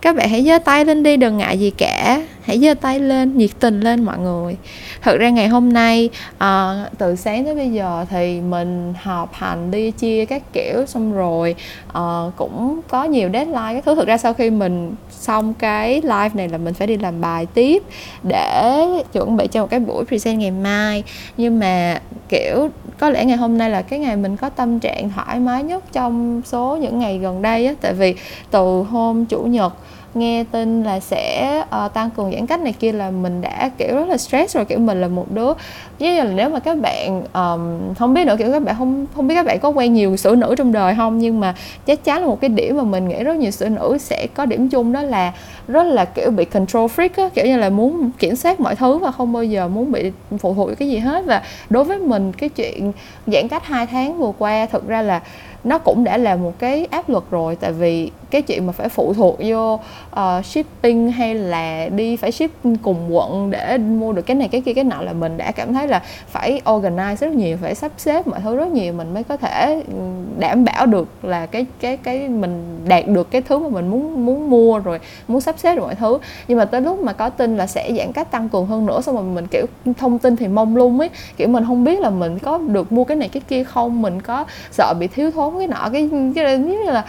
Các 0.00 0.16
bạn 0.16 0.28
hãy 0.28 0.44
giơ 0.44 0.58
tay 0.58 0.84
lên 0.84 1.02
đi 1.02 1.16
đừng 1.16 1.38
ngại 1.38 1.58
gì 1.58 1.70
cả 1.70 2.22
hãy 2.42 2.58
giơ 2.58 2.74
tay 2.74 3.00
lên 3.00 3.36
nhiệt 3.36 3.50
tình 3.60 3.80
lên 3.80 4.04
mọi 4.04 4.18
người. 4.18 4.56
Thật 5.02 5.16
ra 5.16 5.30
ngày 5.30 5.48
hôm 5.48 5.72
nay 5.72 6.10
à, 6.38 6.84
từ 6.98 7.16
sáng 7.16 7.44
tới 7.44 7.54
bây 7.54 7.70
giờ 7.70 8.04
thì 8.10 8.40
mình 8.40 8.94
họp 9.02 9.34
hành 9.34 9.70
đi 9.70 9.90
chia 9.90 10.24
các 10.24 10.42
kiểu 10.52 10.86
xong 10.86 11.12
rồi 11.12 11.54
ờ, 11.92 12.30
cũng 12.36 12.80
có 12.88 13.04
nhiều 13.04 13.30
deadline 13.32 13.74
các 13.74 13.84
thứ. 13.84 13.94
Thực 13.94 14.08
ra 14.08 14.18
sau 14.18 14.34
khi 14.34 14.50
mình 14.50 14.94
xong 15.10 15.54
cái 15.54 16.00
live 16.02 16.30
này 16.34 16.48
là 16.48 16.58
mình 16.58 16.74
phải 16.74 16.86
đi 16.86 16.96
làm 16.96 17.20
bài 17.20 17.46
tiếp 17.46 17.82
để 18.22 18.86
chuẩn 19.12 19.36
bị 19.36 19.46
cho 19.46 19.60
một 19.60 19.70
cái 19.70 19.80
buổi 19.80 20.04
present 20.04 20.38
ngày 20.38 20.50
mai. 20.50 21.04
Nhưng 21.36 21.58
mà 21.58 22.00
kiểu 22.28 22.68
có 22.98 23.10
lẽ 23.10 23.24
ngày 23.24 23.36
hôm 23.36 23.58
nay 23.58 23.70
là 23.70 23.82
cái 23.82 23.98
ngày 23.98 24.16
mình 24.16 24.36
có 24.36 24.48
tâm 24.48 24.78
trạng 24.78 25.10
thoải 25.10 25.40
mái 25.40 25.62
nhất 25.62 25.84
trong 25.92 26.42
số 26.44 26.76
những 26.80 26.98
ngày 26.98 27.18
gần 27.18 27.42
đây 27.42 27.66
á. 27.66 27.74
Tại 27.80 27.92
vì 27.92 28.14
từ 28.50 28.82
hôm 28.90 29.26
chủ 29.26 29.42
nhật 29.42 29.72
nghe 30.14 30.44
tin 30.50 30.82
là 30.82 31.00
sẽ 31.00 31.58
uh, 31.84 31.94
tăng 31.94 32.10
cường 32.10 32.32
giãn 32.32 32.46
cách 32.46 32.60
này 32.60 32.72
kia 32.72 32.92
là 32.92 33.10
mình 33.10 33.40
đã 33.40 33.70
kiểu 33.78 33.96
rất 33.96 34.08
là 34.08 34.16
stress 34.16 34.56
rồi. 34.56 34.64
Kiểu 34.64 34.78
mình 34.78 35.00
là 35.00 35.08
một 35.08 35.26
đứa 35.30 35.52
giống 35.98 36.14
như 36.14 36.22
là 36.22 36.30
nếu 36.34 36.50
mà 36.50 36.58
các 36.58 36.78
bạn 36.78 37.22
um, 37.32 37.94
không 37.94 38.14
biết 38.14 38.26
nữa 38.26 38.36
kiểu 38.38 38.52
các 38.52 38.62
bạn 38.62 38.74
không 38.78 39.06
không 39.16 39.28
biết 39.28 39.34
các 39.34 39.46
bạn 39.46 39.58
có 39.60 39.68
quen 39.68 39.92
nhiều 39.92 40.16
xử 40.16 40.34
nữ 40.34 40.54
trong 40.58 40.72
đời 40.72 40.94
không 40.96 41.18
nhưng 41.18 41.40
mà 41.40 41.54
chắc 41.86 42.04
chắn 42.04 42.20
là 42.20 42.26
một 42.26 42.40
cái 42.40 42.48
điểm 42.48 42.76
mà 42.76 42.82
mình 42.82 43.08
nghĩ 43.08 43.22
rất 43.22 43.36
nhiều 43.36 43.50
xử 43.50 43.68
nữ 43.68 43.98
sẽ 44.00 44.26
có 44.34 44.46
điểm 44.46 44.68
chung 44.68 44.92
đó 44.92 45.02
là 45.02 45.32
rất 45.68 45.82
là 45.82 46.04
kiểu 46.04 46.30
bị 46.30 46.44
control 46.44 46.86
freak 46.86 47.08
á. 47.16 47.28
Kiểu 47.34 47.46
như 47.46 47.56
là 47.56 47.70
muốn 47.70 48.10
kiểm 48.18 48.36
soát 48.36 48.60
mọi 48.60 48.76
thứ 48.76 48.98
và 48.98 49.10
không 49.10 49.32
bao 49.32 49.44
giờ 49.44 49.68
muốn 49.68 49.92
bị 49.92 50.12
phụ 50.38 50.54
thuộc 50.54 50.70
cái 50.78 50.88
gì 50.88 50.98
hết. 50.98 51.24
Và 51.26 51.42
đối 51.70 51.84
với 51.84 51.98
mình 51.98 52.32
cái 52.32 52.48
chuyện 52.48 52.92
giãn 53.26 53.48
cách 53.48 53.64
hai 53.64 53.86
tháng 53.86 54.18
vừa 54.18 54.32
qua 54.38 54.66
thực 54.66 54.88
ra 54.88 55.02
là 55.02 55.20
nó 55.64 55.78
cũng 55.78 56.04
đã 56.04 56.16
là 56.16 56.36
một 56.36 56.52
cái 56.58 56.86
áp 56.90 57.08
lực 57.08 57.30
rồi 57.30 57.56
tại 57.56 57.72
vì 57.72 58.10
cái 58.30 58.42
chuyện 58.42 58.66
mà 58.66 58.72
phải 58.72 58.88
phụ 58.88 59.14
thuộc 59.14 59.38
vô 59.44 59.80
uh, 60.10 60.44
shipping 60.44 61.10
hay 61.10 61.34
là 61.34 61.88
đi 61.88 62.16
phải 62.16 62.32
ship 62.32 62.50
cùng 62.82 63.16
quận 63.16 63.50
để 63.50 63.78
mua 63.78 64.12
được 64.12 64.22
cái 64.22 64.34
này 64.34 64.48
cái 64.48 64.60
kia 64.60 64.74
cái 64.74 64.84
nọ 64.84 65.02
là 65.02 65.12
mình 65.12 65.36
đã 65.36 65.52
cảm 65.52 65.74
thấy 65.74 65.88
là 65.88 66.02
phải 66.26 66.60
organize 66.64 67.16
rất 67.16 67.32
nhiều 67.32 67.56
phải 67.62 67.74
sắp 67.74 67.92
xếp 67.96 68.26
mọi 68.26 68.40
thứ 68.40 68.56
rất 68.56 68.68
nhiều 68.68 68.92
mình 68.92 69.14
mới 69.14 69.24
có 69.24 69.36
thể 69.36 69.82
đảm 70.38 70.64
bảo 70.64 70.86
được 70.86 71.08
là 71.22 71.46
cái 71.46 71.66
cái 71.80 71.96
cái 71.96 72.28
mình 72.28 72.78
đạt 72.88 73.06
được 73.06 73.30
cái 73.30 73.42
thứ 73.42 73.58
mà 73.58 73.68
mình 73.68 73.88
muốn 73.88 74.26
muốn 74.26 74.50
mua 74.50 74.78
rồi 74.78 74.98
muốn 75.28 75.40
sắp 75.40 75.54
xếp 75.58 75.74
được 75.74 75.82
mọi 75.82 75.94
thứ. 75.94 76.18
Nhưng 76.48 76.58
mà 76.58 76.64
tới 76.64 76.80
lúc 76.80 77.02
mà 77.02 77.12
có 77.12 77.30
tin 77.30 77.56
là 77.56 77.66
sẽ 77.66 77.92
giãn 77.96 78.12
cách 78.12 78.30
tăng 78.30 78.48
cường 78.48 78.66
hơn 78.66 78.86
nữa 78.86 79.00
xong 79.00 79.14
rồi 79.14 79.24
mình 79.24 79.46
kiểu 79.46 79.66
thông 79.98 80.18
tin 80.18 80.36
thì 80.36 80.48
mông 80.48 80.76
lung 80.76 81.00
ấy 81.00 81.10
kiểu 81.36 81.48
mình 81.48 81.64
không 81.66 81.84
biết 81.84 82.00
là 82.00 82.10
mình 82.10 82.38
có 82.38 82.58
được 82.58 82.92
mua 82.92 83.04
cái 83.04 83.16
này 83.16 83.28
cái 83.28 83.42
kia 83.48 83.64
không 83.64 84.02
mình 84.02 84.22
có 84.22 84.44
sợ 84.70 84.94
bị 85.00 85.06
thiếu 85.06 85.30
thốn 85.30 85.51
cái 85.58 85.68
nọ 85.68 85.88
cái 85.92 86.10
cái 86.34 86.56
giống 86.58 86.84
như 86.84 86.90
là 86.90 87.04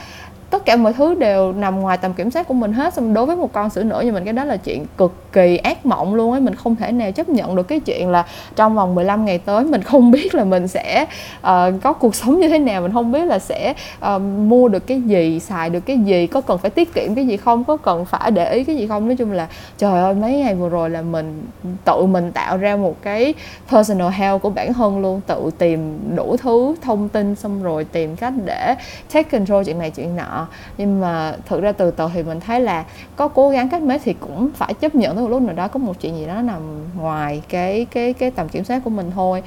tất 0.53 0.65
cả 0.65 0.75
mọi 0.75 0.93
thứ 0.93 1.15
đều 1.15 1.53
nằm 1.53 1.79
ngoài 1.79 1.97
tầm 1.97 2.13
kiểm 2.13 2.31
soát 2.31 2.47
của 2.47 2.53
mình 2.53 2.73
hết. 2.73 2.93
Xong 2.93 3.13
đối 3.13 3.25
với 3.25 3.35
một 3.35 3.53
con 3.53 3.69
sữa 3.69 3.83
nữ 3.83 3.99
như 3.99 4.11
mình 4.11 4.23
cái 4.23 4.33
đó 4.33 4.43
là 4.43 4.57
chuyện 4.57 4.85
cực 4.97 5.13
kỳ 5.31 5.57
ác 5.57 5.85
mộng 5.85 6.15
luôn 6.15 6.31
ấy. 6.31 6.41
Mình 6.41 6.55
không 6.55 6.75
thể 6.75 6.91
nào 6.91 7.11
chấp 7.11 7.29
nhận 7.29 7.55
được 7.55 7.67
cái 7.67 7.79
chuyện 7.79 8.09
là 8.09 8.25
trong 8.55 8.75
vòng 8.75 8.95
15 8.95 9.25
ngày 9.25 9.37
tới 9.37 9.63
mình 9.63 9.81
không 9.81 10.11
biết 10.15 10.35
là 10.35 10.43
mình 10.43 10.67
sẽ 10.67 11.05
uh, 11.37 11.47
có 11.83 11.93
cuộc 11.93 12.15
sống 12.15 12.39
như 12.39 12.49
thế 12.49 12.59
nào. 12.59 12.81
Mình 12.81 12.93
không 12.93 13.11
biết 13.11 13.25
là 13.25 13.39
sẽ 13.39 13.73
uh, 14.15 14.21
mua 14.21 14.67
được 14.67 14.87
cái 14.87 15.01
gì 15.01 15.39
xài 15.39 15.69
được 15.69 15.79
cái 15.79 15.97
gì 15.97 16.27
có 16.27 16.41
cần 16.41 16.57
phải 16.57 16.71
tiết 16.71 16.93
kiệm 16.93 17.15
cái 17.15 17.27
gì 17.27 17.37
không 17.37 17.63
có 17.63 17.77
cần 17.77 18.05
phải 18.05 18.31
để 18.31 18.53
ý 18.53 18.63
cái 18.63 18.75
gì 18.75 18.87
không. 18.87 19.07
Nói 19.07 19.15
chung 19.15 19.31
là 19.31 19.47
trời 19.77 20.01
ơi 20.01 20.13
mấy 20.13 20.37
ngày 20.37 20.55
vừa 20.55 20.69
rồi 20.69 20.89
là 20.89 21.01
mình 21.01 21.43
tự 21.85 22.05
mình 22.05 22.31
tạo 22.31 22.57
ra 22.57 22.75
một 22.75 22.95
cái 23.01 23.33
personal 23.71 24.09
health 24.09 24.41
của 24.41 24.49
bản 24.49 24.73
thân 24.73 25.01
luôn. 25.01 25.21
Tự 25.27 25.49
tìm 25.57 25.99
đủ 26.15 26.37
thứ 26.37 26.75
thông 26.81 27.09
tin 27.09 27.35
xong 27.35 27.63
rồi 27.63 27.83
tìm 27.83 28.15
cách 28.15 28.33
để 28.45 28.75
take 29.13 29.29
control 29.37 29.63
chuyện 29.63 29.79
này 29.79 29.91
chuyện 29.91 30.15
nọ 30.15 30.42
nhưng 30.77 31.01
mà 31.01 31.35
thực 31.45 31.61
ra 31.61 31.71
từ 31.71 31.91
từ 31.91 32.07
thì 32.13 32.23
mình 32.23 32.39
thấy 32.39 32.59
là 32.59 32.83
có 33.15 33.27
cố 33.27 33.49
gắng 33.49 33.69
cách 33.69 33.81
mấy 33.81 33.99
thì 33.99 34.13
cũng 34.13 34.49
phải 34.55 34.73
chấp 34.73 34.95
nhận 34.95 35.15
tới 35.15 35.23
một 35.23 35.29
lúc 35.29 35.41
nào 35.41 35.55
đó 35.55 35.67
có 35.67 35.79
một 35.79 35.99
chuyện 35.99 36.17
gì 36.17 36.25
đó 36.25 36.41
nằm 36.41 36.61
ngoài 36.97 37.41
cái 37.49 37.85
cái 37.91 38.13
cái 38.13 38.31
tầm 38.31 38.49
kiểm 38.49 38.63
soát 38.63 38.81
của 38.83 38.89
mình 38.89 39.11
thôi. 39.15 39.43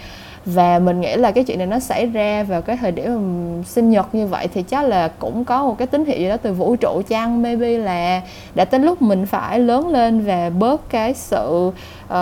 Và 0.46 0.78
mình 0.78 1.00
nghĩ 1.00 1.16
là 1.16 1.30
cái 1.30 1.44
chuyện 1.44 1.58
này 1.58 1.66
nó 1.66 1.78
xảy 1.78 2.06
ra 2.06 2.42
vào 2.42 2.62
cái 2.62 2.76
thời 2.76 2.92
điểm 2.92 3.14
mà 3.14 3.62
sinh 3.66 3.90
nhật 3.90 4.14
như 4.14 4.26
vậy 4.26 4.48
thì 4.54 4.62
chắc 4.62 4.84
là 4.84 5.08
cũng 5.08 5.44
có 5.44 5.62
một 5.62 5.78
cái 5.78 5.86
tín 5.86 6.04
hiệu 6.04 6.18
gì 6.18 6.28
đó 6.28 6.36
từ 6.36 6.52
vũ 6.52 6.76
trụ 6.76 7.02
chăng? 7.08 7.42
Maybe 7.42 7.78
là 7.78 8.22
đã 8.54 8.64
tới 8.64 8.80
lúc 8.80 9.02
mình 9.02 9.26
phải 9.26 9.58
lớn 9.58 9.88
lên 9.88 10.20
và 10.20 10.50
bớt 10.50 10.90
cái 10.90 11.14
sự 11.14 11.70
uh, 12.06 12.14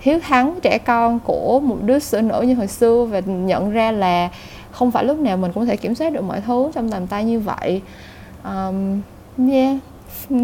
hiếu 0.00 0.18
thắng 0.22 0.54
trẻ 0.62 0.78
con 0.78 1.18
của 1.18 1.60
một 1.60 1.76
đứa 1.82 1.98
sữa 1.98 2.20
nữ 2.20 2.40
như 2.40 2.54
hồi 2.54 2.66
xưa 2.66 3.04
và 3.10 3.20
nhận 3.26 3.70
ra 3.70 3.92
là 3.92 4.28
không 4.74 4.90
phải 4.90 5.04
lúc 5.04 5.18
nào 5.18 5.36
mình 5.36 5.52
cũng 5.54 5.66
thể 5.66 5.76
kiểm 5.76 5.94
soát 5.94 6.10
được 6.12 6.22
mọi 6.24 6.40
thứ 6.46 6.70
trong 6.74 6.90
tầm 6.90 7.06
tay 7.06 7.24
như 7.24 7.40
vậy. 7.40 7.80
Um, 8.44 9.00
yeah. 9.50 9.76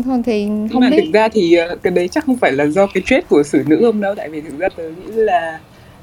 Thôi 0.05 0.23
thì 0.27 0.47
không 0.47 0.69
Nhưng 0.71 0.81
mà 0.81 0.91
biết. 0.91 1.03
thực 1.05 1.13
ra 1.13 1.29
thì 1.29 1.55
ờ, 1.55 1.77
cái 1.83 1.91
đấy 1.91 2.09
chắc 2.09 2.25
không 2.27 2.37
phải 2.37 2.53
là 2.53 2.67
do 2.67 2.87
cái 2.95 3.03
trait 3.07 3.29
của 3.29 3.43
xử 3.43 3.63
nữ 3.67 3.81
ông 3.85 4.01
đâu. 4.01 4.15
Tại 4.15 4.29
vì 4.29 4.41
thực 4.41 4.59
ra 4.59 4.69
tớ 4.77 4.83
nghĩ 4.83 5.13
là 5.13 5.59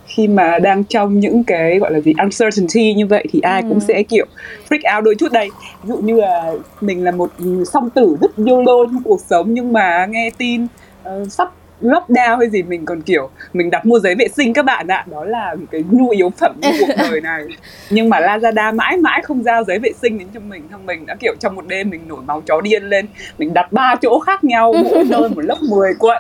khi 0.05 0.27
mà 0.27 0.59
đang 0.59 0.83
trong 0.83 1.19
những 1.19 1.43
cái 1.43 1.79
gọi 1.79 1.91
là 1.93 1.99
gì 1.99 2.13
uncertainty 2.17 2.93
như 2.93 3.07
vậy 3.07 3.25
thì 3.31 3.39
ai 3.39 3.61
Ừ. 3.61 3.67
cũng 3.69 3.79
sẽ 3.79 4.03
kiểu 4.03 4.25
freak 4.69 4.95
out 4.97 5.03
đôi 5.05 5.15
chút 5.19 5.31
đây. 5.31 5.49
Ví 5.83 5.87
dụ 5.89 5.97
như 5.97 6.15
là 6.15 6.53
mình 6.81 7.03
là 7.03 7.11
một 7.11 7.29
song 7.73 7.89
tử 7.89 8.17
rất 8.21 8.31
YOLO 8.47 8.85
trong 8.85 9.03
cuộc 9.03 9.19
sống 9.29 9.53
nhưng 9.53 9.73
mà 9.73 10.05
nghe 10.09 10.29
tin 10.37 10.67
ờ, 11.03 11.25
sắp 11.29 11.51
lockdown 11.81 12.37
hay 12.37 12.49
gì 12.49 12.63
mình 12.63 12.85
còn 12.85 13.01
kiểu 13.01 13.29
mình 13.53 13.69
đặt 13.69 13.85
mua 13.85 13.99
giấy 13.99 14.15
vệ 14.15 14.27
sinh 14.27 14.53
các 14.53 14.65
bạn 14.65 14.87
ạ. 14.87 15.05
Đó 15.11 15.23
là 15.23 15.55
một 15.55 15.65
cái 15.71 15.83
nhu 15.91 16.09
yếu 16.09 16.29
phẩm 16.29 16.55
trong 16.61 16.73
cuộc 16.79 16.93
đời 16.97 17.21
này. 17.21 17.43
Nhưng 17.89 18.09
mà 18.09 18.19
Lazada 18.19 18.75
mãi 18.75 18.97
mãi 18.97 19.21
không 19.23 19.43
giao 19.43 19.63
giấy 19.63 19.79
vệ 19.79 19.91
sinh 20.01 20.19
đến 20.19 20.27
cho 20.33 20.39
mình. 20.39 20.63
Xong 20.71 20.85
mình 20.85 21.05
đã 21.05 21.15
kiểu 21.19 21.33
trong 21.39 21.55
một 21.55 21.67
đêm 21.67 21.89
mình 21.89 22.01
nổi 22.07 22.21
máu 22.25 22.41
chó 22.41 22.61
điên 22.61 22.83
lên. 22.83 23.07
Mình 23.37 23.53
đặt 23.53 23.71
ba 23.71 23.95
chỗ 24.01 24.19
khác 24.19 24.43
nhau 24.43 24.73
mỗi 24.83 25.03
nơi 25.09 25.29
một 25.29 25.41
lớp 25.41 25.57
10 25.61 25.93
cuộn 25.99 26.17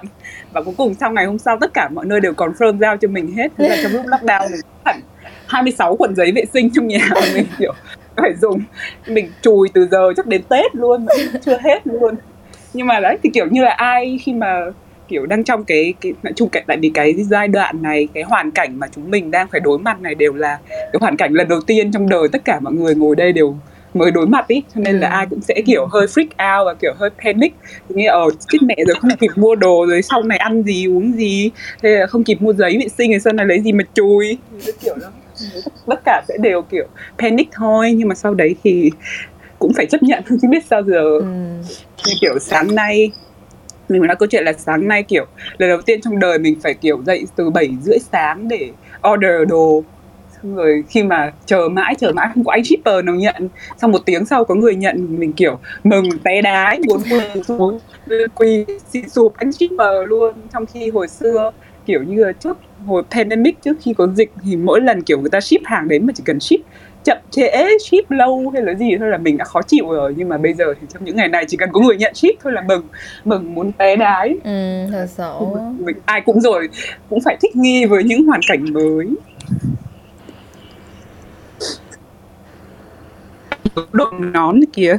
và 0.53 0.61
cuối 0.61 0.73
cùng 0.77 0.93
sau 0.93 1.11
ngày 1.11 1.25
hôm 1.25 1.37
sau 1.37 1.57
tất 1.61 1.73
cả 1.73 1.89
mọi 1.93 2.05
nơi 2.05 2.19
đều 2.19 2.33
confirm 2.33 2.77
giao 2.77 2.97
cho 2.97 3.07
mình 3.07 3.31
hết. 3.31 3.47
Thế 3.57 3.69
là 3.69 3.75
trong 3.83 3.91
lúc 3.91 4.05
lockdown 4.05 4.51
mình 4.51 4.61
hẳn 4.85 4.99
26 5.47 5.95
cuộn 5.95 6.15
giấy 6.15 6.31
vệ 6.31 6.43
sinh 6.53 6.69
trong 6.73 6.87
nhà 6.87 7.09
mình 7.33 7.45
kiểu 7.59 7.73
phải 8.17 8.33
dùng. 8.41 8.59
Mình 9.07 9.31
chùi 9.41 9.69
từ 9.73 9.87
giờ 9.91 10.13
chắc 10.17 10.27
đến 10.27 10.41
Tết 10.49 10.75
luôn 10.75 11.05
vẫn 11.05 11.17
chưa 11.45 11.57
hết 11.63 11.87
luôn. 11.87 12.15
Nhưng 12.73 12.87
mà 12.87 12.99
đấy 12.99 13.17
thì 13.23 13.29
kiểu 13.33 13.45
như 13.51 13.63
là 13.63 13.71
ai 13.71 14.19
khi 14.23 14.33
mà 14.33 14.65
kiểu 15.07 15.25
đang 15.25 15.43
trong 15.43 15.63
cái 15.63 15.93
cái 16.01 16.13
nói 16.23 16.33
chung 16.35 16.49
cái 16.49 16.63
tại 16.67 16.77
vì 16.77 16.91
cái 16.93 17.13
giai 17.13 17.47
đoạn 17.47 17.81
này 17.81 18.07
cái 18.13 18.23
hoàn 18.23 18.51
cảnh 18.51 18.79
mà 18.79 18.87
chúng 18.95 19.11
mình 19.11 19.31
đang 19.31 19.47
phải 19.47 19.59
đối 19.59 19.79
mặt 19.79 20.01
này 20.01 20.15
đều 20.15 20.33
là 20.33 20.59
cái 20.69 20.97
hoàn 20.99 21.17
cảnh 21.17 21.33
lần 21.33 21.47
đầu 21.47 21.61
tiên 21.61 21.91
trong 21.91 22.09
đời 22.09 22.27
tất 22.31 22.45
cả 22.45 22.59
mọi 22.59 22.73
người 22.73 22.95
ngồi 22.95 23.15
đây 23.15 23.31
đều 23.33 23.55
mới 23.93 24.11
đối 24.11 24.27
mặt 24.27 24.47
ý 24.47 24.63
cho 24.75 24.81
nên 24.81 24.99
là 24.99 25.07
Ừ. 25.09 25.11
ai 25.13 25.25
cũng 25.29 25.41
sẽ 25.41 25.61
kiểu 25.65 25.85
hơi 25.91 26.07
freak 26.07 26.23
out 26.59 26.65
và 26.65 26.73
kiểu 26.81 26.93
hơi 26.97 27.09
panic 27.23 27.53
nghe 27.89 28.05
ở 28.07 28.29
chết 28.51 28.57
mẹ 28.61 28.75
rồi 28.87 28.95
không 28.99 29.11
kịp 29.19 29.29
mua 29.35 29.55
đồ 29.55 29.85
rồi 29.89 30.01
sau 30.01 30.23
này 30.23 30.37
ăn 30.37 30.63
gì 30.63 30.87
uống 30.87 31.13
gì 31.13 31.51
thế 31.83 31.89
là 31.89 32.07
không 32.07 32.23
kịp 32.23 32.41
mua 32.41 32.53
giấy 32.53 32.77
vệ 32.81 32.87
sinh 32.97 33.11
rồi 33.11 33.19
sau 33.19 33.33
này 33.33 33.45
lấy 33.45 33.59
gì 33.61 33.71
mà 33.71 33.83
chùi 33.93 34.37
kiểu 34.81 34.95
đó 35.01 35.07
tất 35.87 35.99
cả 36.05 36.21
sẽ 36.27 36.37
đều 36.41 36.61
kiểu 36.61 36.85
panic 37.17 37.47
thôi 37.53 37.93
nhưng 37.97 38.07
mà 38.07 38.15
sau 38.15 38.33
đấy 38.33 38.55
thì 38.63 38.91
cũng 39.59 39.73
phải 39.73 39.85
chấp 39.85 40.03
nhận 40.03 40.23
chứ 40.41 40.47
biết 40.49 40.65
sao 40.69 40.83
giờ 40.83 41.01
ừ. 41.19 41.25
như 42.07 42.13
kiểu 42.21 42.39
sáng 42.41 42.75
nay 42.75 43.11
mình 43.89 44.01
nói 44.01 44.15
câu 44.15 44.27
chuyện 44.27 44.43
là 44.43 44.53
sáng 44.53 44.87
nay, 44.87 45.03
kiểu, 45.03 45.25
lần 45.57 45.69
đầu 45.69 45.81
tiên 45.81 46.01
trong 46.01 46.19
đời 46.19 46.39
mình 46.39 46.59
phải, 46.63 46.73
kiểu, 46.73 47.03
dậy 47.05 47.25
từ 47.35 47.49
7 47.49 47.69
rưỡi 47.81 47.97
sáng 48.11 48.47
để 48.47 48.69
order 49.13 49.49
đồ. 49.49 49.83
Xong 50.43 50.55
rồi 50.55 50.83
khi 50.89 51.03
mà 51.03 51.33
chờ 51.45 51.69
mãi 51.69 51.95
chờ 51.95 52.11
mãi 52.11 52.27
không 52.33 52.43
có 52.43 52.51
anh 52.51 52.63
shipper 52.63 53.05
nào 53.05 53.15
nhận. 53.15 53.49
Xong 53.81 53.91
một 53.91 54.05
tiếng 54.05 54.25
sau 54.25 54.45
có 54.45 54.55
người 54.55 54.75
nhận, 54.75 55.19
mình, 55.19 55.33
kiểu, 55.33 55.59
mừng, 55.83 56.09
té 56.23 56.41
đái, 56.41 56.79
muốn 56.87 57.01
quỳ 57.11 57.41
xuống. 57.47 57.79
Quỳ, 58.35 58.65
xin 58.89 59.09
sụp, 59.09 59.33
anh 59.37 59.51
shipper 59.51 60.07
luôn. 60.07 60.33
Trong 60.53 60.65
khi 60.65 60.89
hồi 60.89 61.07
xưa, 61.07 61.51
kiểu 61.85 62.03
như 62.03 62.23
là 62.23 62.31
trước 62.31 62.57
hồi 62.85 63.03
pandemic, 63.11 63.61
trước 63.61 63.77
khi 63.81 63.93
có 63.93 64.07
dịch 64.07 64.31
thì 64.43 64.55
mỗi 64.55 64.81
lần, 64.81 65.01
kiểu, 65.01 65.19
người 65.19 65.29
ta 65.29 65.41
ship 65.41 65.65
hàng 65.65 65.87
đến 65.87 66.07
mà 66.07 66.13
chỉ 66.15 66.23
cần 66.25 66.39
ship 66.39 66.59
chậm 67.07 67.17
trễ 67.31 67.51
ship 67.85 68.11
lâu 68.11 68.51
hay 68.53 68.61
là 68.61 68.73
gì 68.73 68.97
thôi 68.99 69.09
là 69.09 69.17
mình 69.17 69.37
đã 69.37 69.45
khó 69.45 69.61
chịu 69.61 69.89
rồi. 69.89 70.13
Nhưng 70.17 70.29
mà 70.29 70.37
bây 70.37 70.53
giờ 70.53 70.65
thì 70.81 70.87
trong 70.93 71.05
những 71.05 71.15
ngày 71.15 71.27
này 71.27 71.45
chỉ 71.47 71.57
cần 71.57 71.69
có 71.71 71.81
người 71.81 71.97
nhận 71.97 72.13
ship 72.13 72.41
thôi 72.43 72.53
là 72.53 72.61
mừng 72.61 72.87
mừng 73.25 73.55
muốn 73.55 73.71
té 73.71 73.95
đái. 73.95 74.35
Ừ 74.43 74.85
thật 74.91 75.07
sự. 75.09 75.33
Mình 75.79 75.95
ai 76.05 76.21
cũng 76.21 76.41
rồi 76.41 76.69
cũng 77.09 77.19
phải 77.25 77.37
thích 77.41 77.55
nghi 77.55 77.85
với 77.85 78.03
những 78.03 78.25
hoàn 78.25 78.41
cảnh 78.47 78.73
mới. 78.73 79.07
Đội 83.91 84.11
nón 84.19 84.59
kìa. 84.73 84.97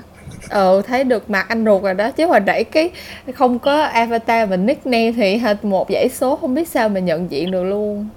Ừ 0.51 0.83
thấy 0.87 1.05
được 1.05 1.31
mặt 1.31 1.47
anh 1.49 1.65
ruột 1.65 1.83
rồi 1.83 1.95
đó. 1.95 2.11
Chứ 2.11 2.27
hồi 2.27 2.41
nãy 2.41 2.65
cái 2.65 2.91
không 3.35 3.59
có 3.59 3.83
avatar 3.83 4.51
và 4.51 4.57
nickname 4.57 5.13
thì 5.13 5.41
một 5.63 5.87
dãy 5.91 6.09
số 6.09 6.37
không 6.37 6.55
biết 6.55 6.69
sao 6.69 6.89
mà 6.89 7.01
nhận 7.01 7.31
diện 7.31 7.51
được 7.51 7.65
luôn. 7.65 8.09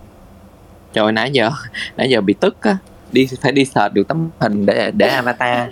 Trời 0.93 1.12
nãy 1.12 1.32
giờ 1.32 1.51
nãy 1.97 2.10
giờ 2.10 2.21
bị 2.21 2.34
tức 2.39 2.58
á 2.62 2.77
đi 3.12 3.28
phải 3.41 3.52
đi 3.52 3.65
search 3.65 3.93
được 3.93 4.08
tấm 4.08 4.30
hình 4.39 4.65
để 4.65 4.91
để 4.91 5.08
avatar. 5.15 5.69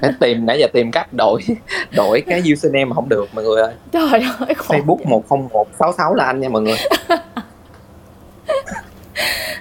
Để 0.00 0.10
tìm 0.20 0.46
nãy 0.46 0.58
giờ 0.60 0.66
tìm 0.72 0.90
cách 0.90 1.12
đổi 1.12 1.42
đổi 1.96 2.20
cái 2.20 2.42
username 2.52 2.84
mà 2.84 2.94
không 2.94 3.08
được 3.08 3.28
mọi 3.34 3.44
người 3.44 3.62
ơi. 3.62 3.74
Trời 3.92 4.22
ơi 4.38 4.54
khổ 4.54 4.74
facebook 4.74 4.98
10166 5.04 6.14
là 6.14 6.24
anh 6.24 6.40
nha 6.40 6.48
mọi 6.48 6.62
người. 6.62 6.78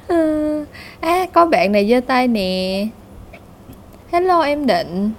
Ừ. 0.08 0.65
à 1.02 1.26
có 1.34 1.46
bạn 1.46 1.72
này 1.72 1.89
giơ 1.89 2.00
tay 2.08 2.28
nè. 2.28 2.88
Hello 4.12 4.41
em 4.41 4.67
định 4.67 5.12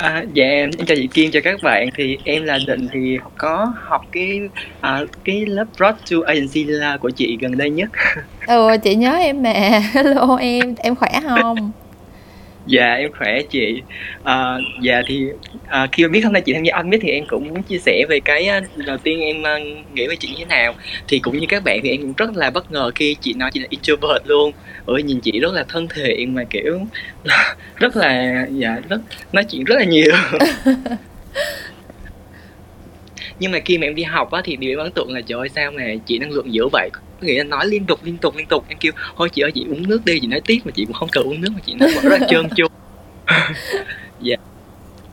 À, 0.00 0.24
dạ 0.32 0.44
em 0.44 0.70
em 0.78 0.86
chào 0.86 0.96
chị 0.96 1.08
Kim 1.14 1.30
chào 1.30 1.42
các 1.44 1.62
bạn. 1.62 1.88
Thì 1.96 2.18
em 2.24 2.44
là 2.44 2.58
Định 2.66 2.88
thì 2.92 3.18
có 3.36 3.72
học 3.76 4.02
cái 4.12 4.40
à, 4.80 5.00
cái 5.24 5.46
lớp 5.46 5.64
Broad 5.78 5.94
to 6.10 6.16
Agency 6.26 6.64
là 6.64 6.96
của 6.96 7.10
chị 7.10 7.38
gần 7.40 7.56
đây 7.58 7.70
nhất. 7.70 7.90
Ừ 8.46 8.68
chị 8.82 8.94
nhớ 8.94 9.12
em 9.12 9.42
mà. 9.42 9.52
Hello 9.92 10.36
em 10.36 10.74
em 10.78 10.96
khỏe 10.96 11.20
không 11.28 11.72
Dạ 12.66 12.94
em 12.94 13.12
khỏe 13.18 13.42
chị. 13.50 13.82
À, 14.24 14.58
Dạ 14.82 15.02
thì 15.06 15.26
à, 15.68 15.86
khi 15.92 16.02
mà 16.02 16.08
biết 16.08 16.20
hôm 16.24 16.32
nay 16.32 16.42
chị 16.42 16.52
tham 16.52 16.62
gia 16.62 16.76
Unmit 16.76 17.00
thì 17.02 17.08
em 17.10 17.24
cũng 17.26 17.48
muốn 17.48 17.62
chia 17.62 17.78
sẻ 17.78 18.04
về 18.08 18.20
cái 18.20 18.46
à, 18.46 18.60
đầu 18.86 18.98
tiên 18.98 19.20
em 19.20 19.42
à, 19.46 19.58
nghĩ 19.94 20.06
về 20.06 20.16
chị 20.20 20.28
như 20.28 20.34
thế 20.38 20.44
nào. 20.44 20.74
Thì 21.08 21.18
cũng 21.18 21.38
như 21.38 21.46
các 21.48 21.64
bạn 21.64 21.80
thì 21.82 21.90
em 21.90 22.00
cũng 22.00 22.12
rất 22.16 22.36
là 22.36 22.50
bất 22.50 22.72
ngờ 22.72 22.90
khi 22.94 23.16
chị 23.20 23.34
nói 23.34 23.50
chị 23.54 23.60
là 23.60 23.66
introvert 23.70 24.26
luôn. 24.26 24.52
Ôi 24.84 25.02
nhìn 25.02 25.20
chị 25.20 25.40
rất 25.40 25.52
là 25.52 25.64
thân 25.68 25.88
thiện 25.88 26.34
mà 26.34 26.44
kiểu 26.50 26.80
rất 27.76 27.96
là 27.96 28.46
dạ 28.50 28.76
rất 28.88 29.00
nói 29.32 29.44
chuyện 29.44 29.64
rất 29.64 29.74
là 29.78 29.84
nhiều. 29.84 30.12
nhưng 33.38 33.52
mà 33.52 33.58
khi 33.64 33.78
mà 33.78 33.86
em 33.86 33.94
đi 33.94 34.02
học 34.02 34.30
á 34.30 34.40
thì 34.44 34.56
điều 34.56 34.72
em 34.72 34.78
ấn 34.78 34.92
tượng 34.92 35.12
là 35.12 35.20
trời 35.20 35.38
ơi 35.38 35.48
sao 35.48 35.70
mà 35.70 35.82
chị 36.06 36.18
năng 36.18 36.30
lượng 36.30 36.54
dữ 36.54 36.68
vậy? 36.72 36.90
Có 36.92 37.26
nghĩa 37.26 37.38
là 37.38 37.44
nói 37.44 37.66
liên 37.66 37.84
tục 37.84 38.00
liên 38.04 38.16
tục 38.16 38.36
liên 38.36 38.46
tục. 38.46 38.64
Em 38.68 38.78
kêu 38.78 38.92
thôi 39.16 39.28
chị 39.32 39.42
ơi 39.42 39.52
chị 39.52 39.66
uống 39.70 39.88
nước 39.88 40.04
đi. 40.04 40.18
Chị 40.20 40.26
nói 40.26 40.40
tiếp 40.46 40.58
mà 40.64 40.72
chị 40.74 40.84
cũng 40.84 40.94
không 40.94 41.08
cần 41.12 41.24
uống 41.24 41.40
nước 41.40 41.50
mà 41.54 41.60
chị 41.66 41.74
nói 41.74 41.88
rất 42.02 42.20
là 42.20 42.26
trơn 42.30 42.48
tru. 42.56 42.66
Dạ. 44.22 44.36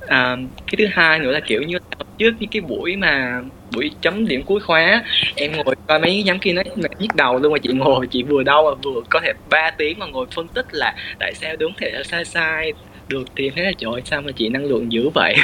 À, 0.08 0.38
cái 0.68 0.76
thứ 0.78 0.86
hai 0.92 1.20
nữa 1.20 1.32
là 1.32 1.40
kiểu 1.40 1.62
như 1.62 1.78
trước 2.18 2.32
những 2.40 2.50
cái 2.50 2.62
buổi 2.62 2.96
mà 2.96 3.42
buổi 3.72 3.92
chấm 4.02 4.28
điểm 4.28 4.44
cuối 4.44 4.60
khóa 4.60 5.04
em 5.36 5.52
ngồi 5.52 5.76
coi 5.88 6.00
mấy 6.00 6.24
nhóm 6.24 6.40
kia 6.40 6.54
nói 6.54 6.64
mệt 6.76 6.92
nhức 7.00 7.16
đầu 7.16 7.40
luôn 7.40 7.54
mà 7.54 7.60
chị 7.60 7.70
ngồi 7.74 8.08
chị 8.08 8.24
vừa 8.24 8.44
đau 8.44 8.64
mà 8.64 8.82
vừa 8.84 9.02
có 9.10 9.20
thể 9.24 9.34
3 9.50 9.72
tiếng 9.78 10.00
mà 10.00 10.06
ngồi 10.06 10.26
phân 10.36 10.48
tích 10.48 10.66
là 10.72 10.96
tại 11.20 11.34
sao 11.34 11.56
đúng 11.56 11.74
thể 11.78 11.92
là 11.92 12.04
sai 12.04 12.26
sai 12.26 12.74
được 13.08 13.24
thì 13.36 13.48
em 13.48 13.54
thấy 13.56 13.66
là 13.66 13.72
trời 13.78 13.92
ơi, 13.94 14.02
sao 14.06 14.22
mà 14.22 14.32
chị 14.32 14.50
năng 14.50 14.66
lượng 14.66 14.92
dữ 14.92 15.10
vậy? 15.10 15.36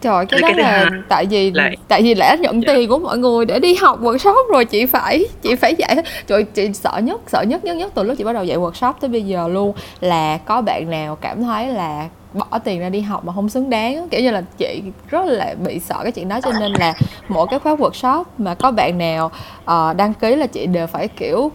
Trời 0.00 0.26
cái 0.26 0.40
Cái 0.42 0.54
đó 0.54 0.62
là 0.62 0.70
hai 0.78 0.86
tại 1.08 1.26
vì 1.26 1.50
là- 1.50 1.70
tại 1.88 2.02
vì 2.02 2.14
lẽ 2.14 2.36
nhận 2.40 2.62
Dạ. 2.62 2.72
tiền 2.74 2.88
của 2.88 2.98
mọi 2.98 3.18
người 3.18 3.44
để 3.46 3.58
đi 3.58 3.74
học 3.74 4.00
workshop 4.02 4.34
rồi 4.52 4.64
chị 4.64 4.86
phải 4.86 5.24
chị 5.42 5.54
phải 5.54 5.74
dạy 5.74 5.96
trời 6.26 6.42
chị 6.42 6.70
sợ 6.74 6.98
nhất 7.02 7.20
sợ 7.26 7.42
nhất 7.42 7.64
nhất 7.64 7.76
nhất 7.76 7.92
từ 7.94 8.02
lúc 8.02 8.18
chị 8.18 8.24
bắt 8.24 8.32
đầu 8.32 8.44
dạy 8.44 8.58
workshop 8.58 8.92
tới 9.00 9.10
bây 9.10 9.22
giờ 9.22 9.48
luôn 9.48 9.72
là 10.00 10.38
có 10.38 10.60
bạn 10.62 10.90
nào 10.90 11.16
cảm 11.16 11.42
thấy 11.42 11.68
là 11.68 12.08
bỏ 12.32 12.58
tiền 12.64 12.80
ra 12.80 12.88
đi 12.88 13.00
học 13.00 13.24
mà 13.24 13.32
không 13.32 13.48
xứng 13.48 13.70
đáng 13.70 14.08
kiểu 14.08 14.20
như 14.20 14.30
là 14.30 14.42
chị 14.58 14.82
rất 15.08 15.26
là 15.26 15.54
bị 15.64 15.78
sợ 15.78 15.96
cái 16.02 16.12
chuyện 16.12 16.28
đó 16.28 16.40
cho 16.40 16.50
nên 16.60 16.72
là 16.72 16.94
mỗi 17.28 17.46
cái 17.50 17.58
khóa 17.58 17.74
workshop 17.74 18.24
mà 18.38 18.54
có 18.54 18.70
bạn 18.70 18.98
nào 18.98 19.30
ờ, 19.64 19.92
đăng 19.96 20.14
ký 20.14 20.36
là 20.36 20.46
chị 20.46 20.66
đều 20.66 20.86
phải 20.86 21.08
kiểu 21.08 21.50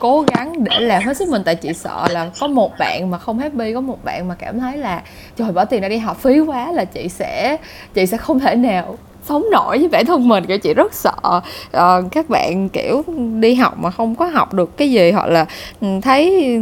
cố 0.00 0.24
gắng 0.34 0.64
để 0.64 0.80
làm 0.80 1.02
hết 1.02 1.16
sức 1.16 1.28
mình. 1.28 1.42
Tại 1.44 1.54
chị 1.54 1.72
sợ 1.72 2.06
là 2.10 2.30
có 2.40 2.46
một 2.46 2.78
bạn 2.78 3.10
mà 3.10 3.18
không 3.18 3.38
happy 3.38 3.74
có 3.74 3.80
một 3.80 4.04
bạn 4.04 4.28
mà 4.28 4.34
cảm 4.34 4.60
thấy 4.60 4.76
là 4.76 5.02
trời 5.36 5.52
bỏ 5.52 5.64
tiền 5.64 5.82
ra 5.82 5.88
đi 5.88 5.98
học 5.98 6.18
phí 6.20 6.40
quá 6.40 6.72
là 6.72 6.84
chị 6.84 7.08
sẽ 7.08 7.56
chị 7.94 8.06
sẽ 8.06 8.16
không 8.16 8.40
thể 8.40 8.54
nào 8.54 8.96
sống 9.24 9.44
nổi 9.52 9.78
với 9.78 9.88
bản 9.88 10.06
thân 10.06 10.28
mình. 10.28 10.46
Kiểu 10.46 10.58
chị 10.58 10.74
rất 10.74 10.94
sợ 10.94 11.40
uh, 11.76 12.12
các 12.12 12.28
bạn 12.28 12.68
kiểu 12.68 13.04
đi 13.40 13.54
học 13.54 13.78
mà 13.78 13.90
không 13.90 14.14
có 14.14 14.26
học 14.26 14.54
được 14.54 14.76
cái 14.76 14.90
gì 14.90 15.10
hoặc 15.10 15.26
là 15.26 15.46
ừ, 15.80 15.88
thấy 16.02 16.58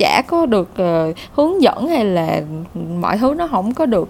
chả 0.00 0.22
có 0.26 0.46
được 0.46 0.70
uh, 0.82 1.16
hướng 1.32 1.62
dẫn 1.62 1.88
hay 1.88 2.04
là 2.04 2.40
mọi 3.00 3.18
thứ 3.18 3.34
nó 3.34 3.46
không 3.46 3.74
có 3.74 3.86
được 3.86 4.08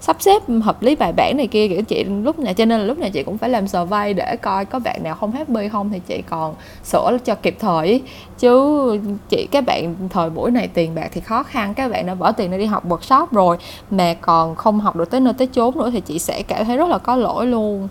sắp 0.00 0.16
xếp 0.20 0.42
hợp 0.62 0.82
lý 0.82 0.96
bài 0.96 1.12
bản 1.12 1.36
này 1.36 1.46
kia 1.46 1.68
kiểu 1.68 1.82
chị 1.82 2.04
lúc 2.04 2.38
nào 2.38 2.54
cho 2.54 2.64
nên 2.64 2.80
là 2.80 2.86
lúc 2.86 2.98
nào 2.98 3.10
chị 3.10 3.22
cũng 3.22 3.38
phải 3.38 3.50
làm 3.50 3.68
survey 3.68 4.12
để 4.12 4.36
coi 4.36 4.64
có 4.64 4.78
bạn 4.78 5.02
nào 5.02 5.14
không 5.14 5.32
happy 5.32 5.68
không 5.68 5.90
thì 5.90 6.00
chị 6.06 6.22
còn 6.30 6.54
sửa 6.84 7.18
cho 7.24 7.34
kịp 7.34 7.56
thời 7.60 8.02
chứ 8.38 9.00
chị 9.28 9.48
các 9.50 9.64
bạn 9.66 9.94
thời 10.10 10.30
buổi 10.30 10.50
này 10.50 10.68
tiền 10.74 10.94
bạc 10.94 11.08
thì 11.12 11.20
khó 11.20 11.42
khăn 11.42 11.74
các 11.74 11.90
bạn 11.90 12.06
đã 12.06 12.14
bỏ 12.14 12.32
tiền 12.32 12.50
để 12.50 12.58
đi 12.58 12.66
học 12.66 12.88
workshop 12.88 13.26
rồi 13.32 13.56
mà 13.90 14.14
còn 14.20 14.54
không 14.54 14.80
học 14.80 14.96
được 14.96 15.10
tới 15.10 15.20
nơi 15.20 15.34
tới 15.38 15.46
chốn 15.46 15.78
nữa 15.78 15.90
thì 15.92 16.00
chị 16.00 16.18
sẽ 16.18 16.42
cảm 16.42 16.64
thấy 16.64 16.76
rất 16.76 16.88
là 16.88 16.98
có 16.98 17.16
lỗi 17.16 17.46
luôn. 17.46 17.88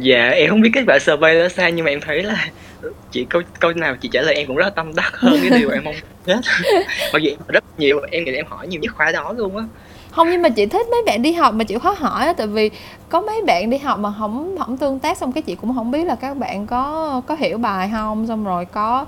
Dạ 0.00 0.28
em 0.28 0.50
không 0.50 0.60
biết 0.60 0.70
kết 0.74 0.84
quả 0.86 0.98
survey 0.98 1.38
đó 1.40 1.48
sao 1.56 1.70
nhưng 1.70 1.84
mà 1.84 1.90
em 1.90 2.00
thấy 2.00 2.22
là 2.22 2.46
chị 3.10 3.26
câu 3.30 3.42
câu 3.60 3.72
nào 3.72 3.96
chị 4.00 4.08
trả 4.12 4.22
lời 4.22 4.34
em 4.34 4.46
cũng 4.46 4.56
rất 4.56 4.64
là 4.64 4.70
tâm 4.70 4.94
đắc 4.94 5.16
hơn 5.16 5.36
cái 5.42 5.60
điều 5.60 5.70
em 5.70 5.84
mong 5.84 5.94
hết 6.26 6.40
mặc 7.12 7.22
dù 7.22 7.30
rất 7.48 7.64
nhiều 7.78 8.00
em 8.10 8.24
nghĩ 8.24 8.32
em 8.34 8.46
hỏi 8.48 8.66
nhiều 8.68 8.80
nhất 8.80 8.94
khóa 8.96 9.12
đó 9.12 9.32
luôn 9.36 9.56
á. 9.56 9.64
Không 10.10 10.30
nhưng 10.30 10.42
mà 10.42 10.48
chị 10.48 10.66
thích 10.66 10.86
mấy 10.90 11.02
bạn 11.06 11.22
đi 11.22 11.32
học 11.32 11.54
mà 11.54 11.64
chịu 11.64 11.78
khó 11.78 11.94
hỏi 11.98 12.26
á 12.26 12.32
tại 12.32 12.46
vì 12.46 12.70
có 13.08 13.20
mấy 13.20 13.42
bạn 13.46 13.70
đi 13.70 13.78
học 13.78 13.98
mà 13.98 14.12
không 14.18 14.56
không 14.58 14.76
tương 14.76 14.98
tác 14.98 15.18
xong 15.18 15.32
cái 15.32 15.42
chị 15.42 15.54
cũng 15.54 15.74
không 15.74 15.90
biết 15.90 16.04
là 16.04 16.14
các 16.14 16.36
bạn 16.36 16.66
có 16.66 17.20
có 17.26 17.34
hiểu 17.34 17.58
bài 17.58 17.90
không 17.92 18.26
xong 18.26 18.44
rồi 18.44 18.64
có 18.64 19.06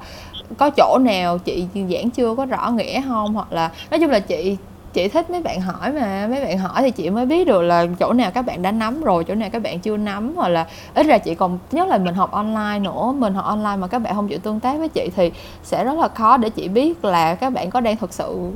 có 0.59 0.70
chỗ 0.70 0.99
nào 1.01 1.39
chị 1.39 1.66
giảng 1.75 2.11
chưa 2.11 2.35
có 2.35 2.47
rõ 2.47 2.70
nghĩa 2.70 3.03
không 3.09 3.35
hoặc 3.35 3.53
là 3.53 3.70
nói 3.91 4.01
chung 4.01 4.11
là 4.11 4.20
chị 4.20 4.57
chị 4.95 5.09
thích 5.09 5.30
mấy 5.30 5.42
bạn 5.42 5.61
hỏi 5.61 5.92
mà. 5.92 6.26
Mấy 6.30 6.40
bạn 6.45 6.59
hỏi 6.59 6.82
thì 6.82 6.90
chị 6.90 7.11
mới 7.11 7.26
biết 7.26 7.47
được 7.47 7.62
là 7.62 7.86
chỗ 8.01 8.12
nào 8.12 8.30
các 8.30 8.42
bạn 8.42 8.62
đã 8.62 8.70
nắm 8.70 9.03
rồi, 9.03 9.24
chỗ 9.24 9.34
nào 9.34 9.49
các 9.53 9.62
bạn 9.62 9.80
chưa 9.80 9.97
nắm, 9.97 10.32
hoặc 10.36 10.49
là 10.49 10.66
ít 10.95 11.07
ra 11.07 11.18
chị 11.18 11.34
còn, 11.34 11.59
nhất 11.72 11.88
là 11.88 11.99
mình 11.99 12.14
học 12.14 12.30
online 12.30 12.78
nữa, 12.78 13.12
mình 13.18 13.34
học 13.34 13.45
online 13.45 13.76
mà 13.76 13.86
các 13.86 13.99
bạn 13.99 14.14
không 14.14 14.28
chịu 14.28 14.38
tương 14.38 14.61
tác 14.61 14.78
với 14.78 14.88
chị 14.88 15.11
thì 15.16 15.32
sẽ 15.62 15.84
rất 15.84 15.99
là 15.99 16.09
khó 16.09 16.36
để 16.36 16.51
chị 16.51 16.68
biết 16.68 17.05
là 17.05 17.34
các 17.34 17.51
bạn 17.51 17.70
có 17.70 17.80
đang 17.80 17.97
thực 17.97 18.12
sự 18.12 18.51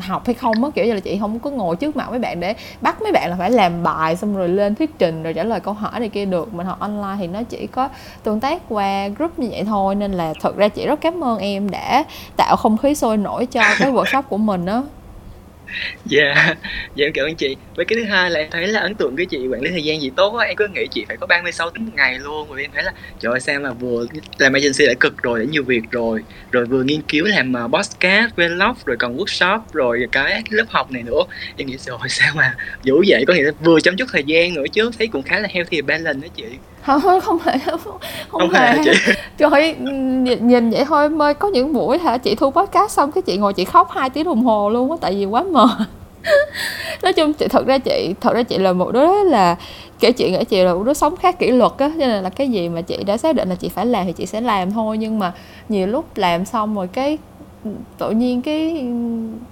học 0.00 0.26
hay 0.26 0.34
không 0.34 0.64
á. 0.64 0.70
Kiểu 0.74 0.84
như 0.84 0.94
là 0.94 1.00
chị 1.00 1.18
không 1.20 1.38
có 1.38 1.50
ngồi 1.50 1.76
trước 1.76 1.96
mặt 1.96 2.10
mấy 2.10 2.18
bạn 2.18 2.40
để 2.40 2.54
bắt 2.80 3.02
mấy 3.02 3.12
bạn 3.12 3.30
là 3.30 3.36
phải 3.38 3.50
làm 3.50 3.82
bài 3.82 4.16
xong 4.16 4.36
rồi 4.36 4.48
lên 4.48 4.74
thuyết 4.74 4.98
trình 4.98 5.22
rồi 5.22 5.34
trả 5.34 5.44
lời 5.44 5.60
câu 5.60 5.74
hỏi 5.74 6.00
này 6.00 6.08
kia 6.08 6.24
được. 6.24 6.54
Mình 6.54 6.66
học 6.66 6.80
online 6.80 7.16
thì 7.18 7.26
nó 7.26 7.42
chỉ 7.42 7.66
có 7.66 7.88
tương 8.22 8.40
tác 8.40 8.62
qua 8.68 9.08
group 9.08 9.38
như 9.38 9.48
vậy 9.50 9.64
thôi. 9.64 9.94
Nên 9.94 10.12
là 10.12 10.34
thật 10.40 10.56
ra 10.56 10.68
chị 10.68 10.86
rất 10.86 11.00
cảm 11.00 11.24
ơn 11.24 11.38
em 11.38 11.70
đã 11.70 12.04
tạo 12.36 12.56
không 12.56 12.76
khí 12.76 12.94
sôi 12.94 13.16
nổi 13.16 13.46
cho 13.46 13.62
cái 13.78 13.92
workshop 13.92 14.22
của 14.22 14.36
mình 14.36 14.66
á 14.66 14.82
dạ. 16.04 16.54
Dạ 16.94 17.06
em 17.06 17.12
cảm 17.12 17.26
ơn 17.26 17.34
chị. 17.34 17.56
Với 17.76 17.84
cái 17.84 17.98
thứ 17.98 18.04
hai 18.04 18.30
là 18.30 18.40
em 18.40 18.48
thấy 18.50 18.66
là 18.66 18.80
ấn 18.80 18.94
tượng 18.94 19.16
cái 19.16 19.26
chị 19.26 19.48
quản 19.48 19.60
lý 19.60 19.70
thời 19.70 19.84
gian 19.84 20.02
gì 20.02 20.10
tốt 20.16 20.30
quá 20.30 20.44
em 20.44 20.56
cứ 20.56 20.68
nghĩ 20.68 20.86
chị 20.90 21.04
phải 21.08 21.16
có 21.16 21.26
36 21.26 21.70
tiếng 21.70 21.84
một 21.84 21.92
ngày 21.94 22.18
luôn 22.18 22.48
rồi 22.50 22.62
em 22.62 22.70
thấy 22.74 22.82
là 22.84 22.92
trời 23.20 23.32
ơi 23.32 23.40
sao 23.40 23.60
mà 23.60 23.72
vừa 23.72 24.06
làm 24.38 24.52
agency 24.52 24.86
đã 24.86 24.94
cực 25.00 25.22
rồi 25.22 25.38
đã 25.38 25.44
nhiều 25.50 25.62
việc 25.64 25.82
rồi 25.90 26.22
rồi 26.50 26.64
vừa 26.64 26.82
nghiên 26.82 27.02
cứu 27.02 27.26
làm 27.26 27.54
uh, 27.64 27.72
podcast 27.72 28.36
vlog 28.36 28.74
rồi 28.84 28.96
còn 28.96 29.16
workshop 29.16 29.60
rồi 29.72 30.08
cái 30.12 30.42
lớp 30.50 30.66
học 30.68 30.90
này 30.92 31.02
nữa. 31.02 31.22
Em 31.56 31.66
nghĩ 31.66 31.76
rồi 31.76 31.98
sao 32.08 32.32
mà 32.36 32.54
dữ 32.82 32.94
vậy? 33.08 33.24
Có 33.26 33.34
nghĩa 33.34 33.42
là 33.42 33.52
vừa 33.64 33.80
chấm 33.80 33.96
chút 33.96 34.08
thời 34.12 34.24
gian 34.24 34.54
nữa 34.54 34.64
chứ 34.72 34.90
thấy 34.98 35.06
cũng 35.06 35.22
khá 35.22 35.38
là 35.38 35.48
healthy 35.52 35.82
balance 35.82 36.28
đó 36.28 36.28
chị 36.36 36.44
không 36.82 37.00
không 37.00 37.20
không 37.20 37.38
hề 37.44 37.58
không, 37.58 37.80
không 38.28 38.50
hề. 38.50 38.84
chị. 38.84 38.90
Trời 39.38 39.76
nhìn, 39.80 40.48
nhìn 40.48 40.70
vậy 40.70 40.84
thôi 40.84 41.08
mới 41.08 41.34
có 41.34 41.48
những 41.48 41.72
buổi 41.72 41.98
hả? 41.98 42.18
Chị 42.18 42.34
thu 42.34 42.50
podcast 42.50 42.92
xong 42.92 43.12
cái 43.12 43.22
chị 43.22 43.36
ngồi 43.36 43.52
chị 43.52 43.64
khóc 43.64 43.90
hai 43.90 44.10
tiếng 44.10 44.24
đồng 44.24 44.44
hồ 44.44 44.70
luôn 44.70 44.90
á 44.90 44.96
tại 45.00 45.14
vì 45.14 45.24
quá 45.24 45.42
mệt. 45.42 45.68
Nói 47.02 47.12
chung 47.12 47.32
chị 47.32 47.48
thật 47.48 47.66
ra 47.66 47.78
chị 47.78 48.14
thật 48.20 48.34
ra 48.34 48.42
chị 48.42 48.58
là 48.58 48.72
một 48.72 48.92
đứa 48.92 49.24
là 49.24 49.56
kiểu 50.00 50.12
chị 50.12 50.30
nghĩ 50.30 50.44
chị 50.44 50.62
là 50.62 50.74
một 50.74 50.82
đứa 50.82 50.94
sống 50.94 51.16
khá 51.16 51.32
kỷ 51.32 51.50
luật 51.50 51.72
á 51.78 51.90
cho 51.98 52.06
nên 52.06 52.22
là 52.22 52.30
cái 52.30 52.48
gì 52.48 52.68
mà 52.68 52.80
chị 52.80 53.04
đã 53.04 53.16
xác 53.16 53.34
định 53.34 53.48
là 53.48 53.54
chị 53.54 53.68
phải 53.68 53.86
làm 53.86 54.06
thì 54.06 54.12
chị 54.12 54.26
sẽ 54.26 54.40
làm 54.40 54.70
thôi. 54.70 54.98
Nhưng 54.98 55.18
mà 55.18 55.32
nhiều 55.68 55.86
lúc 55.86 56.04
làm 56.16 56.44
xong 56.44 56.74
rồi 56.74 56.88
cái 56.92 57.18
tự 57.98 58.10
nhiên 58.10 58.42
cái 58.42 58.86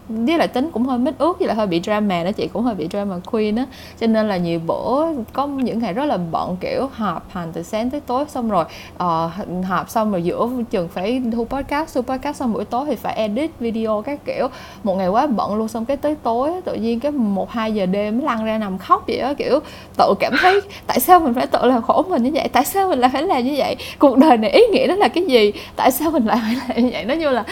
với 0.08 0.38
lại 0.38 0.48
tính 0.48 0.70
cũng 0.72 0.86
hơi 0.86 0.98
mít 0.98 1.14
ướt 1.18 1.38
với 1.38 1.48
lại 1.48 1.56
hơi 1.56 1.66
bị 1.66 1.80
drama 1.80 2.24
đó 2.24 2.32
chị 2.32 2.48
cũng 2.52 2.62
hơi 2.62 2.74
bị 2.74 2.88
drama 2.90 3.16
queen 3.30 3.56
á. 3.56 3.66
Cho 4.00 4.06
nên 4.06 4.28
là 4.28 4.36
nhiều 4.36 4.60
bữa 4.66 5.06
có 5.32 5.46
những 5.46 5.78
ngày 5.78 5.92
rất 5.92 6.04
là 6.04 6.16
bận 6.16 6.56
kiểu 6.60 6.88
họp 6.92 7.30
hành 7.30 7.48
từ 7.52 7.62
sáng 7.62 7.90
tới 7.90 8.00
tối 8.00 8.24
xong 8.28 8.50
rồi 8.50 8.64
uh, 8.94 9.64
họp 9.64 9.90
xong 9.90 10.10
rồi 10.10 10.22
giữa 10.22 10.48
chừng 10.70 10.88
phải 10.88 11.22
thu 11.32 11.44
podcast 11.44 11.94
thu 11.94 12.02
podcast 12.02 12.36
xong 12.36 12.52
buổi 12.52 12.64
tối 12.64 12.84
thì 12.86 12.96
phải 12.96 13.14
edit 13.14 13.50
video 13.60 14.02
các 14.02 14.24
kiểu. 14.24 14.48
Một 14.84 14.94
ngày 14.94 15.08
quá 15.08 15.26
bận 15.26 15.54
luôn 15.54 15.68
xong 15.68 15.84
cái 15.84 15.96
tới 15.96 16.16
tối 16.22 16.50
tự 16.64 16.74
nhiên 16.74 17.00
cái 17.00 17.12
một 17.12 17.50
hai 17.50 17.74
giờ 17.74 17.86
đêm 17.86 18.20
lăn 18.20 18.44
ra 18.44 18.58
nằm 18.58 18.78
khóc 18.78 19.04
vậy 19.06 19.18
á 19.18 19.32
kiểu 19.32 19.60
tự 19.98 20.14
cảm 20.20 20.32
thấy 20.40 20.60
tại 20.86 21.00
sao 21.00 21.20
mình 21.20 21.34
phải 21.34 21.46
tự 21.46 21.58
làm 21.62 21.82
khổ 21.82 22.04
mình 22.08 22.22
như 22.22 22.30
vậy 22.34 22.48
tại 22.52 22.64
sao 22.64 22.88
mình 22.88 22.98
lại 22.98 23.10
phải 23.12 23.22
làm 23.22 23.44
như 23.44 23.54
vậy? 23.56 23.76
Cuộc 23.98 24.18
đời 24.18 24.36
này 24.36 24.50
ý 24.50 24.62
nghĩa 24.72 24.86
đó 24.86 24.94
là 24.94 25.08
cái 25.08 25.24
gì? 25.24 25.52
Tại 25.76 25.90
sao 25.90 26.10
mình 26.10 26.26
lại 26.26 26.38
phải 26.42 26.54
làm 26.68 26.84
như 26.84 26.90
vậy? 26.92 27.04
Nó 27.04 27.14
như 27.14 27.30
là 27.30 27.44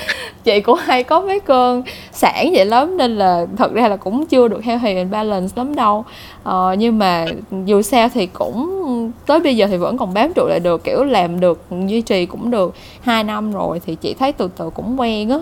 chị 0.49 0.61
cũng 0.61 0.78
hay 0.78 1.03
có 1.03 1.20
mấy 1.20 1.40
cơn 1.40 1.82
sản 2.12 2.51
vậy 2.55 2.64
lắm 2.64 2.96
nên 2.96 3.16
là 3.16 3.46
thật 3.57 3.72
ra 3.72 3.88
là 3.88 3.96
cũng 3.96 4.26
chưa 4.26 4.49
được 4.49 4.64
healthy 4.64 4.94
and 4.96 5.12
balance 5.12 5.53
lắm 5.57 5.74
đâu. 5.74 6.05
Ờ, 6.42 6.76
nhưng 6.78 6.99
mà 6.99 7.26
dù 7.64 7.82
sao 7.82 8.09
thì 8.14 8.26
cũng 8.26 9.12
tới 9.26 9.40
bây 9.40 9.57
giờ 9.57 9.66
thì 9.66 9.76
vẫn 9.76 9.99
còn 9.99 10.14
bám 10.14 10.32
trụ 10.34 10.46
lại 10.46 10.61
được 10.61 10.84
kiểu 10.84 11.05
làm 11.05 11.40
được 11.40 11.64
duy 11.86 12.01
trì 12.01 12.26
cũng 12.26 12.51
được 12.51 12.74
hai 13.01 13.24
năm 13.24 13.53
rồi 13.53 13.80
thì 13.86 13.94
chị 13.94 14.14
thấy 14.14 14.32
từ 14.32 14.51
từ 14.57 14.70
cũng 14.70 15.01
quen 15.01 15.30
á. 15.30 15.38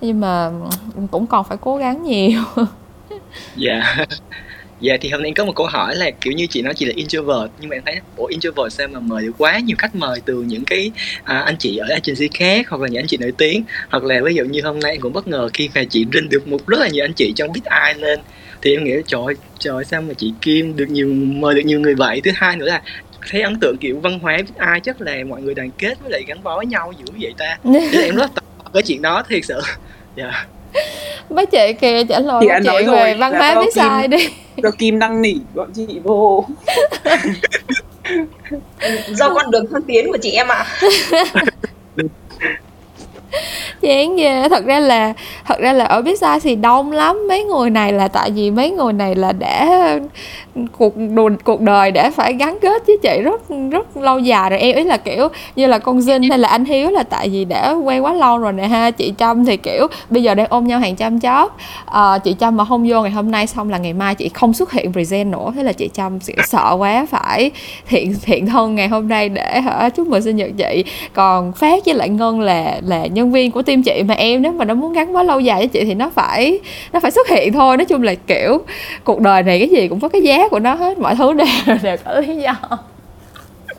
Nhưng 0.00 0.20
mà 0.20 0.50
cũng 1.10 1.26
còn 1.26 1.44
phải 1.44 1.58
cố 1.60 1.76
gắng 1.76 2.02
nhiều. 2.02 2.40
Dạ 3.56 3.96
Dạ 4.80 4.96
thì 5.00 5.08
hôm 5.08 5.22
nay 5.22 5.32
có 5.36 5.44
một 5.44 5.52
câu 5.56 5.66
hỏi 5.66 5.96
là 5.96 6.10
kiểu 6.20 6.32
như 6.32 6.46
chị 6.50 6.62
nói 6.62 6.74
chị 6.76 6.84
là 6.86 6.92
introvert 6.96 7.50
nhưng 7.60 7.68
mà 7.68 7.76
em 7.76 7.82
thấy 7.86 8.00
ủa 8.16 8.26
introvert 8.26 8.72
sao 8.72 8.88
mà 8.88 9.00
mời 9.00 9.22
được 9.22 9.32
quá 9.38 9.58
nhiều 9.58 9.76
khách 9.78 9.94
mời 9.94 10.20
từ 10.24 10.42
những 10.42 10.64
cái 10.64 10.92
à, 11.24 11.38
anh 11.38 11.56
chị 11.58 11.76
ở 11.76 11.86
agency 11.88 12.28
khác 12.34 12.68
hoặc 12.68 12.80
là 12.82 12.88
những 12.88 13.00
anh 13.00 13.06
chị 13.06 13.16
nổi 13.16 13.32
tiếng? 13.38 13.64
Hoặc 13.90 14.04
là 14.04 14.20
ví 14.24 14.34
dụ 14.34 14.44
như 14.44 14.60
hôm 14.64 14.80
nay 14.80 14.92
em 14.92 15.00
cũng 15.00 15.12
bất 15.12 15.28
ngờ 15.28 15.48
khi 15.54 15.70
mà 15.74 15.84
chị 15.90 16.06
rinh 16.12 16.28
được 16.28 16.48
một 16.48 16.66
rất 16.66 16.80
là 16.80 16.88
nhiều 16.88 17.04
anh 17.04 17.12
chị 17.12 17.32
trong 17.36 17.52
biết 17.52 17.64
ai 17.64 17.94
lên 17.94 18.20
thì 18.62 18.74
em 18.74 18.84
nghĩ 18.84 18.92
trời 19.06 19.34
trời 19.58 19.84
sao 19.84 20.02
mà 20.02 20.14
chị 20.14 20.34
Kim 20.42 20.76
được 20.76 20.86
nhiều 20.88 21.08
mời 21.14 21.54
được 21.54 21.62
nhiều 21.64 21.80
người 21.80 21.94
vậy? 21.94 22.20
Thứ 22.24 22.30
hai 22.34 22.56
nữa 22.56 22.66
là 22.66 22.82
thấy 23.30 23.42
ấn 23.42 23.60
tượng 23.60 23.76
kiểu 23.80 24.00
văn 24.00 24.18
hóa 24.18 24.36
biết 24.36 24.54
ai 24.56 24.80
chắc 24.80 25.00
là 25.00 25.16
mọi 25.28 25.42
người 25.42 25.54
đoàn 25.54 25.70
kết 25.78 26.00
với 26.00 26.10
lại 26.10 26.24
gắn 26.26 26.42
bó 26.42 26.56
với 26.56 26.66
nhau 26.66 26.92
dữ 26.98 27.04
vậy 27.20 27.34
ta? 27.38 27.58
Là 27.64 28.02
em 28.02 28.16
rất 28.16 28.30
mò 28.34 28.70
cái 28.72 28.82
chuyện 28.86 29.02
đó 29.02 29.22
thiệt 29.28 29.44
sự. 29.44 29.60
Dạ 30.16 30.46
mấy 31.30 31.46
chị 31.46 31.72
kìa 31.80 32.04
trả 32.08 32.20
lời 32.20 32.46
đã 32.48 32.60
chị 32.62 32.66
nói 32.66 32.82
về 32.82 32.86
rồi, 32.86 33.14
văn 33.14 33.32
hóa 33.32 33.54
biết 33.54 33.60
Kim- 33.60 33.70
sai 33.74 34.08
đi. 34.08 34.28
do 34.62 34.70
Kim 34.78 34.98
năn 34.98 35.22
nỉ 35.22 35.34
bọn 35.54 35.68
chị 35.74 35.86
vô. 36.04 36.44
Do 39.08 39.34
con 39.34 39.50
đường 39.50 39.66
thăng 39.72 39.82
tiến 39.82 40.12
của 40.12 40.18
chị 40.22 40.30
em 40.30 40.48
ạ 40.48 40.66
chán 43.86 44.16
ghê. 44.16 44.48
Thật 44.48 44.64
ra 44.64 44.80
là 44.80 45.12
thật 45.44 45.60
ra 45.60 45.72
là 45.72 45.84
ở 45.84 46.02
biết 46.02 46.18
sao 46.18 46.40
thì 46.40 46.56
đông 46.56 46.92
lắm. 46.92 47.28
Mấy 47.28 47.44
người 47.44 47.70
này 47.70 47.92
là 47.92 48.08
tại 48.08 48.30
vì 48.30 48.50
mấy 48.50 48.70
người 48.70 48.92
này 48.92 49.14
là 49.14 49.32
đã 49.32 49.88
cuộc 50.78 50.94
cuộc 51.44 51.60
đời 51.60 51.90
đã 51.90 52.10
phải 52.10 52.32
gắn 52.32 52.58
kết 52.62 52.82
với 52.86 52.96
chị 53.02 53.20
rất 53.22 53.40
rất 53.70 53.96
lâu 53.96 54.18
dài 54.18 54.50
rồi. 54.50 54.58
Em 54.58 54.76
ý 54.76 54.84
là 54.84 54.96
kiểu 54.96 55.28
như 55.56 55.66
là 55.66 55.78
con 55.78 56.00
dinh 56.00 56.22
hay 56.22 56.38
là 56.38 56.48
anh 56.48 56.64
hiếu 56.64 56.90
là 56.90 57.02
tại 57.02 57.28
vì 57.28 57.44
đã 57.44 57.72
quen 57.72 58.04
quá 58.04 58.12
lâu 58.12 58.38
rồi 58.38 58.52
nè 58.52 58.66
ha. 58.66 58.90
Chị 58.90 59.12
trâm 59.18 59.44
thì 59.44 59.56
kiểu 59.56 59.86
bây 60.10 60.22
giờ 60.22 60.34
đang 60.34 60.46
ôm 60.50 60.66
nhau 60.66 60.78
hàng 60.78 60.96
trăm 60.96 61.20
chót 61.20 61.50
à, 61.86 62.00
ờ, 62.00 62.18
chị 62.24 62.34
trâm 62.40 62.56
mà 62.56 62.64
không 62.64 62.88
vô 62.88 63.02
ngày 63.02 63.10
hôm 63.10 63.30
nay 63.30 63.46
xong 63.46 63.70
là 63.70 63.78
ngày 63.78 63.92
mai 63.92 64.14
chị 64.14 64.28
không 64.28 64.52
xuất 64.52 64.72
hiện 64.72 64.92
present 64.92 65.32
nữa. 65.32 65.52
Thế 65.56 65.62
là 65.62 65.72
chị 65.72 65.90
trâm 65.92 66.18
sợ 66.46 66.76
quá 66.78 67.06
phải 67.10 67.50
thiện 67.88 68.14
thiện 68.22 68.46
thân 68.46 68.74
ngày 68.74 68.88
hôm 68.88 69.08
nay 69.08 69.28
để 69.28 69.60
hả 69.60 69.88
chúc 69.88 70.06
mừng 70.06 70.22
sinh 70.22 70.36
nhật 70.36 70.50
chị. 70.56 70.84
Còn 71.12 71.52
phát 71.52 71.84
với 71.86 71.94
lại 71.94 72.08
ngân 72.08 72.40
là 72.40 72.80
là 72.82 73.06
nhân 73.06 73.32
viên 73.32 73.50
của 73.50 73.62
team 73.62 73.75
chị 73.82 74.02
mà 74.08 74.14
em 74.14 74.42
nếu 74.42 74.52
mà 74.52 74.64
nó 74.64 74.74
muốn 74.74 74.92
gắn 74.92 75.16
quá 75.16 75.22
lâu 75.22 75.40
dài 75.40 75.58
với 75.58 75.68
chị 75.68 75.84
thì 75.84 75.94
nó 75.94 76.10
phải 76.10 76.60
nó 76.92 77.00
phải 77.00 77.10
xuất 77.10 77.28
hiện 77.28 77.52
thôi. 77.52 77.76
Nói 77.76 77.84
chung 77.84 78.02
là 78.02 78.14
kiểu 78.26 78.58
cuộc 79.04 79.20
đời 79.20 79.42
này 79.42 79.58
cái 79.58 79.68
gì 79.68 79.88
cũng 79.88 80.00
có 80.00 80.08
cái 80.08 80.22
giá 80.22 80.48
của 80.48 80.58
nó 80.58 80.74
hết 80.74 80.98
mọi 80.98 81.14
thứ 81.14 81.32
đều 81.66 81.76
đều 81.82 81.96
có 82.04 82.20
lý 82.20 82.36
do. 82.36 82.54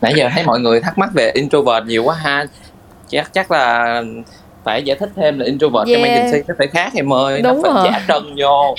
Nãy 0.00 0.12
giờ 0.16 0.28
thấy 0.34 0.44
mọi 0.44 0.60
người 0.60 0.80
thắc 0.80 0.98
mắc 0.98 1.10
về 1.14 1.30
introvert 1.30 1.86
nhiều 1.86 2.04
quá 2.04 2.14
ha. 2.14 2.44
Chắc 3.08 3.32
chắc 3.32 3.50
là 3.50 4.02
phải 4.64 4.82
giải 4.82 4.96
thích 4.96 5.10
thêm 5.16 5.38
là 5.38 5.44
introvert 5.44 5.88
yeah. 5.88 6.00
trong 6.00 6.10
agency 6.10 6.42
nó 6.48 6.54
phải 6.58 6.66
khác 6.66 6.92
em 6.94 7.12
ơi. 7.12 7.42
Đúng 7.42 7.62
nó 7.62 7.70
phải 7.74 7.74
rồi. 7.74 7.92
giả 7.92 8.04
trân 8.08 8.36
vô. 8.38 8.74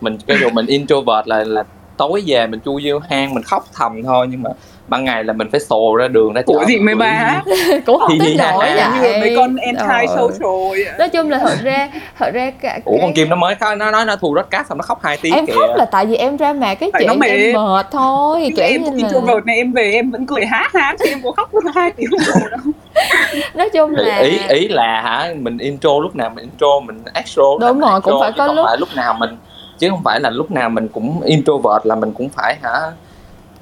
Mình 0.00 0.18
cho 0.26 0.34
dù 0.40 0.50
mình 0.50 0.66
introvert 0.66 1.26
là 1.26 1.44
là 1.44 1.64
tối 1.96 2.22
về 2.26 2.46
mình 2.46 2.60
chui 2.64 2.82
vô 2.86 2.98
hang 2.98 3.34
mình 3.34 3.42
khóc 3.42 3.66
thầm 3.74 4.02
thôi 4.02 4.26
nhưng 4.30 4.42
mà 4.42 4.50
ban 4.88 5.04
ngày 5.04 5.24
là 5.24 5.32
mình 5.32 5.48
phải 5.50 5.60
sồ 5.60 5.96
ra 5.96 6.08
đường 6.08 6.32
ra 6.32 6.42
chợ 6.42 6.54
Ủa 6.54 6.64
gì 6.64 6.78
mấy 6.78 6.94
bà 6.94 7.42
cũng 7.86 7.98
không 8.00 8.18
tới 8.18 8.34
nổi 8.38 8.66
Giống 8.76 8.94
như 8.94 9.00
vậy. 9.00 9.20
Mấy 9.20 9.36
con 9.36 9.56
anti-social 9.56 10.68
vậy. 10.70 10.84
nói 10.98 11.08
chung 11.08 11.30
là 11.30 11.38
thật 11.38 11.56
ra 11.62 11.88
thật 12.18 12.30
ra 12.34 12.50
cả 12.50 12.78
ủa 12.84 12.92
con 12.92 13.00
cái- 13.00 13.12
kim 13.16 13.28
nó 13.28 13.36
mới 13.36 13.54
nó 13.60 13.90
nói 13.90 14.04
nó 14.04 14.16
thu 14.16 14.34
đất 14.34 14.50
cát 14.50 14.66
xong 14.66 14.78
nó 14.78 14.82
khóc 14.82 15.00
hai 15.02 15.16
tiếng 15.22 15.34
em 15.34 15.46
kìa. 15.46 15.52
khóc 15.56 15.70
là 15.76 15.84
tại 15.84 16.06
vì 16.06 16.16
em 16.16 16.36
ra 16.36 16.52
mà 16.52 16.74
cái 16.74 16.90
Tại 16.92 17.04
chuyện 17.08 17.18
mệt. 17.18 17.26
em 17.28 17.52
mệt. 17.54 17.86
thôi 17.92 18.52
kiểu 18.56 18.66
em 18.66 18.82
như 18.82 18.90
là 18.90 18.96
introvert 18.96 19.46
này 19.46 19.56
em 19.56 19.72
về 19.72 19.92
em 19.92 20.10
vẫn 20.10 20.26
cười 20.26 20.44
hát 20.46 20.70
hát 20.74 20.96
thì 21.04 21.10
em 21.10 21.20
có 21.24 21.32
khóc 21.32 21.54
được 21.54 21.60
hai 21.74 21.90
tiếng 21.96 22.10
hồ 22.10 22.40
đâu. 22.50 22.60
Nói 23.54 23.70
chung 23.70 23.90
là 23.94 24.18
ý 24.18 24.38
ý 24.48 24.68
là 24.68 25.00
hả 25.00 25.28
mình 25.40 25.58
intro 25.58 25.90
lúc 26.02 26.16
nào 26.16 26.30
mình 26.34 26.44
intro 26.44 26.80
mình 26.86 27.02
extro 27.14 27.42
lúc 27.42 27.60
nào 27.60 27.68
Đúng 27.72 27.80
mình 27.80 27.90
rồi, 27.90 28.00
cũng 28.00 28.20
phải 28.20 28.32
chứ 28.32 28.38
có 28.38 28.46
không 28.46 28.56
lúc- 28.56 28.66
phải 28.68 28.76
lúc 28.78 28.88
nào 28.96 29.14
mình 29.18 29.36
chứ 29.78 29.88
không 29.90 30.02
phải 30.04 30.20
là 30.20 30.30
lúc 30.30 30.50
nào 30.50 30.68
mình 30.68 30.88
cũng 30.88 31.20
introvert 31.24 31.84
là 31.86 31.94
mình 31.94 32.12
cũng 32.12 32.28
phải 32.28 32.56
hả 32.62 32.80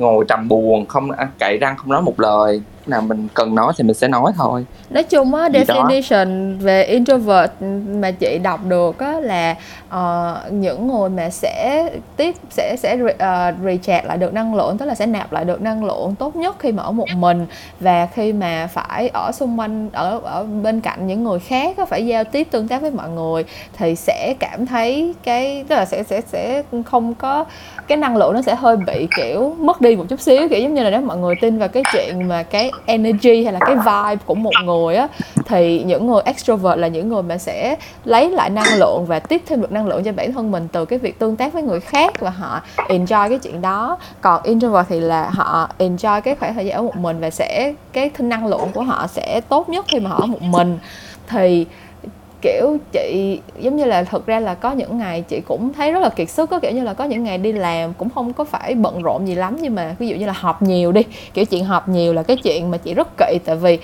ngồi 0.00 0.24
trầm 0.28 0.48
buồn 0.48 0.86
không 0.86 1.10
cậy 1.38 1.58
răng 1.58 1.76
không 1.76 1.90
nói 1.90 2.02
một 2.02 2.20
lời 2.20 2.62
nào 2.90 3.00
mình 3.00 3.28
cần 3.34 3.54
nói 3.54 3.72
thì 3.76 3.84
mình 3.84 3.94
sẽ 3.94 4.08
nói 4.08 4.32
thôi 4.36 4.66
nói 4.90 5.02
chung 5.02 5.34
á 5.34 5.48
Gì 5.52 5.64
đó. 5.68 5.74
definition 5.74 6.58
về 6.58 6.82
introvert 6.84 7.50
mà 7.94 8.10
chị 8.10 8.38
đọc 8.38 8.60
được 8.68 8.98
á 8.98 9.20
là 9.20 9.54
ờ, 9.88 10.36
những 10.50 10.88
người 10.88 11.08
mà 11.08 11.30
sẽ 11.30 11.88
tiếp 12.16 12.34
sẽ 12.50 12.76
sẽ 12.78 12.96
re, 12.98 13.14
ờ, 13.18 13.52
recharge 13.64 14.02
lại 14.04 14.16
được 14.16 14.34
năng 14.34 14.54
lượng 14.54 14.78
tức 14.78 14.86
là 14.86 14.94
sẽ 14.94 15.06
nạp 15.06 15.32
lại 15.32 15.44
được 15.44 15.62
năng 15.62 15.84
lượng 15.84 16.14
tốt 16.18 16.36
nhất 16.36 16.56
khi 16.58 16.72
mà 16.72 16.82
ở 16.82 16.92
một 16.92 17.08
mình 17.16 17.46
và 17.80 18.06
khi 18.14 18.32
mà 18.32 18.66
phải 18.72 19.08
ở 19.08 19.32
xung 19.32 19.58
quanh 19.60 19.90
ở 19.92 20.20
ở 20.24 20.44
bên 20.62 20.80
cạnh 20.80 21.06
những 21.06 21.24
người 21.24 21.38
khác 21.38 21.76
á, 21.78 21.84
phải 21.84 22.06
giao 22.06 22.24
tiếp 22.24 22.48
tương 22.50 22.68
tác 22.68 22.82
với 22.82 22.90
mọi 22.90 23.08
người 23.08 23.44
thì 23.78 23.94
sẽ 23.96 24.34
cảm 24.40 24.66
thấy 24.66 25.14
cái 25.22 25.64
tức 25.68 25.74
là 25.76 25.84
sẽ 25.84 26.02
sẽ 26.02 26.20
sẽ 26.20 26.62
không 26.86 27.14
có 27.14 27.44
cái 27.88 27.98
năng 27.98 28.16
lượng 28.16 28.34
nó 28.34 28.42
sẽ 28.42 28.54
hơi 28.54 28.76
bị 28.76 29.08
kiểu 29.16 29.54
mất 29.58 29.80
đi 29.80 29.96
một 29.96 30.04
chút 30.08 30.20
xíu 30.20 30.48
kiểu 30.48 30.60
giống 30.60 30.74
như 30.74 30.82
là 30.82 30.90
nếu 30.90 31.00
mọi 31.00 31.16
người 31.16 31.34
tin 31.34 31.58
vào 31.58 31.68
cái 31.68 31.82
chuyện 31.92 32.28
mà 32.28 32.42
cái 32.42 32.70
energy 32.86 33.44
hay 33.44 33.52
là 33.52 33.58
cái 33.66 33.76
vibe 33.76 34.22
của 34.26 34.34
một 34.34 34.50
người 34.64 34.96
á, 34.96 35.08
thì 35.44 35.82
những 35.82 36.06
người 36.06 36.22
extrovert 36.24 36.78
là 36.78 36.88
những 36.88 37.08
người 37.08 37.22
mà 37.22 37.38
sẽ 37.38 37.76
lấy 38.04 38.30
lại 38.30 38.50
năng 38.50 38.78
lượng 38.78 39.04
và 39.06 39.18
tiếp 39.18 39.42
thêm 39.46 39.60
được 39.60 39.72
năng 39.72 39.86
lượng 39.86 40.04
cho 40.04 40.12
bản 40.12 40.32
thân 40.32 40.50
mình 40.50 40.68
từ 40.72 40.84
cái 40.84 40.98
việc 40.98 41.18
tương 41.18 41.36
tác 41.36 41.52
với 41.52 41.62
người 41.62 41.80
khác 41.80 42.20
và 42.20 42.30
họ 42.30 42.60
enjoy 42.76 43.28
cái 43.28 43.38
chuyện 43.38 43.62
đó. 43.62 43.98
Còn 44.20 44.42
introvert 44.42 44.88
thì 44.88 45.00
là 45.00 45.30
họ 45.30 45.68
enjoy 45.78 46.20
cái 46.20 46.34
khoảng 46.34 46.54
thời 46.54 46.66
gian 46.66 46.76
ở 46.76 46.82
một 46.82 46.96
mình 46.96 47.20
và 47.20 47.30
sẽ, 47.30 47.74
cái 47.92 48.10
năng 48.18 48.46
lượng 48.46 48.68
của 48.74 48.82
họ 48.82 49.06
sẽ 49.06 49.40
tốt 49.48 49.68
nhất 49.68 49.84
khi 49.88 50.00
mà 50.00 50.10
họ 50.10 50.18
ở 50.20 50.26
một 50.26 50.42
mình. 50.42 50.78
Thì 51.28 51.66
kiểu, 52.42 52.76
chị, 52.92 53.40
giống 53.60 53.76
như 53.76 53.84
là 53.84 54.04
thực 54.04 54.26
ra 54.26 54.40
là 54.40 54.54
có 54.54 54.72
những 54.72 54.98
ngày 54.98 55.22
chị 55.28 55.40
cũng 55.46 55.72
thấy 55.72 55.92
rất 55.92 56.00
là 56.00 56.08
kiệt 56.08 56.30
sức 56.30 56.50
có 56.50 56.58
kiểu 56.58 56.70
như 56.70 56.82
là 56.82 56.94
có 56.94 57.04
những 57.04 57.24
ngày 57.24 57.38
đi 57.38 57.52
làm 57.52 57.92
cũng 57.94 58.10
không 58.10 58.32
có 58.32 58.44
phải 58.44 58.74
bận 58.74 59.02
rộn 59.02 59.28
gì 59.28 59.34
lắm, 59.34 59.56
nhưng 59.60 59.74
mà 59.74 59.96
ví 59.98 60.08
dụ 60.08 60.16
như 60.16 60.26
là 60.26 60.32
họp 60.32 60.62
nhiều 60.62 60.92
đi, 60.92 61.02
kiểu 61.34 61.44
chuyện 61.44 61.64
họp 61.64 61.88
nhiều 61.88 62.12
là 62.12 62.22
cái 62.22 62.36
chuyện 62.36 62.70
mà 62.70 62.78
chị 62.78 62.94
rất 62.94 63.08
kỵ, 63.18 63.38
tại 63.44 63.56
vì 63.56 63.78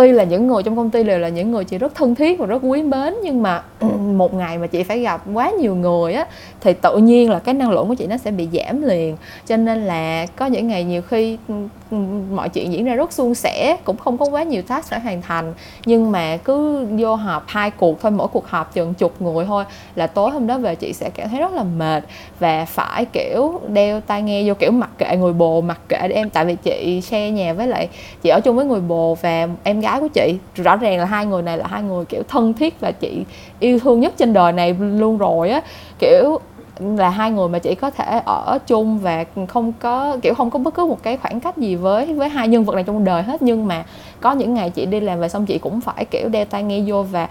tuy 0.00 0.12
là 0.12 0.24
những 0.24 0.46
người 0.46 0.62
trong 0.62 0.76
công 0.76 0.90
ty 0.90 1.02
đều 1.02 1.18
là 1.18 1.28
những 1.28 1.50
người 1.50 1.64
chị 1.64 1.78
rất 1.78 1.94
thân 1.94 2.14
thiết 2.14 2.38
và 2.38 2.46
rất 2.46 2.58
quý 2.62 2.82
mến, 2.82 3.14
nhưng 3.22 3.42
mà 3.42 3.62
một 4.16 4.34
ngày 4.34 4.58
mà 4.58 4.66
chị 4.66 4.82
phải 4.82 5.00
gặp 5.00 5.22
quá 5.34 5.50
nhiều 5.50 5.74
người 5.74 6.12
á, 6.12 6.26
thì 6.60 6.72
tự 6.72 6.96
nhiên 6.96 7.30
là 7.30 7.38
cái 7.38 7.54
năng 7.54 7.70
lượng 7.70 7.88
của 7.88 7.94
chị 7.94 8.06
nó 8.06 8.16
sẽ 8.16 8.30
bị 8.30 8.48
giảm 8.52 8.82
liền. 8.82 9.16
Cho 9.46 9.56
nên 9.56 9.84
là 9.84 10.26
có 10.36 10.46
những 10.46 10.68
ngày 10.68 10.84
nhiều 10.84 11.02
khi 11.02 11.38
ừ, 11.48 11.54
ừ, 11.90 11.96
mọi 12.34 12.48
chuyện 12.48 12.72
diễn 12.72 12.84
ra 12.84 12.94
rất 12.94 13.12
suôn 13.12 13.34
sẻ, 13.34 13.76
cũng 13.84 13.96
không 13.96 14.18
có 14.18 14.26
quá 14.26 14.42
nhiều 14.42 14.62
task 14.62 14.90
phải 14.90 15.00
hoàn 15.00 15.22
thành. 15.22 15.54
Nhưng 15.86 16.12
mà 16.12 16.36
cứ 16.36 16.86
vô 16.98 17.14
họp 17.14 17.44
hai 17.46 17.70
cuộc 17.70 18.00
thôi, 18.00 18.10
mỗi 18.10 18.28
cuộc 18.28 18.46
họp 18.48 18.74
chừng 18.74 18.94
chục 18.94 19.22
người 19.22 19.44
thôi, 19.44 19.64
là 19.94 20.06
tối 20.06 20.30
hôm 20.30 20.46
đó 20.46 20.58
về 20.58 20.74
chị 20.74 20.92
sẽ 20.92 21.10
cảm 21.10 21.28
thấy 21.28 21.40
rất 21.40 21.52
là 21.52 21.62
mệt 21.62 22.04
và 22.38 22.64
phải, 22.64 23.04
kiểu, 23.04 23.60
đeo 23.68 24.00
tai 24.00 24.22
nghe 24.22 24.42
vô, 24.48 24.54
kiểu, 24.54 24.70
mặc 24.70 24.90
kệ 24.98 25.16
người 25.16 25.32
bồ, 25.32 25.60
mặc 25.60 25.80
kệ 25.88 26.08
để 26.08 26.14
em. 26.14 26.30
Tại 26.30 26.44
vì 26.44 26.56
chị 26.62 27.00
share 27.00 27.30
nhà 27.30 27.52
với 27.52 27.66
lại, 27.66 27.88
chị 28.22 28.30
ở 28.30 28.40
chung 28.40 28.56
với 28.56 28.64
người 28.64 28.80
bồ 28.80 29.14
và 29.14 29.48
em 29.62 29.80
gái 29.80 29.89
của 29.98 30.08
chị. 30.08 30.38
Rõ 30.54 30.76
ràng 30.76 30.98
là 30.98 31.04
hai 31.04 31.26
người 31.26 31.42
này 31.42 31.58
là 31.58 31.66
hai 31.66 31.82
người 31.82 32.04
kiểu 32.04 32.22
thân 32.28 32.54
thiết 32.54 32.80
và 32.80 32.92
chị 32.92 33.24
yêu 33.60 33.78
thương 33.78 34.00
nhất 34.00 34.14
trên 34.16 34.32
đời 34.32 34.52
này 34.52 34.76
luôn 34.80 35.18
rồi 35.18 35.50
á. 35.50 35.60
Kiểu 35.98 36.38
là 36.80 37.10
hai 37.10 37.30
người 37.30 37.48
mà 37.48 37.58
chị 37.58 37.74
có 37.74 37.90
thể 37.90 38.20
ở 38.26 38.58
chung 38.66 38.98
và 38.98 39.24
không 39.48 39.72
có, 39.80 40.16
kiểu 40.22 40.34
không 40.34 40.50
có 40.50 40.58
bất 40.58 40.74
cứ 40.74 40.86
một 40.86 41.02
cái 41.02 41.16
khoảng 41.16 41.40
cách 41.40 41.56
gì 41.56 41.76
với 41.76 42.14
với 42.14 42.28
hai 42.28 42.48
nhân 42.48 42.64
vật 42.64 42.74
này 42.74 42.84
trong 42.84 43.04
đời 43.04 43.22
hết. 43.22 43.42
Nhưng 43.42 43.66
mà 43.66 43.84
có 44.20 44.32
những 44.32 44.54
ngày 44.54 44.70
chị 44.70 44.86
đi 44.86 45.00
làm 45.00 45.20
về 45.20 45.28
xong 45.28 45.46
chị 45.46 45.58
cũng 45.58 45.80
phải 45.80 46.04
kiểu 46.04 46.28
đeo 46.28 46.44
tai 46.44 46.62
nghe 46.62 46.82
vô 46.86 47.02
và 47.02 47.28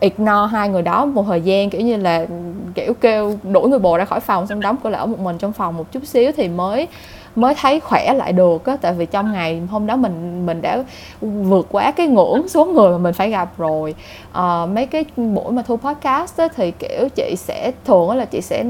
ignore 0.00 0.46
hai 0.50 0.68
người 0.68 0.82
đó 0.82 1.04
một 1.04 1.24
thời 1.26 1.40
gian, 1.40 1.70
kiểu 1.70 1.80
như 1.80 1.96
là, 1.96 2.26
kiểu 2.74 2.94
kêu 3.00 3.38
đuổi 3.42 3.68
người 3.68 3.78
bồ 3.78 3.96
ra 3.96 4.04
khỏi 4.04 4.20
phòng, 4.20 4.46
xong 4.46 4.60
đóng 4.60 4.76
cửa 4.82 4.90
lại 4.90 5.00
ở 5.00 5.06
một 5.06 5.18
mình 5.18 5.38
trong 5.38 5.52
phòng 5.52 5.76
một 5.76 5.92
chút 5.92 6.06
xíu 6.06 6.32
thì 6.36 6.48
mới 6.48 6.88
mới 7.36 7.54
thấy 7.54 7.80
khỏe 7.80 8.14
lại 8.14 8.32
được 8.32 8.66
á. 8.66 8.76
Tại 8.80 8.92
vì 8.92 9.06
trong 9.06 9.32
ngày 9.32 9.60
hôm 9.70 9.86
đó 9.86 9.96
mình 9.96 10.46
mình 10.46 10.62
đã 10.62 10.84
vượt 11.20 11.66
quá 11.70 11.90
cái 11.90 12.06
ngưỡng 12.06 12.48
số 12.48 12.64
người 12.64 12.92
mà 12.92 12.98
mình 12.98 13.14
phải 13.14 13.30
gặp 13.30 13.48
rồi. 13.58 13.94
À, 14.32 14.66
mấy 14.66 14.86
cái 14.86 15.04
buổi 15.16 15.52
mà 15.52 15.62
thu 15.62 15.76
podcast 15.76 16.36
á, 16.36 16.48
thì 16.56 16.70
kiểu 16.70 17.08
chị 17.14 17.34
sẽ 17.38 17.72
thường 17.84 18.10
là 18.10 18.24
chị 18.24 18.40
sẽ 18.40 18.64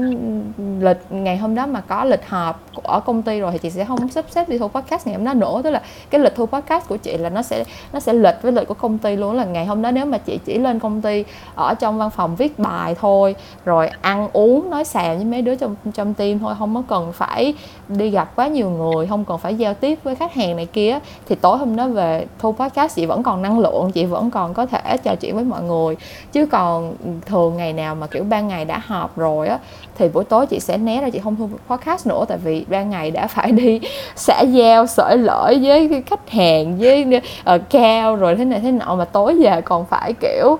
lịch 0.79 1.01
ngày 1.09 1.37
hôm 1.37 1.55
đó 1.55 1.65
mà 1.65 1.81
có 1.81 2.03
lịch 2.03 2.29
họp 2.29 2.63
ở 2.83 2.99
công 2.99 3.21
ty 3.21 3.39
rồi 3.39 3.51
thì 3.51 3.57
chị 3.57 3.69
sẽ 3.69 3.85
không 3.85 4.09
sắp 4.09 4.25
xếp 4.29 4.49
đi 4.49 4.57
thu 4.57 4.67
podcast. 4.67 5.07
Ngày 5.07 5.15
hôm 5.15 5.25
đó 5.25 5.33
nữa 5.33 5.61
tức 5.63 5.69
là 5.69 5.81
cái 6.09 6.21
lịch 6.21 6.35
thu 6.35 6.45
podcast 6.45 6.87
của 6.87 6.97
chị 6.97 7.17
là 7.17 7.29
nó 7.29 7.41
sẽ 7.41 7.63
nó 7.93 7.99
sẽ 7.99 8.13
lịch 8.13 8.35
với 8.41 8.51
lịch 8.51 8.67
của 8.67 8.73
công 8.73 8.97
ty 8.97 9.15
luôn. 9.15 9.35
Là 9.35 9.45
ngày 9.45 9.65
hôm 9.65 9.81
đó 9.81 9.91
nếu 9.91 10.05
mà 10.05 10.17
chị 10.17 10.39
chỉ 10.45 10.57
lên 10.57 10.79
công 10.79 11.01
ty 11.01 11.23
ở 11.55 11.73
trong 11.73 11.97
văn 11.97 12.09
phòng 12.09 12.35
viết 12.35 12.59
bài 12.59 12.95
thôi 13.01 13.35
rồi 13.65 13.89
ăn 14.01 14.29
uống 14.33 14.69
nói 14.69 14.83
xàm 14.83 15.15
với 15.15 15.25
mấy 15.25 15.41
đứa 15.41 15.55
trong 15.55 15.75
trong 15.93 16.13
team 16.13 16.39
thôi 16.39 16.53
không 16.59 16.75
có 16.75 16.83
cần 16.87 17.13
phải 17.13 17.53
đi 17.87 18.09
gặp 18.09 18.35
quá 18.35 18.47
nhiều 18.53 18.69
người 18.69 19.07
không 19.07 19.25
còn 19.25 19.39
phải 19.39 19.55
giao 19.55 19.73
tiếp 19.73 19.99
với 20.03 20.15
khách 20.15 20.33
hàng 20.33 20.55
này 20.55 20.65
kia 20.65 20.99
thì 21.27 21.35
tối 21.35 21.57
hôm 21.57 21.75
đó 21.75 21.87
về 21.87 22.25
thu 22.39 22.51
podcast 22.51 22.95
chị 22.95 23.05
vẫn 23.05 23.23
còn 23.23 23.41
năng 23.41 23.59
lượng 23.59 23.91
chị 23.91 24.05
vẫn 24.05 24.31
còn 24.31 24.53
có 24.53 24.65
thể 24.65 24.97
trò 24.97 25.15
chuyện 25.15 25.35
với 25.35 25.43
mọi 25.43 25.63
người. 25.63 25.95
Chứ 26.31 26.45
còn 26.45 26.93
thường 27.25 27.57
ngày 27.57 27.73
nào 27.73 27.95
mà 27.95 28.07
kiểu 28.07 28.23
ban 28.23 28.47
ngày 28.47 28.65
đã 28.65 28.81
họp 28.85 29.17
rồi 29.17 29.47
á 29.47 29.59
thì 29.97 30.09
buổi 30.09 30.23
tối 30.23 30.47
chị 30.47 30.59
sẽ 30.59 30.77
né 30.77 31.01
ra 31.01 31.09
chị 31.09 31.19
không 31.19 31.35
thu 31.35 31.49
podcast 31.67 32.07
nữa 32.07 32.25
tại 32.27 32.37
vì 32.37 32.65
ban 32.69 32.89
ngày 32.89 33.11
đã 33.11 33.27
phải 33.27 33.51
đi 33.51 33.79
xã 34.15 34.41
giao 34.41 34.87
sởi 34.87 35.17
lởi 35.17 35.59
với 35.63 36.03
khách 36.05 36.29
hàng 36.29 36.77
với 36.77 37.05
uh, 37.55 37.61
cao 37.69 38.15
rồi 38.15 38.35
thế 38.35 38.45
này 38.45 38.59
thế 38.59 38.71
nọ. 38.71 38.95
Mà 38.95 39.05
tối 39.05 39.35
về 39.43 39.61
còn 39.61 39.85
phải 39.85 40.13
kiểu 40.13 40.57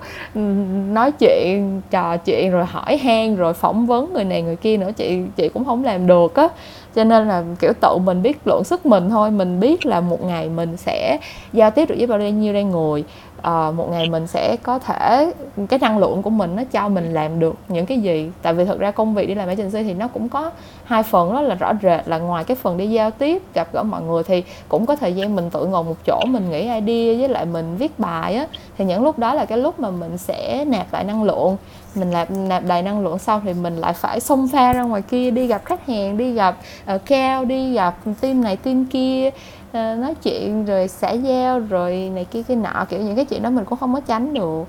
nói 0.91 1.11
chuyện 1.11 1.81
trò 1.91 2.17
chuyện 2.17 2.51
rồi 2.51 2.65
hỏi 2.65 2.97
han 2.97 3.35
rồi 3.35 3.53
phỏng 3.53 3.85
vấn 3.85 4.13
người 4.13 4.23
này 4.23 4.41
người 4.41 4.55
kia 4.55 4.77
nữa 4.77 4.89
chị 4.95 5.19
chị 5.35 5.49
cũng 5.49 5.65
không 5.65 5.83
làm 5.83 6.07
được 6.07 6.35
á 6.35 6.47
cho 6.95 7.03
nên 7.03 7.27
là 7.27 7.43
kiểu 7.59 7.73
tự 7.81 7.97
mình 7.97 8.21
biết 8.21 8.37
lượng 8.45 8.63
sức 8.63 8.85
mình 8.85 9.09
thôi. 9.09 9.31
Mình 9.31 9.59
biết 9.59 9.85
là 9.85 10.01
một 10.01 10.23
ngày 10.23 10.49
mình 10.49 10.77
sẽ 10.77 11.17
giao 11.53 11.71
tiếp 11.71 11.89
được 11.89 11.95
với 11.97 12.07
bao 12.07 12.19
nhiêu 12.19 12.53
đây 12.53 12.63
người 12.63 13.03
à, 13.41 13.51
ờ, 13.51 13.71
một 13.71 13.87
ngày 13.91 14.09
mình 14.09 14.27
sẽ 14.27 14.55
có 14.63 14.79
thể 14.79 15.31
cái 15.69 15.79
năng 15.79 15.97
lượng 15.97 16.21
của 16.21 16.29
mình 16.29 16.55
nó 16.55 16.63
cho 16.71 16.89
mình 16.89 17.13
làm 17.13 17.39
được 17.39 17.55
những 17.67 17.85
cái 17.85 17.99
gì. 17.99 18.31
Tại 18.41 18.53
vì 18.53 18.65
thực 18.65 18.79
ra 18.79 18.91
công 18.91 19.15
việc 19.15 19.27
đi 19.27 19.35
làm 19.35 19.47
agency 19.47 19.83
thì 19.83 19.93
nó 19.93 20.07
cũng 20.07 20.29
có 20.29 20.51
hai 20.83 21.03
phần 21.03 21.33
đó 21.33 21.41
là 21.41 21.55
rõ 21.55 21.73
rệt 21.81 22.07
là 22.07 22.17
ngoài 22.17 22.43
cái 22.43 22.57
phần 22.57 22.77
đi 22.77 22.87
giao 22.87 23.11
tiếp 23.11 23.41
gặp 23.53 23.67
gỡ 23.73 23.83
mọi 23.83 24.01
người 24.01 24.23
thì 24.23 24.43
cũng 24.69 24.85
có 24.85 24.95
thời 24.95 25.13
gian 25.13 25.35
mình 25.35 25.49
tự 25.49 25.65
ngồi 25.65 25.83
một 25.83 25.95
chỗ 26.05 26.21
mình 26.27 26.49
nghĩ 26.49 26.61
idea 26.61 27.19
với 27.19 27.29
lại 27.29 27.45
mình 27.45 27.77
viết 27.77 27.99
bài 27.99 28.35
á. 28.35 28.47
Thì 28.77 28.85
những 28.85 29.03
lúc 29.03 29.19
đó 29.19 29.33
là 29.33 29.45
cái 29.45 29.57
lúc 29.57 29.79
mà 29.79 29.89
mình 29.89 30.17
sẽ 30.17 30.65
nạp 30.65 30.93
lại 30.93 31.03
năng 31.03 31.23
lượng 31.23 31.57
mình 31.95 32.11
nạp 32.11 32.31
nạp 32.31 32.65
đầy 32.65 32.81
năng 32.81 33.03
lượng 33.03 33.19
xong 33.19 33.41
thì 33.45 33.53
mình 33.53 33.77
lại 33.77 33.93
phải 33.93 34.19
xông 34.19 34.47
pha 34.47 34.73
ra 34.73 34.81
ngoài 34.81 35.01
kia 35.01 35.31
đi 35.31 35.47
gặp 35.47 35.65
khách 35.65 35.87
hàng 35.87 36.17
đi 36.17 36.33
gặp 36.33 36.57
uh, 36.95 37.01
cao 37.05 37.45
đi 37.45 37.73
gặp 37.73 37.95
team 38.21 38.43
này 38.43 38.55
team 38.55 38.85
kia 38.85 39.29
ờ, 39.71 39.95
nói 39.95 40.15
chuyện 40.23 40.65
rồi 40.65 40.87
xã 40.87 41.11
giao 41.11 41.59
rồi 41.59 42.11
này 42.15 42.25
kia 42.31 42.41
cái 42.47 42.57
nọ 42.57 42.85
kiểu 42.89 42.99
những 42.99 43.15
cái 43.15 43.25
chuyện 43.25 43.43
đó 43.43 43.49
mình 43.49 43.65
cũng 43.65 43.79
không 43.79 43.93
có 43.93 43.99
tránh 44.07 44.33
được. 44.33 44.63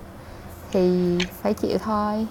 Thì 0.72 0.80
phải 1.42 1.54
chịu 1.54 1.78
thôi. 1.84 2.26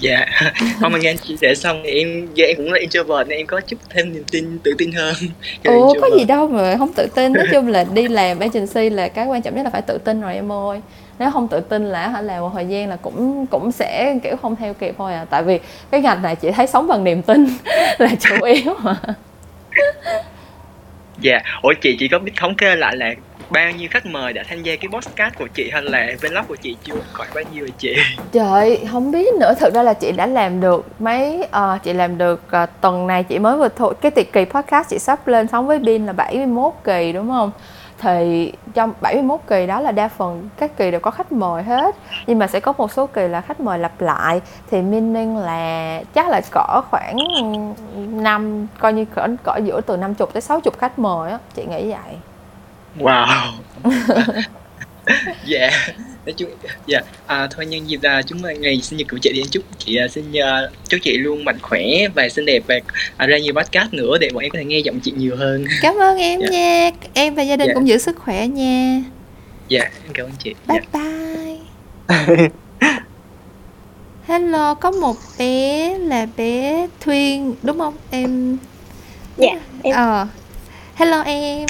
Dạ. 0.00 0.26
Không 0.80 0.92
mà 0.92 0.98
nghe 0.98 1.10
anh 1.10 1.18
chia 1.18 1.36
sẻ 1.40 1.54
xong 1.54 1.82
thì 1.84 1.90
em 1.90 2.28
giờ 2.34 2.44
em 2.44 2.56
cũng 2.56 2.72
là 2.72 2.78
introvert 2.78 3.28
nên 3.28 3.38
em 3.38 3.46
có 3.46 3.60
chút 3.60 3.76
thêm 3.90 4.12
niềm 4.12 4.24
tin 4.30 4.58
tự 4.58 4.74
tin 4.78 4.92
hơn. 4.92 5.14
Ủa 5.64 5.94
có 6.00 6.10
gì 6.18 6.24
đâu 6.24 6.48
mà 6.48 6.76
không 6.78 6.92
tự 6.92 7.06
tin 7.14 7.32
nói 7.32 7.46
chung 7.52 7.68
là 7.68 7.84
đi 7.84 8.08
làm 8.08 8.38
agency 8.38 8.90
là 8.90 9.08
cái 9.08 9.26
quan 9.26 9.42
trọng 9.42 9.54
nhất 9.54 9.62
là 9.62 9.70
phải 9.70 9.82
tự 9.82 9.98
tin 9.98 10.20
rồi 10.20 10.34
em 10.34 10.52
ơi 10.52 10.80
nếu 11.22 11.30
không 11.30 11.48
tự 11.48 11.60
tin 11.60 11.86
là 11.86 12.08
hả 12.08 12.20
làm 12.20 12.40
một 12.40 12.50
thời 12.54 12.66
gian 12.66 12.88
là 12.88 12.96
cũng 12.96 13.46
cũng 13.46 13.72
sẽ 13.72 14.18
kiểu 14.22 14.36
không 14.42 14.56
theo 14.56 14.74
kịp 14.74 14.94
thôi 14.98 15.14
à. 15.14 15.24
Tại 15.30 15.42
vì 15.42 15.60
cái 15.90 16.00
ngành 16.00 16.22
này 16.22 16.36
chị 16.36 16.50
thấy 16.50 16.66
sống 16.66 16.88
bằng 16.88 17.04
niềm 17.04 17.22
tin 17.22 17.46
là 17.98 18.08
chủ 18.20 18.44
yếu 18.44 18.74
mà. 18.82 18.96
Dạ. 21.20 21.40
Ủa 21.62 21.72
chị 21.80 21.96
chị 21.98 22.08
có 22.08 22.18
biết 22.18 22.32
thống 22.36 22.54
kê 22.54 22.76
lại 22.76 22.96
là 22.96 23.14
bao 23.50 23.70
nhiêu 23.70 23.88
khách 23.90 24.06
mời 24.06 24.32
đã 24.32 24.42
tham 24.48 24.62
gia 24.62 24.76
cái 24.76 24.88
podcast 24.92 25.34
của 25.38 25.46
chị 25.54 25.70
hay 25.72 25.82
là 25.82 26.06
vlog 26.20 26.44
của 26.48 26.56
chị 26.56 26.76
chưa? 26.84 26.94
Khoảng 27.12 27.30
bao 27.34 27.44
nhiêu 27.52 27.64
rồi 27.64 27.72
chị? 27.78 27.94
Trời, 28.32 28.78
không 28.92 29.10
biết 29.10 29.34
nữa. 29.40 29.54
Thực 29.60 29.74
ra 29.74 29.82
là 29.82 29.94
chị 29.94 30.12
đã 30.12 30.26
làm 30.26 30.60
được 30.60 31.00
mấy 31.00 31.46
ờ, 31.50 31.78
chị 31.82 31.92
làm 31.92 32.18
được 32.18 32.50
ờ, 32.50 32.66
tuần 32.80 33.06
này 33.06 33.24
chị 33.24 33.38
mới 33.38 33.56
vừa 33.56 33.68
thôi 33.76 33.94
cái 34.00 34.10
tiệc 34.10 34.32
kỳ 34.32 34.44
podcast 34.44 34.88
chị 34.88 34.98
sắp 34.98 35.28
lên 35.28 35.48
sống 35.48 35.66
với 35.66 35.78
Bin 35.78 36.06
là 36.06 36.12
71 36.12 36.72
kỳ 36.84 37.12
đúng 37.12 37.28
không? 37.28 37.50
Thì 38.02 38.52
trong 38.74 38.92
71 39.00 39.40
kỳ 39.46 39.66
đó 39.66 39.80
là 39.80 39.92
đa 39.92 40.08
phần 40.08 40.48
các 40.56 40.76
kỳ 40.76 40.90
đều 40.90 41.00
có 41.00 41.10
khách 41.10 41.32
mời 41.32 41.62
hết. 41.62 41.96
Nhưng 42.26 42.38
mà 42.38 42.46
sẽ 42.46 42.60
có 42.60 42.72
một 42.78 42.92
số 42.92 43.06
kỳ 43.06 43.28
là 43.28 43.40
khách 43.40 43.60
mời 43.60 43.78
lặp 43.78 44.00
lại. 44.00 44.40
Thì 44.70 44.82
meaning 44.82 45.36
là 45.36 46.02
chắc 46.14 46.28
là 46.28 46.40
cỡ 46.50 46.80
khoảng 46.90 47.16
năm 48.22 48.66
Coi 48.78 48.92
như 48.92 49.04
cỡ, 49.04 49.26
cỡ 49.44 49.56
giữa 49.64 49.80
từ 49.80 49.96
50 49.96 50.28
tới 50.32 50.42
60 50.42 50.72
khách 50.78 50.98
mời 50.98 51.30
á. 51.30 51.38
Chị 51.54 51.64
nghĩ 51.64 51.90
vậy. 51.90 52.16
Wow 52.98 53.26
dạ 55.46 55.70
nói 56.26 56.32
chung 56.36 56.50
dạ 56.86 57.00
à, 57.26 57.48
thôi 57.50 57.66
nhân 57.66 57.88
dịp 57.90 57.98
là 58.02 58.22
chúng 58.22 58.38
ta 58.42 58.52
ngày 58.52 58.80
sinh 58.82 58.98
nhật 58.98 59.06
của 59.10 59.18
chị 59.22 59.30
thì 59.34 59.42
chúc 59.50 59.62
chị 59.78 59.96
à, 59.96 60.08
xin 60.08 60.30
uh, 60.30 60.70
chúc 60.88 61.00
chị 61.02 61.18
luôn 61.18 61.44
mạnh 61.44 61.58
khỏe 61.62 61.82
và 62.14 62.28
xinh 62.28 62.46
đẹp 62.46 62.62
và 62.66 62.74
à, 63.16 63.26
ra 63.26 63.38
nhiều 63.38 63.54
podcast 63.54 63.92
nữa 63.92 64.18
để 64.20 64.28
bọn 64.34 64.42
em 64.42 64.50
có 64.50 64.58
thể 64.58 64.64
nghe 64.64 64.78
giọng 64.78 65.00
chị 65.00 65.12
nhiều 65.16 65.36
hơn 65.36 65.64
Cảm 65.82 65.94
ơn 66.00 66.18
em 66.18 66.40
Dạ. 66.40 66.48
nha 66.50 66.90
Em 67.14 67.34
và 67.34 67.42
gia 67.42 67.56
đình 67.56 67.68
Dạ. 67.68 67.74
cũng 67.74 67.88
giữ 67.88 67.98
sức 67.98 68.16
khỏe 68.18 68.46
nha 68.46 69.02
dạ 69.68 69.80
em 69.82 70.12
cảm 70.14 70.26
ơn 70.26 70.32
chị 70.38 70.54
Bye 70.68 70.80
dạ. 70.92 71.00
bye. 71.00 72.48
Hello, 74.26 74.74
có 74.74 74.90
một 74.90 75.16
bé 75.38 75.94
là 75.98 76.26
bé 76.36 76.86
Thuyên 77.00 77.54
đúng 77.62 77.78
không 77.78 77.94
em? 78.10 78.56
Dạ, 79.36 79.48
em 79.82 79.94
Ờ. 79.94 80.26
Hello 80.94 81.20
em. 81.22 81.66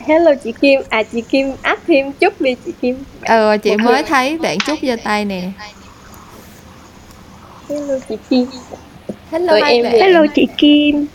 Hello 0.00 0.30
chị 0.44 0.52
Kim. 0.60 0.80
À 0.88 1.02
chị 1.02 1.20
Kim 1.20 1.52
áp 1.62 1.78
thêm 1.86 2.12
chút 2.12 2.40
đi 2.40 2.56
chị 2.66 2.72
Kim. 2.82 3.04
Ờ 3.22 3.56
chị 3.56 3.70
Một 3.70 3.84
mới 3.84 4.02
thấy 4.02 4.38
bạn 4.38 4.58
Trúc 4.58 4.78
giơ 4.82 4.96
tay 5.04 5.24
nè. 5.24 5.42
Hello 7.68 7.94
chị 8.08 8.16
Kim. 8.30 8.46
Hello 9.30 9.52
Tụi 9.52 9.70
em 9.70 9.84
bạn. 9.84 9.92
Hello 9.92 10.26
chị 10.34 10.46
Kim 10.58 11.06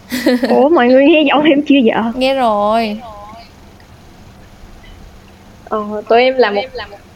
Ủa 0.49 0.69
mọi 0.69 0.87
người 0.87 1.05
nghe 1.05 1.23
giọng 1.27 1.43
em 1.43 1.61
chưa 1.67 1.75
vậy? 1.83 2.11
Nghe 2.15 2.33
rồi. 2.33 2.99
Ờ, 5.69 6.03
tụi 6.09 6.21
em 6.21 6.35
là 6.37 6.51
một 6.51 6.61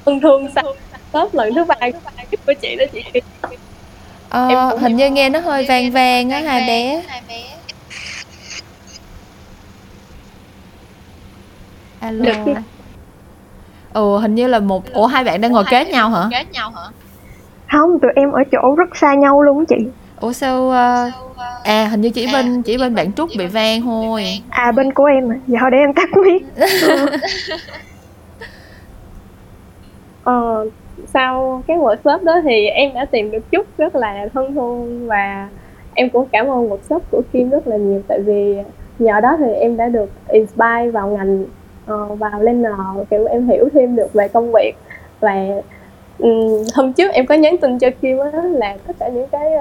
thân 0.05 0.19
thương 0.21 0.47
sao 0.55 0.63
top 1.11 1.35
lần 1.35 1.55
thứ 1.55 1.63
ba 1.63 1.75
của 2.45 2.53
chị 2.61 2.75
đó 2.75 2.85
chị 2.93 3.01
Kim. 3.13 3.23
Ờ, 4.29 4.77
hình 4.77 4.95
như 4.95 5.09
nghe 5.09 5.29
nó 5.29 5.39
hơi 5.39 5.65
vang 5.65 5.91
vang 5.91 6.29
á 6.29 6.39
hai 6.39 6.61
bé. 6.67 7.01
Alo. 12.01 12.25
Được. 12.25 12.53
Ồ 13.93 14.17
hình 14.17 14.35
như 14.35 14.47
là 14.47 14.59
một 14.59 14.83
Ủa 14.93 15.05
hai 15.07 15.23
bạn 15.23 15.41
đang 15.41 15.51
ngồi 15.51 15.63
kế 15.69 15.85
nhau 15.85 16.09
hả? 16.09 16.29
Không, 17.71 17.99
tụi 17.99 18.11
em 18.15 18.31
ở 18.31 18.43
chỗ 18.51 18.75
rất 18.77 18.95
xa 18.97 19.13
nhau 19.13 19.41
luôn 19.41 19.57
á 19.59 19.63
chị 19.69 19.75
Ủa 20.19 20.31
sao 20.31 20.69
ờ, 20.69 21.11
À 21.63 21.87
hình 21.87 22.01
như 22.01 22.09
chỉ 22.09 22.27
bên 22.33 22.61
chỉ 22.61 22.77
bên 22.77 22.95
bạn 22.95 23.13
Trúc 23.13 23.29
bị 23.37 23.45
vang 23.47 23.81
thôi. 23.81 24.25
À 24.49 24.71
bên 24.71 24.93
của 24.93 25.05
em 25.05 25.31
à 25.31 25.35
Dạ 25.47 25.59
thôi 25.61 25.69
để 25.71 25.77
em 25.77 25.93
tắt 25.93 26.09
mic 26.25 26.43
Ờ, 30.23 30.65
sau 31.13 31.63
cái 31.67 31.77
workshop 31.77 32.23
đó 32.23 32.41
thì 32.43 32.65
em 32.65 32.93
đã 32.93 33.05
tìm 33.05 33.31
được 33.31 33.51
chút 33.51 33.67
rất 33.77 33.95
là 33.95 34.27
thân 34.33 34.53
thương 34.55 35.07
và 35.07 35.49
em 35.93 36.09
cũng 36.09 36.27
cảm 36.31 36.47
ơn 36.47 36.69
workshop 36.69 36.99
của 37.11 37.21
Kim 37.33 37.49
rất 37.49 37.67
là 37.67 37.77
nhiều 37.77 38.01
tại 38.07 38.19
vì 38.19 38.55
nhờ 38.99 39.19
đó 39.19 39.35
thì 39.39 39.53
em 39.53 39.77
đã 39.77 39.87
được 39.87 40.09
inspire 40.27 40.91
vào 40.93 41.07
ngành 41.07 41.45
ờ, 41.85 42.05
vào 42.05 42.39
planner 42.39 42.73
kiểu 43.09 43.25
em 43.25 43.47
hiểu 43.47 43.69
thêm 43.73 43.95
được 43.95 44.13
về 44.13 44.27
công 44.27 44.51
việc 44.51 44.73
và 45.19 45.47
ừm, 46.19 46.63
hôm 46.75 46.93
trước 46.93 47.11
em 47.13 47.25
có 47.25 47.35
nhắn 47.35 47.57
tin 47.57 47.79
cho 47.79 47.87
Kim 48.01 48.17
á 48.19 48.41
là 48.43 48.77
tất 48.87 48.93
cả 48.99 49.07
những 49.07 49.27
cái 49.27 49.51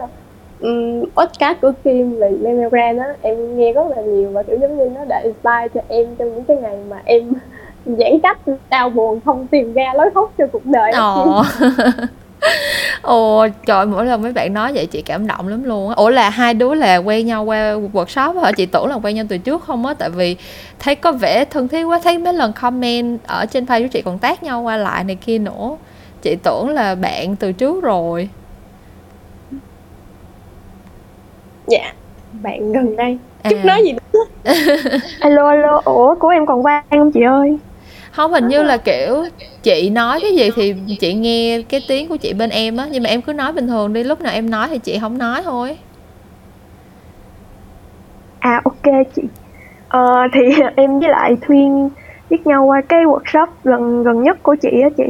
um, 0.60 1.04
podcast 1.16 1.60
của 1.60 1.72
Kim 1.84 2.18
về 2.18 2.30
Memoran 2.30 2.98
á 2.98 3.14
em 3.22 3.58
nghe 3.58 3.72
rất 3.72 3.86
là 3.96 4.02
nhiều 4.02 4.30
và 4.30 4.42
kiểu 4.42 4.58
giống 4.60 4.76
như 4.76 4.88
nó 4.94 5.04
đã 5.04 5.18
inspire 5.18 5.68
cho 5.74 5.80
em 5.88 6.06
trong 6.18 6.34
những 6.34 6.44
cái 6.44 6.56
ngày 6.56 6.78
mà 6.90 7.00
em 7.04 7.32
giãn 7.86 8.20
cách 8.22 8.38
đau 8.70 8.90
buồn 8.90 9.20
không 9.24 9.46
tìm 9.46 9.72
ra 9.72 9.92
lối 9.94 10.10
thoát 10.14 10.30
cho 10.38 10.46
cuộc 10.46 10.66
đời 10.66 10.92
Kim. 10.92 11.70
Ồ. 13.02 13.46
Trời 13.66 13.86
mỗi 13.86 14.06
lần 14.06 14.22
mấy 14.22 14.32
bạn 14.32 14.54
nói 14.54 14.72
vậy 14.74 14.86
chị 14.86 15.02
cảm 15.02 15.26
động 15.26 15.48
lắm 15.48 15.64
luôn 15.64 15.88
á. 15.88 15.94
Ủa 15.96 16.10
là 16.10 16.30
hai 16.30 16.54
đứa 16.54 16.74
là 16.74 16.96
quen 16.96 17.26
nhau 17.26 17.44
qua 17.44 17.74
workshop 17.92 18.40
hả? 18.40 18.52
Chị 18.52 18.66
tưởng 18.66 18.86
là 18.86 18.94
quen 19.02 19.14
nhau 19.16 19.24
từ 19.28 19.38
trước 19.38 19.64
không 19.64 19.86
á 19.86 19.94
tại 19.94 20.10
vì 20.10 20.36
thấy 20.78 20.94
có 20.94 21.12
vẻ 21.12 21.44
thân 21.44 21.68
thiết 21.68 21.84
quá, 21.84 22.00
thấy 22.04 22.18
mấy 22.18 22.34
lần 22.34 22.52
comment 22.52 23.18
ở 23.26 23.46
trên 23.46 23.66
page 23.66 23.82
của 23.82 23.88
chị 23.92 24.02
còn 24.02 24.18
tác 24.18 24.42
nhau 24.42 24.62
qua 24.62 24.76
lại 24.76 25.04
này 25.04 25.16
kia 25.26 25.38
nữa. 25.38 25.76
Chị 26.22 26.36
tưởng 26.42 26.68
là 26.68 26.94
bạn 26.94 27.36
từ 27.36 27.52
trước 27.52 27.82
rồi. 27.82 28.28
dạ 31.66 31.92
bạn 32.42 32.72
gần 32.72 32.96
đây 32.96 33.18
À. 33.42 33.50
nói 33.64 33.82
gì 33.84 33.92
nữa 33.92 34.24
Alo 35.20 35.48
alo 35.48 35.80
Ủa 35.84 36.14
của 36.14 36.28
em 36.28 36.46
còn 36.46 36.62
vang 36.62 36.84
không 36.90 37.12
chị 37.12 37.20
ơi 37.22 37.58
Không 38.20 38.32
hình 38.32 38.48
như 38.48 38.62
là 38.62 38.76
kiểu 38.76 39.24
chị 39.62 39.90
nói 39.90 40.20
cái 40.22 40.36
gì 40.36 40.50
thì 40.56 40.74
chị 41.00 41.14
nghe 41.14 41.62
cái 41.68 41.80
tiếng 41.88 42.08
của 42.08 42.16
chị 42.16 42.32
bên 42.32 42.50
em 42.50 42.76
á 42.76 42.86
nhưng 42.90 43.02
mà 43.02 43.08
em 43.08 43.22
cứ 43.22 43.32
nói 43.32 43.52
bình 43.52 43.68
thường 43.68 43.92
đi, 43.92 44.04
lúc 44.04 44.20
nào 44.20 44.32
em 44.32 44.50
nói 44.50 44.68
thì 44.68 44.78
chị 44.78 44.98
không 45.00 45.18
nói 45.18 45.42
thôi. 45.44 45.78
À 48.40 48.60
ok 48.64 48.94
chị 49.16 49.22
Ờ 49.88 50.06
thì 50.34 50.40
em 50.76 50.98
với 51.00 51.08
lại 51.08 51.36
Thuyên 51.46 51.88
biết 52.30 52.46
nhau 52.46 52.64
qua 52.64 52.80
cái 52.88 53.00
workshop 53.04 53.46
gần 53.64 54.02
gần 54.02 54.22
nhất 54.22 54.38
của 54.42 54.56
chị 54.62 54.68
á 54.82 54.88
chị 54.96 55.04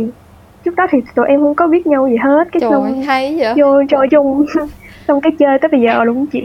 Trước 0.65 0.75
đó 0.77 0.87
thì 0.91 0.99
tụi 1.15 1.27
em 1.29 1.41
không 1.41 1.55
có 1.55 1.67
biết 1.67 1.87
nhau 1.87 2.09
gì 2.09 2.17
hết 2.17 2.49
Cái 2.53 2.61
Trời 2.61 2.71
xong 2.71 3.03
hay 3.03 3.37
vậy. 3.39 3.55
vô 3.57 3.83
trò 3.89 3.99
chung 4.11 4.47
Xong 5.09 5.21
cái 5.21 5.33
chơi 5.39 5.59
tới 5.63 5.69
bây 5.73 5.81
giờ 5.81 6.05
luôn 6.05 6.27
chị 6.33 6.43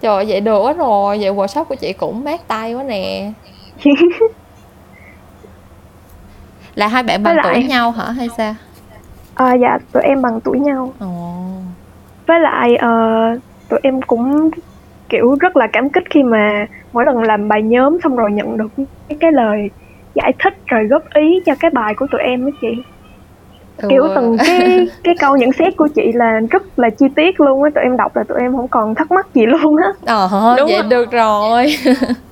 Trời 0.00 0.24
vậy 0.28 0.40
được 0.40 0.62
quá 0.62 0.72
rồi, 0.72 1.18
vậy 1.20 1.32
workshop 1.32 1.64
của 1.64 1.74
chị 1.74 1.92
cũng 1.92 2.24
mát 2.24 2.48
tay 2.48 2.74
quá 2.74 2.82
nè. 2.82 3.32
Là 6.74 6.88
hai 6.88 7.02
bạn 7.02 7.22
bằng 7.22 7.34
Với 7.34 7.44
lại- 7.44 7.54
tuổi 7.54 7.64
nhau 7.68 7.90
hả 7.90 8.10
hay 8.10 8.28
sao? 8.36 8.54
À, 9.34 9.54
dạ 9.54 9.78
tụi 9.92 10.02
em 10.02 10.22
bằng 10.22 10.40
tuổi 10.44 10.58
nhau 10.60 10.92
Ồ. 10.98 11.06
với 12.26 12.40
lại 12.40 12.76
ờ, 12.76 12.88
tụi 13.68 13.80
em 13.82 14.02
cũng 14.02 14.50
kiểu 15.08 15.36
rất 15.40 15.56
là 15.56 15.66
cảm 15.72 15.90
kích 15.90 16.04
khi 16.10 16.22
mà 16.22 16.66
mỗi 16.92 17.04
lần 17.06 17.22
làm 17.22 17.48
bài 17.48 17.62
nhóm 17.62 17.98
xong 18.04 18.16
rồi 18.16 18.32
nhận 18.32 18.56
được 18.56 18.68
cái, 19.08 19.16
cái 19.20 19.32
lời 19.32 19.70
giải 20.14 20.32
thích 20.44 20.54
rồi 20.66 20.84
góp 20.90 21.02
ý 21.14 21.40
cho 21.46 21.52
cái 21.60 21.70
bài 21.74 21.94
của 21.96 22.06
tụi 22.10 22.20
em 22.20 22.44
á 22.46 22.50
chị 22.60 22.68
kiểu 23.88 24.02
Ừ. 24.02 24.12
từng 24.16 24.36
cái 24.46 24.88
cái 25.04 25.14
câu 25.20 25.36
nhận 25.36 25.52
xét 25.52 25.76
của 25.76 25.88
chị 25.94 26.02
là 26.14 26.40
rất 26.50 26.62
là 26.78 26.90
chi 26.90 27.06
tiết 27.16 27.40
luôn 27.40 27.62
á 27.62 27.70
tụi 27.74 27.82
em 27.84 27.96
đọc 27.96 28.16
là 28.16 28.22
tụi 28.28 28.38
em 28.40 28.56
không 28.56 28.68
còn 28.68 28.94
thắc 28.94 29.10
mắc 29.12 29.26
gì 29.34 29.46
luôn 29.46 29.76
á 29.76 29.88
Ờ, 30.06 30.28
Đúng 30.58 30.66
vậy 30.66 30.80
rồi. 30.80 30.90
được 30.90 31.10
rồi. 31.12 31.66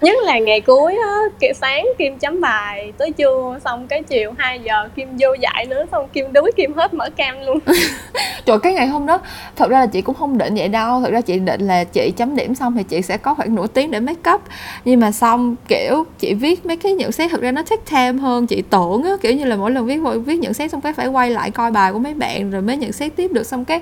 nhất 0.00 0.16
là 0.24 0.38
ngày 0.38 0.60
cuối 0.60 0.96
á 1.04 1.20
kiểu 1.40 1.52
sáng 1.60 1.86
kim 1.98 2.18
chấm 2.18 2.40
bài 2.40 2.92
tới 2.98 3.10
trưa, 3.10 3.58
xong 3.64 3.86
cái 3.86 4.02
chiều 4.02 4.32
2 4.38 4.60
giờ 4.60 4.88
kim 4.96 5.08
vô 5.18 5.28
dạy 5.40 5.66
nữa, 5.68 5.84
xong 5.92 6.08
kim 6.12 6.32
đuối, 6.32 6.50
kim 6.56 6.74
hết 6.74 6.94
mở 6.94 7.10
cam 7.16 7.36
luôn. 7.46 7.58
Trời, 8.46 8.58
cái 8.58 8.74
ngày 8.74 8.86
hôm 8.86 9.06
đó, 9.06 9.20
Thật 9.56 9.70
ra 9.70 9.80
là 9.80 9.86
chị 9.86 10.02
cũng 10.02 10.14
không 10.14 10.38
định 10.38 10.54
vậy 10.54 10.68
đâu. 10.68 11.00
Thật 11.00 11.10
ra 11.12 11.20
chị 11.20 11.38
định 11.38 11.66
là 11.66 11.84
chị 11.84 12.12
chấm 12.16 12.36
điểm 12.36 12.54
xong 12.54 12.74
Thì 12.76 12.82
chị 12.82 13.02
sẽ 13.02 13.16
có 13.16 13.34
khoảng 13.34 13.54
nửa 13.54 13.66
tiếng 13.66 13.90
để 13.90 14.00
make 14.00 14.30
up. 14.34 14.40
Nhưng 14.84 15.00
mà 15.00 15.12
xong, 15.12 15.56
kiểu, 15.68 16.04
chị 16.18 16.34
viết 16.34 16.66
mấy 16.66 16.76
cái 16.76 16.92
nhận 16.92 17.12
xét, 17.12 17.30
Thật 17.30 17.40
ra 17.40 17.52
nó 17.52 17.62
take 17.62 17.82
time 17.90 18.22
hơn, 18.22 18.46
chị 18.46 18.62
tưởng 18.70 19.02
á. 19.02 19.10
Kiểu 19.20 19.32
như 19.32 19.44
là 19.44 19.56
mỗi 19.56 19.70
lần 19.70 19.86
viết 19.86 20.00
viết 20.24 20.36
nhận 20.36 20.54
xét 20.54 20.70
xong 20.70 20.80
cái 20.80 20.92
phải 20.92 21.06
quay 21.06 21.30
lại 21.30 21.50
coi 21.50 21.70
bài 21.70 21.92
của 21.92 21.98
mấy 21.98 22.14
bạn, 22.14 22.50
Rồi 22.50 22.62
mới 22.62 22.76
nhận 22.76 22.92
xét 22.92 23.16
tiếp 23.16 23.32
được. 23.32 23.44
Xong 23.44 23.64
cái 23.64 23.80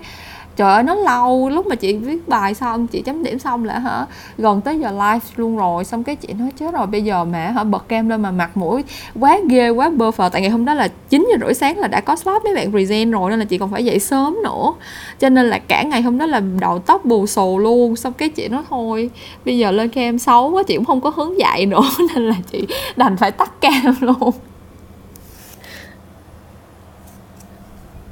Trời 0.56 0.72
ơi, 0.72 0.82
nó 0.82 0.94
lâu, 0.94 1.48
lúc 1.48 1.66
mà 1.66 1.74
chị 1.74 1.96
viết 1.96 2.28
bài 2.28 2.54
xong, 2.54 2.86
Chị 2.86 3.02
chấm 3.02 3.22
điểm 3.22 3.38
xong 3.38 3.64
là 3.64 3.78
hả, 3.78 4.06
Gần 4.38 4.60
tới 4.60 4.78
giờ 4.78 4.90
live 4.90 5.26
luôn 5.36 5.56
rồi. 5.56 5.84
Xong 5.84 6.04
cái 6.04 6.16
chị 6.16 6.28
nói, 6.32 6.48
chết 6.58 6.74
rồi, 6.74 6.86
bây 6.86 7.02
giờ 7.02 7.24
mà 7.24 7.38
hả, 7.38 7.64
bật 7.64 7.88
cam 7.88 8.08
lên 8.08 8.22
mà 8.22 8.30
mặt 8.30 8.56
mũi 8.56 8.84
quá 9.20 9.38
ghê, 9.48 9.68
quá 9.68 9.90
bơ 9.90 10.10
phờ. 10.10 10.28
Tại 10.28 10.40
ngày 10.40 10.50
hôm 10.50 10.64
đó 10.64 10.74
là 10.74 10.88
9 11.08 11.28
giờ 11.30 11.46
rưỡi 11.46 11.54
sáng 11.54 11.78
là 11.78 11.88
đã 11.88 12.00
có 12.00 12.16
slot 12.16 12.44
mấy 12.44 12.54
bạn 12.54 12.70
present 12.70 13.12
rồi, 13.12 13.30
Nên 13.30 13.38
là 13.38 13.44
chị 13.44 13.58
còn 13.58 13.70
phải 13.70 13.84
dậy 13.84 13.98
sớm 13.98 14.36
nữa. 14.44 14.72
Cho 15.18 15.28
nên 15.28 15.50
là 15.50 15.58
cả 15.58 15.82
ngày 15.82 16.02
hôm 16.02 16.18
đó 16.18 16.26
là 16.26 16.40
đầu 16.60 16.78
tóc 16.78 17.04
bù 17.04 17.26
xù 17.26 17.58
luôn. 17.58 17.96
Xong 17.96 18.12
cái 18.12 18.28
chị 18.28 18.48
nói, 18.48 18.62
thôi, 18.70 19.10
Bây 19.44 19.58
giờ 19.58 19.70
lên 19.70 19.88
cam 19.88 20.18
xấu 20.18 20.50
quá, 20.50 20.62
chị 20.62 20.76
cũng 20.76 20.84
không 20.84 21.00
có 21.00 21.12
hướng 21.16 21.38
dạy 21.38 21.66
nữa. 21.66 21.82
Nên 22.14 22.28
là 22.28 22.34
chị 22.52 22.66
đành 22.96 23.16
phải 23.16 23.30
tắt 23.30 23.60
cam 23.60 23.94
luôn. 24.00 24.30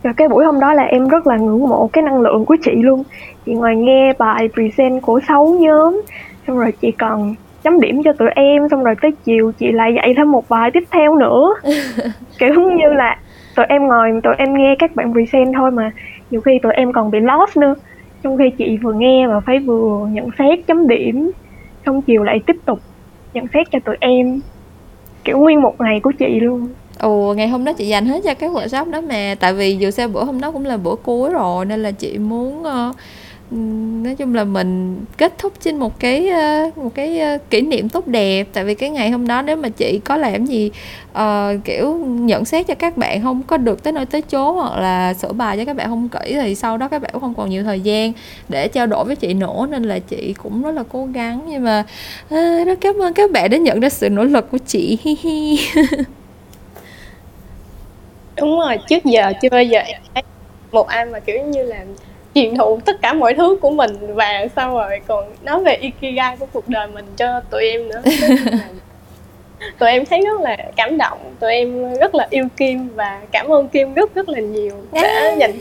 Và 0.02 0.12
cái 0.12 0.28
buổi 0.28 0.44
hôm 0.44 0.60
đó 0.60 0.72
là 0.72 0.82
em 0.82 1.08
rất 1.08 1.26
là 1.26 1.36
ngưỡng 1.36 1.68
mộ 1.68 1.90
cái 1.92 2.02
năng 2.02 2.20
lượng 2.20 2.44
của 2.44 2.56
chị 2.64 2.72
luôn. 2.74 3.02
Chị 3.46 3.52
ngoài 3.52 3.76
nghe 3.76 4.12
bài 4.18 4.48
present 4.54 5.02
của 5.02 5.20
sáu 5.28 5.56
nhóm 5.60 6.02
xong 6.46 6.58
rồi 6.58 6.72
chị 6.72 6.90
còn 6.90 7.34
chấm 7.62 7.80
điểm 7.80 8.02
cho 8.02 8.12
tụi 8.12 8.28
em 8.34 8.68
xong 8.68 8.84
rồi 8.84 8.94
tới 9.02 9.12
chiều 9.24 9.52
chị 9.58 9.72
lại 9.72 9.94
dạy 9.94 10.14
thêm 10.16 10.32
một 10.32 10.48
bài 10.48 10.70
tiếp 10.70 10.84
theo 10.90 11.14
nữa. 11.16 11.54
Kiểu 12.38 12.54
như 12.54 12.92
là 12.92 13.18
tụi 13.56 13.66
em 13.68 13.86
ngồi 13.88 14.20
tụi 14.22 14.34
em 14.38 14.54
nghe 14.54 14.74
các 14.78 14.96
bạn 14.96 15.12
present 15.12 15.54
thôi 15.54 15.70
mà 15.70 15.90
nhiều 16.30 16.40
khi 16.40 16.58
tụi 16.62 16.72
em 16.72 16.92
còn 16.92 17.10
bị 17.10 17.20
lost 17.20 17.56
nữa. 17.56 17.74
Trong 18.22 18.38
khi 18.38 18.50
chị 18.50 18.76
vừa 18.76 18.92
nghe 18.92 19.26
và 19.28 19.40
phải 19.40 19.58
vừa 19.58 20.06
nhận 20.12 20.28
xét 20.38 20.66
chấm 20.66 20.88
điểm 20.88 21.30
xong 21.86 22.02
chiều 22.02 22.22
lại 22.22 22.40
tiếp 22.46 22.56
tục 22.64 22.78
nhận 23.34 23.46
xét 23.54 23.70
cho 23.70 23.78
tụi 23.84 23.96
em. 24.00 24.40
Kiểu 25.24 25.38
nguyên 25.38 25.62
một 25.62 25.80
ngày 25.80 26.00
của 26.00 26.12
chị 26.18 26.40
luôn 26.40 26.68
Ồ, 27.02 27.34
ngày 27.34 27.48
hôm 27.48 27.64
đó 27.64 27.72
chị 27.72 27.88
dành 27.88 28.06
hết 28.06 28.20
cho 28.24 28.34
cái 28.34 28.50
workshop 28.50 28.90
đó 28.90 29.00
mà. 29.00 29.34
Tại 29.40 29.54
vì 29.54 29.76
dù 29.76 29.90
sao 29.90 30.08
bữa 30.08 30.24
hôm 30.24 30.40
đó 30.40 30.50
cũng 30.50 30.66
là 30.66 30.76
bữa 30.76 30.94
cuối 31.02 31.30
rồi 31.30 31.64
Nên 31.64 31.82
là 31.82 31.90
chị 31.90 32.18
muốn 32.18 32.62
uh, 32.62 32.96
nói 34.04 34.14
chung 34.14 34.34
là 34.34 34.44
mình 34.44 34.96
kết 35.18 35.38
thúc 35.38 35.52
trên 35.60 35.76
một 35.76 36.00
cái 36.00 36.28
ờ, 36.28 36.70
một 36.76 36.94
cái 36.94 37.18
ờ, 37.20 37.38
kỷ 37.50 37.60
niệm 37.60 37.88
tốt 37.88 38.06
đẹp. 38.06 38.48
Tại 38.52 38.64
vì 38.64 38.74
cái 38.74 38.90
ngày 38.90 39.10
hôm 39.10 39.26
đó 39.26 39.42
nếu 39.42 39.56
mà 39.56 39.68
chị 39.68 40.00
có 40.04 40.16
làm 40.16 40.46
gì 40.46 40.70
uh, 41.12 41.64
kiểu 41.64 41.94
nhận 42.04 42.44
xét 42.44 42.66
cho 42.66 42.74
các 42.74 42.96
bạn 42.96 43.22
không 43.22 43.42
có 43.42 43.56
được 43.56 43.82
tới 43.82 43.92
nơi 43.92 44.06
tới 44.06 44.22
chốn 44.22 44.56
hoặc 44.56 44.78
là 44.80 45.14
sửa 45.14 45.32
bài 45.32 45.56
cho 45.58 45.64
các 45.64 45.76
bạn 45.76 45.88
không 45.88 46.08
kỹ 46.08 46.34
thì 46.42 46.54
sau 46.54 46.78
đó 46.78 46.88
các 46.88 47.02
bạn 47.02 47.10
cũng 47.12 47.20
không 47.20 47.34
còn 47.34 47.50
nhiều 47.50 47.64
thời 47.64 47.80
gian 47.80 48.12
để 48.48 48.68
trao 48.68 48.86
đổi 48.86 49.04
với 49.04 49.16
chị 49.16 49.34
nữa. 49.34 49.66
Nên 49.70 49.82
là 49.82 49.98
chị 49.98 50.34
cũng 50.42 50.62
rất 50.62 50.70
là 50.70 50.82
cố 50.92 51.06
gắng. 51.06 51.40
Nhưng 51.48 51.64
mà 51.64 51.84
uh, 52.26 52.66
rất 52.66 52.78
cảm 52.80 53.02
ơn 53.02 53.14
các 53.14 53.30
bạn 53.30 53.50
đã 53.50 53.58
nhận 53.58 53.80
ra 53.80 53.88
sự 53.88 54.10
nỗ 54.10 54.24
lực 54.24 54.50
của 54.50 54.58
chị. 54.66 54.98
Hi 55.04 55.16
hi. 55.22 55.58
đúng 58.36 58.60
rồi 58.60 58.78
trước 58.88 59.04
giờ 59.04 59.32
chưa 59.42 59.48
bao 59.48 59.62
giờ 59.62 59.78
em 59.78 60.00
thấy 60.14 60.22
một 60.72 60.88
ai 60.88 61.04
mà 61.04 61.20
kiểu 61.20 61.42
như 61.42 61.62
là 61.62 61.84
truyền 62.34 62.56
thụ 62.56 62.80
tất 62.84 63.02
cả 63.02 63.12
mọi 63.12 63.34
thứ 63.34 63.58
của 63.60 63.70
mình 63.70 64.14
và 64.14 64.46
sau 64.56 64.74
rồi 64.74 65.00
còn 65.06 65.24
nói 65.42 65.64
về 65.64 65.74
ikigai 65.74 66.36
của 66.36 66.46
cuộc 66.52 66.68
đời 66.68 66.88
mình 66.94 67.04
cho 67.16 67.40
tụi 67.50 67.70
em 67.70 67.88
nữa 67.88 68.02
tụi 69.78 69.90
em 69.90 70.04
thấy 70.04 70.20
rất 70.20 70.40
là 70.40 70.56
cảm 70.76 70.98
động 70.98 71.18
tụi 71.40 71.52
em 71.52 71.94
rất 71.94 72.14
là 72.14 72.26
yêu 72.30 72.44
kim 72.56 72.88
và 72.94 73.20
cảm 73.32 73.52
ơn 73.52 73.68
kim 73.68 73.94
rất 73.94 74.14
rất 74.14 74.28
là 74.28 74.40
nhiều 74.40 74.74
đã 74.92 75.02
yeah. 75.02 75.38
dành 75.38 75.52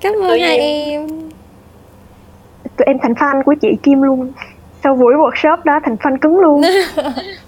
cảm 0.00 0.12
ơn 0.22 0.40
hai 0.40 0.58
em. 0.58 1.00
em 1.00 1.30
tụi 2.76 2.86
em 2.86 2.96
thành 3.02 3.12
fan 3.12 3.42
của 3.42 3.54
chị 3.60 3.68
kim 3.82 4.02
luôn 4.02 4.32
sau 4.84 4.96
buổi 4.96 5.14
workshop 5.14 5.56
đó 5.64 5.80
thành 5.84 5.96
fan 5.96 6.18
cứng 6.18 6.38
luôn 6.38 6.62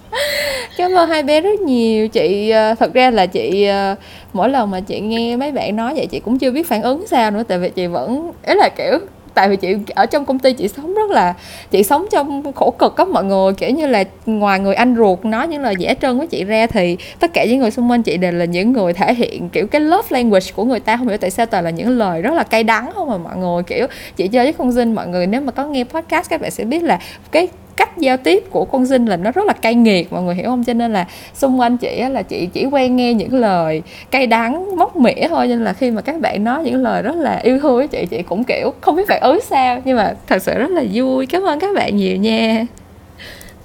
cảm 0.77 0.91
ơn 0.91 1.09
hai 1.09 1.23
bé 1.23 1.41
rất 1.41 1.59
nhiều. 1.59 2.07
Chị 2.07 2.49
ờ, 2.49 2.75
thật 2.75 2.93
ra 2.93 3.11
là 3.11 3.25
chị 3.25 3.65
ờ, 3.65 3.95
mỗi 4.33 4.49
lần 4.49 4.71
mà 4.71 4.79
chị 4.79 4.99
nghe 4.99 5.35
mấy 5.35 5.51
bạn 5.51 5.75
nói 5.75 5.93
vậy, 5.95 6.07
chị 6.07 6.19
cũng 6.19 6.39
chưa 6.39 6.51
biết 6.51 6.67
phản 6.67 6.81
ứng 6.81 7.07
sao 7.07 7.31
nữa, 7.31 7.43
tại 7.47 7.57
vì 7.57 7.69
chị 7.69 7.87
vẫn 7.87 8.31
ấy 8.43 8.55
là, 8.55 8.69
kiểu, 8.69 8.99
tại 9.33 9.49
vì 9.49 9.55
chị 9.55 9.75
ở 9.95 10.05
trong 10.05 10.25
công 10.25 10.39
ty 10.39 10.53
chị 10.53 10.67
sống 10.67 10.93
rất 10.93 11.09
là, 11.09 11.33
chị 11.71 11.83
sống 11.83 12.05
trong 12.11 12.53
khổ 12.53 12.73
cực 12.79 12.97
á 12.97 13.05
mọi 13.05 13.23
người. 13.23 13.53
Kiểu 13.53 13.69
như 13.69 13.87
là 13.87 14.03
ngoài 14.25 14.59
người 14.59 14.75
anh 14.75 14.95
ruột 14.95 15.25
nói 15.25 15.47
những 15.47 15.61
lời 15.61 15.73
dễ 15.77 15.95
trơn 16.01 16.17
với 16.17 16.27
chị 16.27 16.43
ra 16.43 16.67
thì 16.67 16.97
tất 17.19 17.33
cả 17.33 17.45
những 17.45 17.59
người 17.59 17.71
xung 17.71 17.91
quanh 17.91 18.03
chị 18.03 18.17
đều 18.17 18.31
là 18.31 18.45
những 18.45 18.73
người 18.73 18.93
thể 18.93 19.13
hiện, 19.13 19.49
kiểu, 19.49 19.67
cái 19.67 19.81
love 19.81 20.07
language 20.09 20.47
của 20.55 20.63
người 20.63 20.79
ta. 20.79 20.97
Không 20.97 21.07
hiểu 21.07 21.17
tại 21.17 21.31
sao 21.31 21.45
toàn 21.45 21.63
là 21.63 21.69
những 21.69 21.97
lời 21.97 22.21
rất 22.21 22.33
là 22.33 22.43
cay 22.43 22.63
đắng 22.63 22.91
không 22.95 23.09
mà 23.09 23.17
mọi 23.17 23.37
người. 23.37 23.63
Kiểu, 23.63 23.87
chị 24.15 24.27
chơi 24.27 24.45
với 24.45 24.53
con 24.53 24.71
dinh 24.71 24.95
mọi 24.95 25.07
người, 25.07 25.27
nếu 25.27 25.41
mà 25.41 25.51
có 25.51 25.65
nghe 25.65 25.83
podcast 25.83 26.29
các 26.29 26.41
bạn 26.41 26.51
sẽ 26.51 26.63
biết 26.63 26.83
là 26.83 26.99
cái 27.31 27.47
cách 27.77 27.97
giao 27.97 28.17
tiếp 28.17 28.43
của 28.49 28.65
con 28.65 28.85
dinh 28.85 29.05
là 29.05 29.17
nó 29.17 29.31
rất 29.31 29.45
là 29.45 29.53
cay 29.53 29.75
nghiệt 29.75 30.13
mọi 30.13 30.23
người 30.23 30.35
hiểu 30.35 30.45
không? 30.45 30.63
Cho 30.63 30.73
nên 30.73 30.93
là 30.93 31.05
xung 31.33 31.59
quanh 31.59 31.77
chị 31.77 32.03
là 32.11 32.21
chị 32.21 32.45
chỉ 32.53 32.65
quen 32.65 32.95
nghe 32.95 33.13
những 33.13 33.33
lời 33.33 33.81
cay 34.11 34.27
đắng 34.27 34.77
móc 34.77 34.95
mỉa 34.95 35.27
thôi. 35.29 35.47
Nên 35.47 35.63
là 35.63 35.73
khi 35.73 35.91
mà 35.91 36.01
các 36.01 36.19
bạn 36.19 36.43
nói 36.43 36.63
những 36.63 36.83
lời 36.83 37.01
rất 37.01 37.15
là 37.15 37.37
yêu 37.43 37.59
thương 37.59 37.75
với 37.75 37.87
chị 37.87 38.05
chị 38.09 38.21
cũng 38.21 38.43
kiểu 38.43 38.73
không 38.81 38.95
biết 38.95 39.07
phản 39.07 39.21
ứng 39.21 39.39
sao. 39.41 39.81
Nhưng 39.85 39.97
mà 39.97 40.13
thật 40.27 40.41
sự 40.41 40.53
rất 40.57 40.71
là 40.71 40.83
vui. 40.93 41.25
Cảm 41.25 41.43
ơn 41.43 41.59
các 41.59 41.75
bạn 41.75 41.95
nhiều 41.95 42.17
nha. 42.17 42.65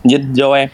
Dinh 0.05 0.33
vô 0.37 0.53
em. 0.53 0.69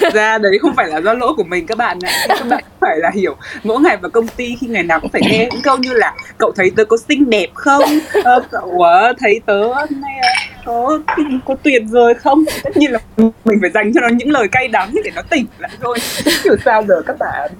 Thực 0.00 0.14
ra 0.14 0.38
đấy 0.38 0.58
không 0.60 0.74
phải 0.76 0.88
là 0.88 1.00
do 1.00 1.14
lỗi 1.14 1.32
của 1.36 1.44
mình 1.44 1.66
các 1.66 1.78
bạn 1.78 1.98
ạ. 2.02 2.12
Các 2.28 2.46
bạn 2.48 2.64
phải 2.80 2.96
là 2.98 3.10
hiểu 3.14 3.36
mỗi 3.64 3.80
ngày 3.80 3.96
vào 3.96 4.10
công 4.10 4.28
ty 4.28 4.56
khi 4.60 4.66
ngày 4.66 4.82
nào 4.82 5.00
cũng 5.00 5.10
phải 5.10 5.22
nghe 5.30 5.48
những 5.52 5.62
câu 5.62 5.76
như 5.76 5.92
là 5.92 6.14
cậu 6.38 6.52
thấy 6.56 6.70
tớ 6.76 6.84
có 6.84 6.96
xinh 7.08 7.30
đẹp 7.30 7.46
không? 7.54 7.82
Ờ, 8.24 8.42
cậu 8.50 8.66
uh, 8.66 9.16
thấy 9.18 9.40
tớ 9.46 9.62
nay 9.90 10.16
uh, 10.18 10.49
có 10.64 10.98
có 11.44 11.54
tuyệt 11.62 11.82
vời 11.88 12.14
không? 12.14 12.44
Tất 12.64 12.76
nhiên 12.76 12.92
là 12.92 12.98
mình 13.16 13.58
phải 13.60 13.70
dành 13.70 13.92
cho 13.94 14.00
nó 14.00 14.08
những 14.08 14.30
lời 14.30 14.48
cay 14.52 14.68
đắng 14.68 14.94
để 15.04 15.10
nó 15.14 15.22
tỉnh 15.30 15.46
lại 15.58 15.70
thôi. 15.80 15.98
Kiểu 16.44 16.56
sao 16.64 16.82
giờ 16.88 17.02
các 17.06 17.16
bạn? 17.18 17.50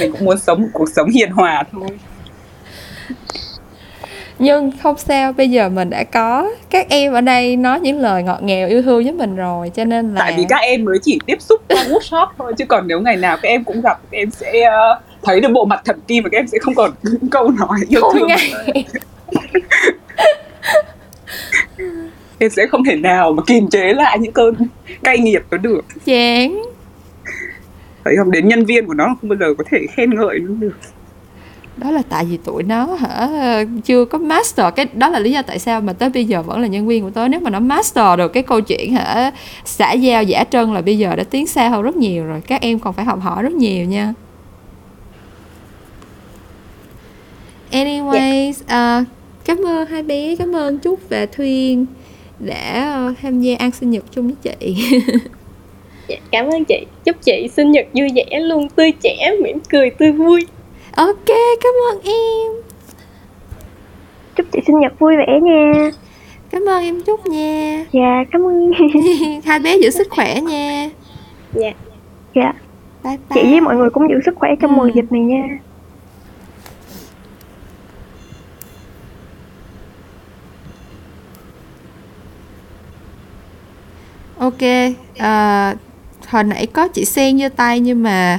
Mình 0.00 0.12
cũng 0.12 0.24
muốn 0.24 0.38
sống 0.38 0.62
một 0.62 0.68
cuộc 0.72 0.88
sống 0.96 1.10
hiền 1.10 1.30
hòa 1.30 1.62
thôi. 1.72 1.88
Nhưng 4.38 4.72
không 4.82 4.96
sao 4.98 5.32
bây 5.32 5.50
giờ 5.50 5.68
mình 5.68 5.90
đã 5.90 6.04
có. 6.04 6.50
Các 6.70 6.86
em 6.88 7.12
ở 7.12 7.20
đây 7.20 7.56
nói 7.56 7.80
những 7.80 8.00
lời 8.00 8.22
ngọt 8.22 8.42
ngào 8.42 8.68
yêu 8.68 8.82
thương 8.82 9.04
với 9.04 9.12
mình 9.12 9.36
rồi 9.36 9.70
cho 9.74 9.84
nên 9.84 10.14
là 10.14 10.20
tại 10.20 10.34
vì 10.36 10.44
các 10.48 10.56
em 10.56 10.84
mới 10.84 10.98
chỉ 11.02 11.18
tiếp 11.26 11.36
xúc 11.40 11.62
qua 11.68 11.84
workshop 11.84 12.26
thôi 12.38 12.52
chứ 12.58 12.64
còn 12.64 12.88
nếu 12.88 13.00
ngày 13.00 13.16
nào 13.16 13.36
các 13.42 13.48
em 13.48 13.64
cũng 13.64 13.80
gặp 13.80 14.00
các 14.10 14.18
em 14.18 14.30
sẽ 14.30 14.68
uh, 14.68 15.02
thấy 15.22 15.40
được 15.40 15.48
bộ 15.52 15.64
mặt 15.64 15.82
thần 15.84 16.00
kim 16.06 16.24
và 16.24 16.30
các 16.32 16.38
em 16.38 16.46
sẽ 16.46 16.58
không 16.58 16.74
còn 16.74 16.90
những 17.02 17.30
câu 17.30 17.50
nói 17.50 17.78
yêu 17.88 18.00
Thôi 18.02 18.12
thương 18.14 18.28
em 22.38 22.50
sẽ 22.50 22.66
không 22.66 22.84
thể 22.84 22.96
nào 22.96 23.32
mà 23.32 23.42
kiềm 23.46 23.68
chế 23.70 23.92
lại 23.92 24.18
những 24.18 24.32
cơn 24.32 24.54
cay 25.02 25.18
nghiệt 25.18 25.42
đó 25.50 25.58
được. 25.58 25.84
Chán. 26.04 26.62
Thấy 28.04 28.14
không? 28.18 28.30
Đến 28.30 28.48
nhân 28.48 28.64
viên 28.64 28.86
của 28.86 28.94
nó 28.94 29.16
không 29.20 29.28
bao 29.30 29.38
giờ 29.40 29.54
có 29.58 29.64
thể 29.70 29.78
khen 29.96 30.14
ngợi 30.14 30.38
nó 30.38 30.54
được. 30.54 30.76
Đó 31.76 31.90
là 31.90 32.02
tại 32.08 32.24
vì 32.24 32.36
tụi 32.36 32.62
nó 32.62 32.84
hả 32.84 33.28
chưa 33.84 34.04
có 34.04 34.18
master. 34.18 34.66
Cái 34.76 34.86
đó 34.94 35.08
là 35.08 35.18
lý 35.18 35.32
do 35.32 35.42
tại 35.42 35.58
sao 35.58 35.80
mà 35.80 35.92
tới 35.92 36.08
bây 36.08 36.24
giờ 36.24 36.42
vẫn 36.42 36.60
là 36.60 36.66
nhân 36.66 36.86
viên 36.86 37.02
của 37.02 37.10
tớ. 37.10 37.28
Nếu 37.28 37.40
mà 37.40 37.50
nó 37.50 37.60
master 37.60 38.18
được 38.18 38.28
cái 38.28 38.42
câu 38.42 38.60
chuyện 38.60 38.92
hả 38.94 39.32
xã 39.64 39.92
giao 39.92 40.22
giả 40.22 40.44
trân 40.50 40.74
là 40.74 40.80
bây 40.80 40.98
giờ 40.98 41.16
đã 41.16 41.24
tiến 41.24 41.46
xa 41.46 41.68
hơn 41.68 41.82
rất 41.82 41.96
nhiều 41.96 42.24
rồi. 42.24 42.40
Các 42.40 42.60
em 42.60 42.78
còn 42.78 42.94
phải 42.94 43.04
học 43.04 43.20
hỏi 43.20 43.42
rất 43.42 43.52
nhiều 43.52 43.84
nha. 43.84 44.14
Anyways 47.72 48.50
uh, 48.50 49.06
cảm 49.44 49.66
ơn 49.66 49.86
hai 49.86 50.02
bé. 50.02 50.36
Cảm 50.36 50.56
ơn 50.56 50.80
trúc 50.80 51.00
và 51.08 51.26
thuyên 51.26 51.86
đã 52.38 53.06
uh, 53.10 53.18
tham 53.22 53.40
gia 53.40 53.56
ăn 53.56 53.70
sinh 53.70 53.90
nhật 53.90 54.04
chung 54.10 54.26
với 54.26 54.36
chị. 54.42 54.76
Dạ, 56.08 56.16
cảm 56.32 56.46
ơn 56.46 56.64
chị. 56.64 56.86
Chúc 57.04 57.16
chị 57.22 57.48
sinh 57.56 57.70
nhật 57.70 57.86
vui 57.94 58.08
vẻ 58.14 58.40
luôn 58.40 58.68
tươi 58.68 58.92
trẻ 59.02 59.36
mỉm 59.42 59.58
cười 59.70 59.90
tươi 59.90 60.12
vui. 60.12 60.46
Ok 60.96 61.26
cảm 61.60 61.72
ơn 61.90 62.00
em. 62.04 62.52
Chúc 64.36 64.46
chị 64.52 64.58
sinh 64.66 64.80
nhật 64.80 64.98
vui 64.98 65.16
vẻ 65.16 65.40
nha. 65.42 65.90
Cảm 66.50 66.68
ơn 66.68 66.82
em 66.82 67.00
chúc 67.00 67.26
nha. 67.26 67.84
Dạ 67.92 68.24
cảm 68.32 68.46
ơn. 68.46 68.72
Hai 69.44 69.58
bé 69.58 69.76
giữ 69.76 69.90
sức 69.90 70.06
khỏe 70.10 70.40
nha. 70.40 70.90
Dạ. 71.54 71.72
Dạ. 72.34 72.52
Bye 73.04 73.16
bye. 73.16 73.42
chị 73.42 73.50
với 73.50 73.60
mọi 73.60 73.76
người 73.76 73.90
cũng 73.90 74.10
giữ 74.10 74.16
sức 74.26 74.34
khỏe 74.36 74.50
trong 74.60 74.70
ừ. 74.70 74.76
mùa 74.76 74.90
dịch 74.94 75.12
này 75.12 75.20
nha 75.20 75.58
ok 84.46 84.92
à, 85.18 85.74
hồi 86.28 86.44
nãy 86.44 86.66
có 86.66 86.88
chị 86.88 87.04
sen 87.04 87.38
giơ 87.38 87.48
tay 87.56 87.80
nhưng 87.80 88.02
mà 88.02 88.38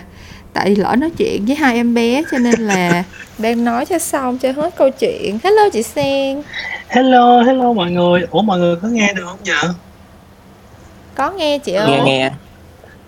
tại 0.54 0.76
lỡ 0.76 0.96
nói 0.98 1.10
chuyện 1.18 1.46
với 1.46 1.56
hai 1.56 1.76
em 1.76 1.94
bé 1.94 2.24
cho 2.32 2.38
nên 2.38 2.60
là 2.60 3.04
đang 3.38 3.64
nói 3.64 3.86
cho 3.86 4.00
xong 4.00 4.38
cho 4.38 4.52
hết 4.52 4.76
câu 4.78 4.90
chuyện. 4.90 5.40
Hello 5.44 5.70
chị 5.74 5.84
sen 5.84 6.42
hello 6.88 7.42
hello 7.44 7.74
mọi 7.74 7.92
người. 7.92 8.22
Ủa 8.32 8.42
mọi 8.42 8.60
người 8.60 8.76
có 8.76 8.88
nghe 8.88 9.14
được 9.14 9.24
không 9.26 9.40
nhỉ 9.44 9.52
có 11.16 11.32
nghe 11.32 11.60
chị 11.60 11.74
ơi. 11.74 11.90
nghe 11.92 12.02
nghe. 12.06 12.32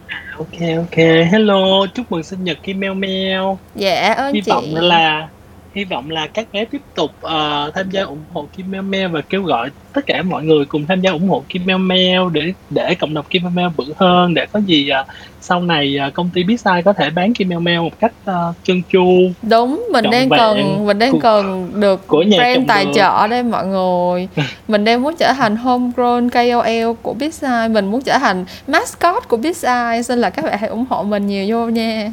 À, 0.07 0.23
ok 0.37 0.77
ok. 0.77 0.97
Hello 1.31 1.85
chúc 1.95 2.11
mừng 2.11 2.23
sinh 2.23 2.43
nhật 2.43 2.57
kim 2.63 2.79
meo 2.79 2.93
meo. 2.93 3.59
Dạ 3.75 4.13
ơn 4.13 4.33
hy 4.33 4.41
chị. 4.41 4.51
vọng 4.51 4.75
là 4.75 5.27
hy 5.73 5.83
vọng 5.83 6.09
là 6.09 6.27
các 6.27 6.47
bé 6.53 6.65
tiếp 6.65 6.81
tục 6.95 7.11
uh, 7.25 7.73
tham 7.75 7.89
gia 7.91 8.03
ủng 8.03 8.23
hộ 8.33 8.45
Kim 8.57 8.71
Meo 8.71 8.81
Meo 8.81 9.09
và 9.09 9.21
kêu 9.21 9.43
gọi 9.43 9.69
tất 9.93 10.01
cả 10.05 10.21
mọi 10.21 10.43
người 10.43 10.65
cùng 10.65 10.85
tham 10.85 11.01
gia 11.01 11.11
ủng 11.11 11.29
hộ 11.29 11.43
Kim 11.49 11.65
Meo 11.65 11.77
Meo 11.77 12.29
để 12.29 12.53
để 12.69 12.95
cộng 12.95 13.13
đồng 13.13 13.25
Kim 13.29 13.43
Meo 13.43 13.51
Meo 13.51 13.69
vững 13.77 13.91
hơn 13.97 14.33
để 14.33 14.45
có 14.51 14.59
gì 14.59 14.89
uh, 15.01 15.07
sau 15.41 15.61
này 15.61 15.97
uh, 16.07 16.13
công 16.13 16.29
ty 16.33 16.43
Bizai 16.43 16.81
có 16.81 16.93
thể 16.93 17.09
bán 17.09 17.33
Kim 17.33 17.49
Meo 17.49 17.59
Meo 17.59 17.83
một 17.83 17.99
cách 17.99 18.13
uh, 18.29 18.55
chân 18.63 18.81
chu 18.91 19.05
đúng 19.41 19.87
mình 19.91 20.05
đang 20.11 20.29
cần 20.29 20.85
mình 20.85 20.99
đang 20.99 21.11
của, 21.11 21.19
cần 21.19 21.71
được 21.75 22.07
của 22.07 22.21
nhà 22.21 22.37
brand 22.37 22.67
tài 22.67 22.85
trợ 22.95 23.27
đây 23.27 23.43
mọi 23.43 23.65
người. 23.65 24.27
Mình 24.67 24.85
đang 24.85 25.01
muốn 25.01 25.15
trở 25.15 25.33
thành 25.33 25.55
homegrown 25.55 26.29
KOL 26.29 26.93
của 27.01 27.15
Bizai 27.19 27.71
mình 27.71 27.91
muốn 27.91 28.01
trở 28.01 28.17
thành 28.17 28.45
mascot 28.67 29.27
của 29.27 29.37
Bizai 29.37 30.03
nên 30.09 30.19
là 30.19 30.29
các 30.29 30.45
bạn 30.45 30.57
hãy 30.59 30.69
ủng 30.69 30.85
hộ 30.89 31.03
mình 31.03 31.27
nhiều 31.27 31.45
vô 31.49 31.69
nha 31.69 32.11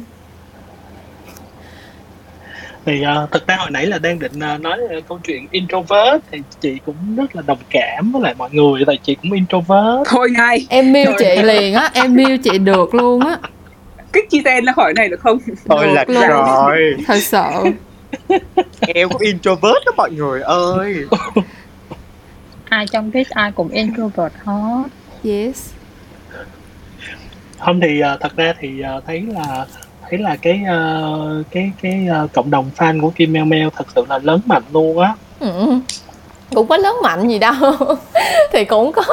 thì 2.87 3.03
uh, 3.23 3.31
thực 3.31 3.47
ra 3.47 3.55
hồi 3.55 3.71
nãy 3.71 3.85
là 3.85 3.97
đang 3.97 4.19
định 4.19 4.31
uh, 4.55 4.61
nói 4.61 4.79
uh, 4.97 5.07
câu 5.07 5.19
chuyện 5.23 5.47
introvert 5.51 6.23
thì 6.31 6.41
chị 6.61 6.77
cũng 6.85 7.15
rất 7.15 7.35
là 7.35 7.41
đồng 7.47 7.57
cảm 7.69 8.11
với 8.11 8.21
lại 8.21 8.33
mọi 8.37 8.49
người 8.51 8.83
tại 8.87 8.99
chị 9.03 9.15
cũng 9.15 9.31
introvert. 9.31 10.05
Thôi 10.05 10.29
ngay 10.31 10.67
em 10.69 10.93
miêu 10.93 11.11
chị 11.19 11.41
liền 11.43 11.73
á 11.73 11.89
em 11.93 12.13
miêu 12.13 12.37
chị 12.43 12.57
được 12.57 12.95
luôn 12.95 13.19
á. 13.19 13.37
Kích 14.13 14.25
chi 14.29 14.41
tên 14.45 14.65
ra 14.65 14.73
khỏi 14.73 14.93
này 14.93 15.09
được 15.09 15.19
không? 15.19 15.37
Thôi 15.65 15.87
là 15.87 16.05
rồi 16.07 16.27
rồi. 16.27 16.95
Thật 17.07 17.19
sợ 17.19 17.63
em 18.79 19.09
cũng 19.09 19.21
introvert 19.21 19.85
đó 19.85 19.91
mọi 19.97 20.11
người 20.11 20.41
ơi. 20.41 20.95
Ai 22.69 22.85
trong 22.91 23.11
this 23.11 23.29
ai 23.29 23.51
cũng 23.51 23.69
introvert 23.69 24.33
hết. 24.43 24.83
Yes. 25.23 25.69
Không 27.59 27.79
thì 27.79 28.01
uh, 28.13 28.21
thật 28.21 28.35
ra 28.35 28.53
thì 28.59 28.81
uh, 28.97 29.03
thấy 29.07 29.21
là 29.21 29.65
thấy 30.09 30.19
là 30.19 30.35
cái 30.35 30.61
uh, 30.63 31.45
cái 31.51 31.71
cái 31.81 32.07
uh, 32.23 32.33
cộng 32.33 32.51
đồng 32.51 32.69
fan 32.77 33.01
của 33.01 33.09
Kim 33.09 33.33
Meo 33.33 33.45
Meo 33.45 33.69
thật 33.69 33.87
sự 33.95 34.05
là 34.09 34.19
lớn 34.23 34.39
mạnh 34.45 34.63
luôn 34.73 34.99
á. 34.99 35.13
Ừ. 35.39 35.79
cũng 36.55 36.67
có 36.67 36.77
lớn 36.77 36.95
mạnh 37.03 37.27
gì 37.27 37.39
đâu. 37.39 37.53
Thì 38.51 38.65
cũng 38.65 38.91
có. 38.91 39.03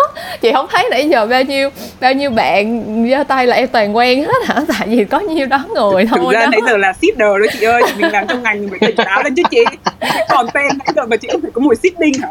Chị 0.40 0.53
không 0.53 0.66
thấy 0.70 0.88
nãy 0.90 1.09
giờ 1.09 1.26
bao 1.26 1.42
nhiêu 1.42 1.70
bao 2.01 2.12
nhiêu 2.12 2.30
bạn 2.30 2.84
giơ 3.11 3.24
tay 3.24 3.47
là 3.47 3.57
em 3.57 3.68
toàn 3.68 3.97
quen 3.97 4.24
hết 4.24 4.47
hả? 4.47 4.64
Tại 4.78 4.88
vì 4.88 5.05
có 5.05 5.20
nhiêu 5.20 5.47
đó 5.47 5.64
người 5.74 6.07
thôi 6.07 6.18
thực 6.22 6.32
ra 6.32 6.40
đó. 6.40 6.47
nãy 6.51 6.61
giờ 6.66 6.76
là 6.76 6.92
seeder 6.92 7.18
đó 7.18 7.47
chị 7.53 7.64
ơi. 7.64 7.82
Mình 7.97 8.12
làm 8.12 8.26
trong 8.26 8.42
ngành 8.42 8.61
mình 8.61 8.70
phải 8.70 8.78
tỉnh 8.80 9.07
táo 9.07 9.22
lên 9.22 9.34
chứ 9.34 9.42
chị. 9.51 9.64
Còn 10.28 10.47
tên 10.55 10.64
nãy 10.78 10.88
giờ 10.97 11.07
mà 11.07 11.16
chị 11.16 11.28
cũng 11.32 11.42
phải 11.42 11.51
có 11.55 11.61
mùi 11.61 11.74
seeding 11.74 12.22
hả? 12.22 12.28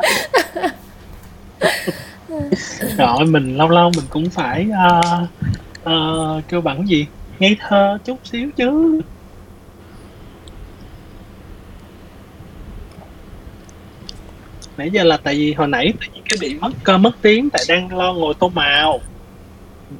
Rồi 2.97 3.25
mình 3.25 3.57
lâu 3.57 3.69
lâu 3.69 3.91
mình 3.95 4.05
cũng 4.09 4.29
phải 4.29 4.67
uh, 4.69 5.29
uh, 5.89 6.43
kêu 6.49 6.61
bằng 6.61 6.87
gì 6.87 7.07
ngây 7.43 7.57
thơ 7.59 7.97
chút 8.05 8.19
xíu 8.23 8.49
chứ. 8.55 9.01
Nãy 14.77 14.89
giờ 14.91 15.03
là 15.03 15.17
tại 15.17 15.35
vì 15.35 15.53
hồi 15.53 15.67
nãy 15.67 15.93
tự 16.01 16.07
nhiên 16.13 16.23
cái 16.29 16.37
bị 16.41 16.59
mất 16.59 16.71
cơ 16.83 16.97
mất 16.97 17.11
tiếng 17.21 17.49
tại 17.49 17.63
đang 17.67 17.97
lo 17.97 18.13
ngồi 18.13 18.33
tô 18.39 18.49
màu. 18.49 18.99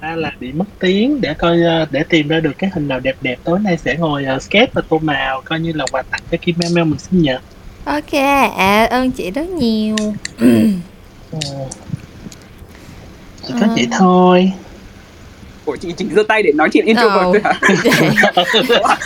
Ra 0.01 0.15
là 0.15 0.31
bị 0.39 0.51
mất 0.51 0.65
tiếng 0.79 1.21
để 1.21 1.33
coi 1.33 1.61
ờ, 1.61 1.85
để 1.91 2.03
tìm 2.09 2.27
ra 2.27 2.39
được 2.39 2.51
cái 2.57 2.69
hình 2.73 2.87
nào 2.87 2.99
đẹp 2.99 3.15
đẹp. 3.21 3.39
Tối 3.43 3.59
nay 3.59 3.77
sẽ 3.77 3.95
ngồi 3.95 4.25
uh, 4.35 4.41
sketch 4.41 4.73
và 4.73 4.81
tô 4.89 4.99
màu 4.99 5.41
coi 5.45 5.59
như 5.59 5.71
là 5.73 5.85
quà 5.91 6.01
tặng 6.01 6.21
cho 6.31 6.37
Kim 6.41 6.55
Mel 6.59 6.73
Mel 6.73 6.85
mình 6.85 6.99
sinh 6.99 7.21
nhật. 7.21 7.41
Ok 7.85 8.13
à, 8.57 8.87
ơn 8.91 9.11
chị 9.11 9.31
rất 9.31 9.49
nhiều. 9.49 9.95
Ờ. 11.31 11.39
chỉ 13.47 13.53
có 13.61 13.67
vậy 13.75 13.87
thôi 13.91 14.53
Ủa 15.65 15.75
chị 15.75 15.93
chỉ 15.97 16.05
giơ 16.15 16.23
tay 16.27 16.43
để 16.43 16.51
nói 16.55 16.69
chuyện 16.69 16.85
introvert 16.85 17.15
Ờ. 17.15 17.23
thôi 17.33 17.41
hả? 17.43 17.53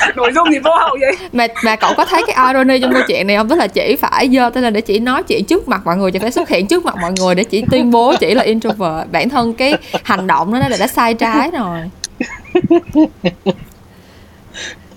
Nội 0.16 0.32
dung 0.36 0.52
gì 0.52 0.60
vô 0.60 0.72
hậu 0.80 0.98
vậy? 1.00 1.12
mà 1.34 1.48
mà 1.64 1.76
cậu 1.76 1.94
có 1.98 2.06
thấy 2.06 2.24
cái 2.28 2.48
irony 2.54 2.80
trong 2.82 2.94
câu 2.94 3.02
chuyện 3.08 3.28
này 3.28 3.38
không? 3.38 3.50
Tức 3.50 3.56
là 3.56 3.68
chỉ 3.68 3.96
phải 3.96 4.30
giơ 4.34 4.50
tay 4.50 4.64
lên 4.64 4.74
để 4.74 4.82
chỉ 4.82 5.00
nói 5.00 5.24
chuyện 5.24 5.46
trước 5.46 5.68
mặt 5.68 5.82
mọi 5.86 5.98
người 5.98 6.12
chỉ 6.12 6.20
phải 6.20 6.32
xuất 6.32 6.50
hiện 6.50 6.68
trước 6.68 6.86
mặt 6.86 6.96
mọi 7.02 7.12
người 7.20 7.36
để 7.36 7.44
chỉ 7.44 7.64
tuyên 7.72 7.92
bố 7.92 8.14
chỉ 8.20 8.34
là 8.34 8.44
introvert. 8.44 9.12
Bản 9.12 9.30
thân 9.30 9.54
cái 9.54 9.74
hành 10.04 10.28
động 10.28 10.54
đó 10.54 10.60
là 10.68 10.78
đã 10.80 10.88
sai 10.88 11.14
trái 11.14 11.52
rồi. 11.52 11.80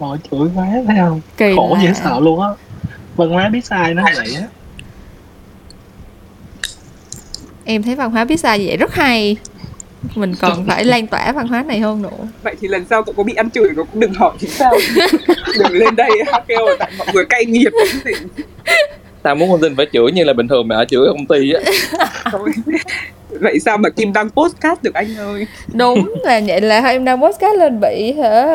Trời 0.01 0.19
chửi 0.31 0.49
quá 0.55 0.67
thấy 0.87 0.97
không? 1.01 1.21
Kỳ 1.37 1.53
khổ 1.57 1.77
dễ 1.83 1.93
sợ 2.05 2.21
luôn 2.21 2.41
á. 2.41 2.49
Văn 3.17 3.31
hóa 3.31 3.49
biết 3.49 3.65
sai 3.65 3.95
nó 3.95 4.03
vậy 4.17 4.35
á. 4.41 4.47
Em 7.65 7.83
thấy 7.83 7.95
văn 7.95 8.11
hóa 8.11 8.25
biết 8.25 8.41
sai 8.41 8.67
vậy 8.67 8.77
rất 8.77 8.95
hay 8.95 9.37
mình 10.15 10.35
còn 10.41 10.65
phải 10.69 10.85
lan 10.85 11.07
tỏa 11.07 11.33
văn 11.33 11.47
hóa 11.47 11.63
này 11.63 11.81
hơn 11.81 12.03
nữa. 12.03 12.29
Vậy 12.43 12.57
thì 12.61 12.69
lần 12.69 12.85
sau 12.91 13.03
cậu 13.03 13.15
có 13.17 13.23
bị 13.23 13.35
ăn 13.35 13.51
chửi 13.51 13.69
cậu 13.77 13.85
cũng 13.85 14.01
đừng 14.01 14.15
hỏi 14.15 14.33
thì 14.39 14.49
sao? 14.49 14.73
Đừng 15.59 15.73
lên 15.73 15.97
đây 15.97 16.11
hát 16.33 16.45
kêu 16.49 16.67
tại 16.79 16.93
mọi 16.99 17.09
người 17.15 17.25
cay 17.25 17.45
nghiệt 17.45 17.73
tao 19.23 19.35
muốn 19.35 19.51
con 19.51 19.61
tin 19.61 19.77
phải 19.77 19.87
chửi 19.93 20.13
như 20.13 20.25
là 20.25 20.33
bình 20.33 20.49
thường 20.49 20.69
mà 20.69 20.77
ở 20.77 20.85
chửi 20.85 21.07
ở 21.07 21.13
công 21.13 21.27
ty 21.27 21.53
á. 21.53 21.61
Vậy 23.41 23.61
sao 23.61 23.79
mà 23.79 23.89
Kim 23.89 24.13
đăng 24.13 24.31
postcard 24.31 24.83
được 24.83 24.95
anh 24.95 25.17
ơi? 25.19 25.47
Đúng 25.75 26.15
là 26.25 26.41
vậy 26.47 26.61
là 26.61 26.87
em 26.87 27.05
đang 27.05 27.23
podcast 27.23 27.57
lên 27.59 27.81
bị 27.81 28.13
hả? 28.13 28.47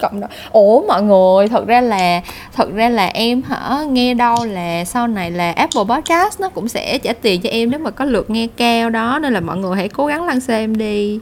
Cộng 0.00 0.20
đồng. 0.20 0.30
Ủa 0.50 0.82
mọi 0.86 1.02
người 1.02 1.48
thật 1.48 1.66
ra 1.66 1.80
là 1.80 2.20
thật 2.56 2.74
ra 2.74 2.88
là 2.88 3.06
em 3.06 3.42
hả? 3.42 3.84
Nghe 3.88 4.14
đâu 4.14 4.36
là 4.44 4.84
sau 4.84 5.06
này 5.06 5.30
là 5.30 5.52
Apple 5.52 5.82
Podcast 5.88 6.40
nó 6.40 6.48
cũng 6.48 6.68
sẽ 6.68 6.98
trả 6.98 7.12
tiền 7.12 7.40
cho 7.40 7.50
em 7.50 7.70
nếu 7.70 7.80
mà 7.80 7.90
có 7.90 8.04
lượt 8.04 8.30
nghe 8.30 8.46
cao 8.56 8.90
đó. 8.90 9.18
Nên 9.22 9.32
là 9.32 9.40
mọi 9.40 9.56
người 9.56 9.76
hãy 9.76 9.88
cố 9.88 10.06
gắng 10.06 10.24
lăn 10.24 10.40
xem 10.40 10.76
đi 10.76 11.20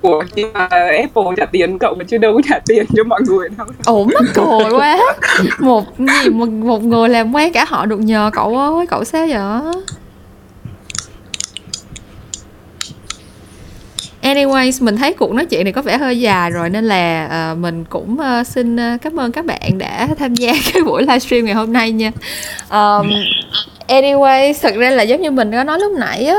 của 0.00 0.24
nhưng 0.34 0.52
mà 0.52 0.68
Apple 0.70 1.22
trả 1.36 1.46
tiền 1.46 1.78
cậu 1.78 1.94
mà 1.94 2.04
chứ 2.04 2.18
đâu 2.18 2.34
có 2.34 2.40
trả 2.48 2.58
tiền 2.66 2.86
cho 2.96 3.04
mọi 3.04 3.20
người 3.26 3.48
đâu. 3.48 3.66
Ủa 3.86 4.04
mắc 4.04 4.24
cười 4.34 4.70
quá. 4.70 4.98
Một 5.58 5.84
gì 5.98 6.30
một, 6.30 6.48
một 6.48 6.82
người 6.82 7.08
làm 7.08 7.34
quen 7.34 7.52
cả 7.52 7.64
họ 7.68 7.86
được 7.86 8.00
nhờ 8.00 8.30
cậu 8.32 8.56
ơi 8.56 8.86
cậu 8.86 9.04
sao 9.04 9.26
vậy? 9.26 9.82
Anyways, 14.22 14.84
mình 14.84 14.96
thấy 14.96 15.12
cuộc 15.12 15.34
nói 15.34 15.46
chuyện 15.46 15.64
này 15.64 15.72
có 15.72 15.82
vẻ 15.82 15.98
hơi 15.98 16.20
dài 16.20 16.50
rồi 16.50 16.70
nên 16.70 16.84
là 16.84 17.28
uh, 17.52 17.58
mình 17.58 17.84
cũng 17.84 18.18
uh, 18.40 18.46
xin 18.46 18.76
uh, 18.76 19.02
cảm 19.02 19.20
ơn 19.20 19.32
các 19.32 19.44
bạn 19.44 19.78
đã 19.78 20.08
tham 20.18 20.34
gia 20.34 20.52
cái 20.72 20.82
buổi 20.82 21.02
livestream 21.02 21.44
ngày 21.44 21.54
hôm 21.54 21.72
nay 21.72 21.92
nha. 21.92 22.10
Um, 22.70 23.10
anyway, 23.90 24.54
thật 24.62 24.74
ra 24.74 24.90
là 24.90 25.02
giống 25.02 25.20
như 25.20 25.30
mình 25.30 25.52
có 25.52 25.64
nói 25.64 25.78
lúc 25.78 25.92
nãy 25.98 26.24
á 26.24 26.36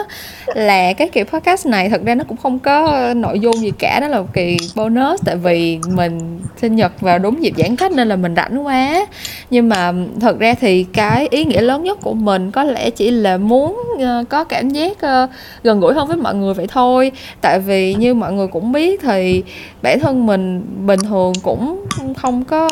là 0.56 0.94
cái 0.94 1.10
kỳ 1.10 1.24
podcast 1.24 1.68
này 1.68 1.90
thật 1.90 2.02
ra 2.06 2.16
nó 2.16 2.24
cũng 2.24 2.38
không 2.38 2.60
có 2.60 3.14
nội 3.16 3.40
dung 3.40 3.56
gì 3.56 3.72
cả 3.80 4.00
đó 4.00 4.08
là 4.08 4.20
một 4.20 4.28
kỳ 4.34 4.58
bonus 4.76 5.22
tại 5.26 5.36
vì 5.36 5.80
mình 5.88 6.40
sinh 6.62 6.76
nhật 6.76 7.02
vào 7.02 7.20
đúng 7.20 7.44
dịp 7.44 7.54
giãn 7.58 7.76
cách 7.76 7.92
nên 7.92 8.08
là 8.08 8.16
mình 8.16 8.36
rảnh 8.36 8.66
quá. 8.66 9.06
Nhưng 9.50 9.70
mà 9.70 9.94
thật 10.22 10.40
ra 10.40 10.54
thì 10.54 10.86
cái 10.94 11.28
ý 11.32 11.46
nghĩa 11.46 11.62
lớn 11.62 11.84
nhất 11.84 11.98
của 12.02 12.14
mình 12.14 12.52
có 12.52 12.64
lẽ 12.64 12.90
chỉ 12.90 13.12
là 13.12 13.38
muốn 13.38 13.82
ờ, 14.00 14.24
có 14.30 14.44
cảm 14.44 14.70
giác 14.70 15.02
ờ, 15.02 15.28
gần 15.64 15.80
gũi 15.80 15.94
hơn 15.94 16.08
với 16.08 16.18
mọi 16.18 16.36
người 16.36 16.54
vậy 16.54 16.68
thôi. 16.68 17.12
Tại 17.42 17.60
vì 17.60 17.94
như 17.94 18.14
mọi 18.14 18.34
người 18.34 18.48
cũng 18.48 18.72
biết 18.72 19.02
thì 19.02 19.44
bản 19.82 20.00
thân 20.00 20.26
mình 20.26 20.64
bình 20.86 21.00
thường 21.00 21.34
cũng 21.44 21.86
không 22.18 22.44
có 22.44 22.70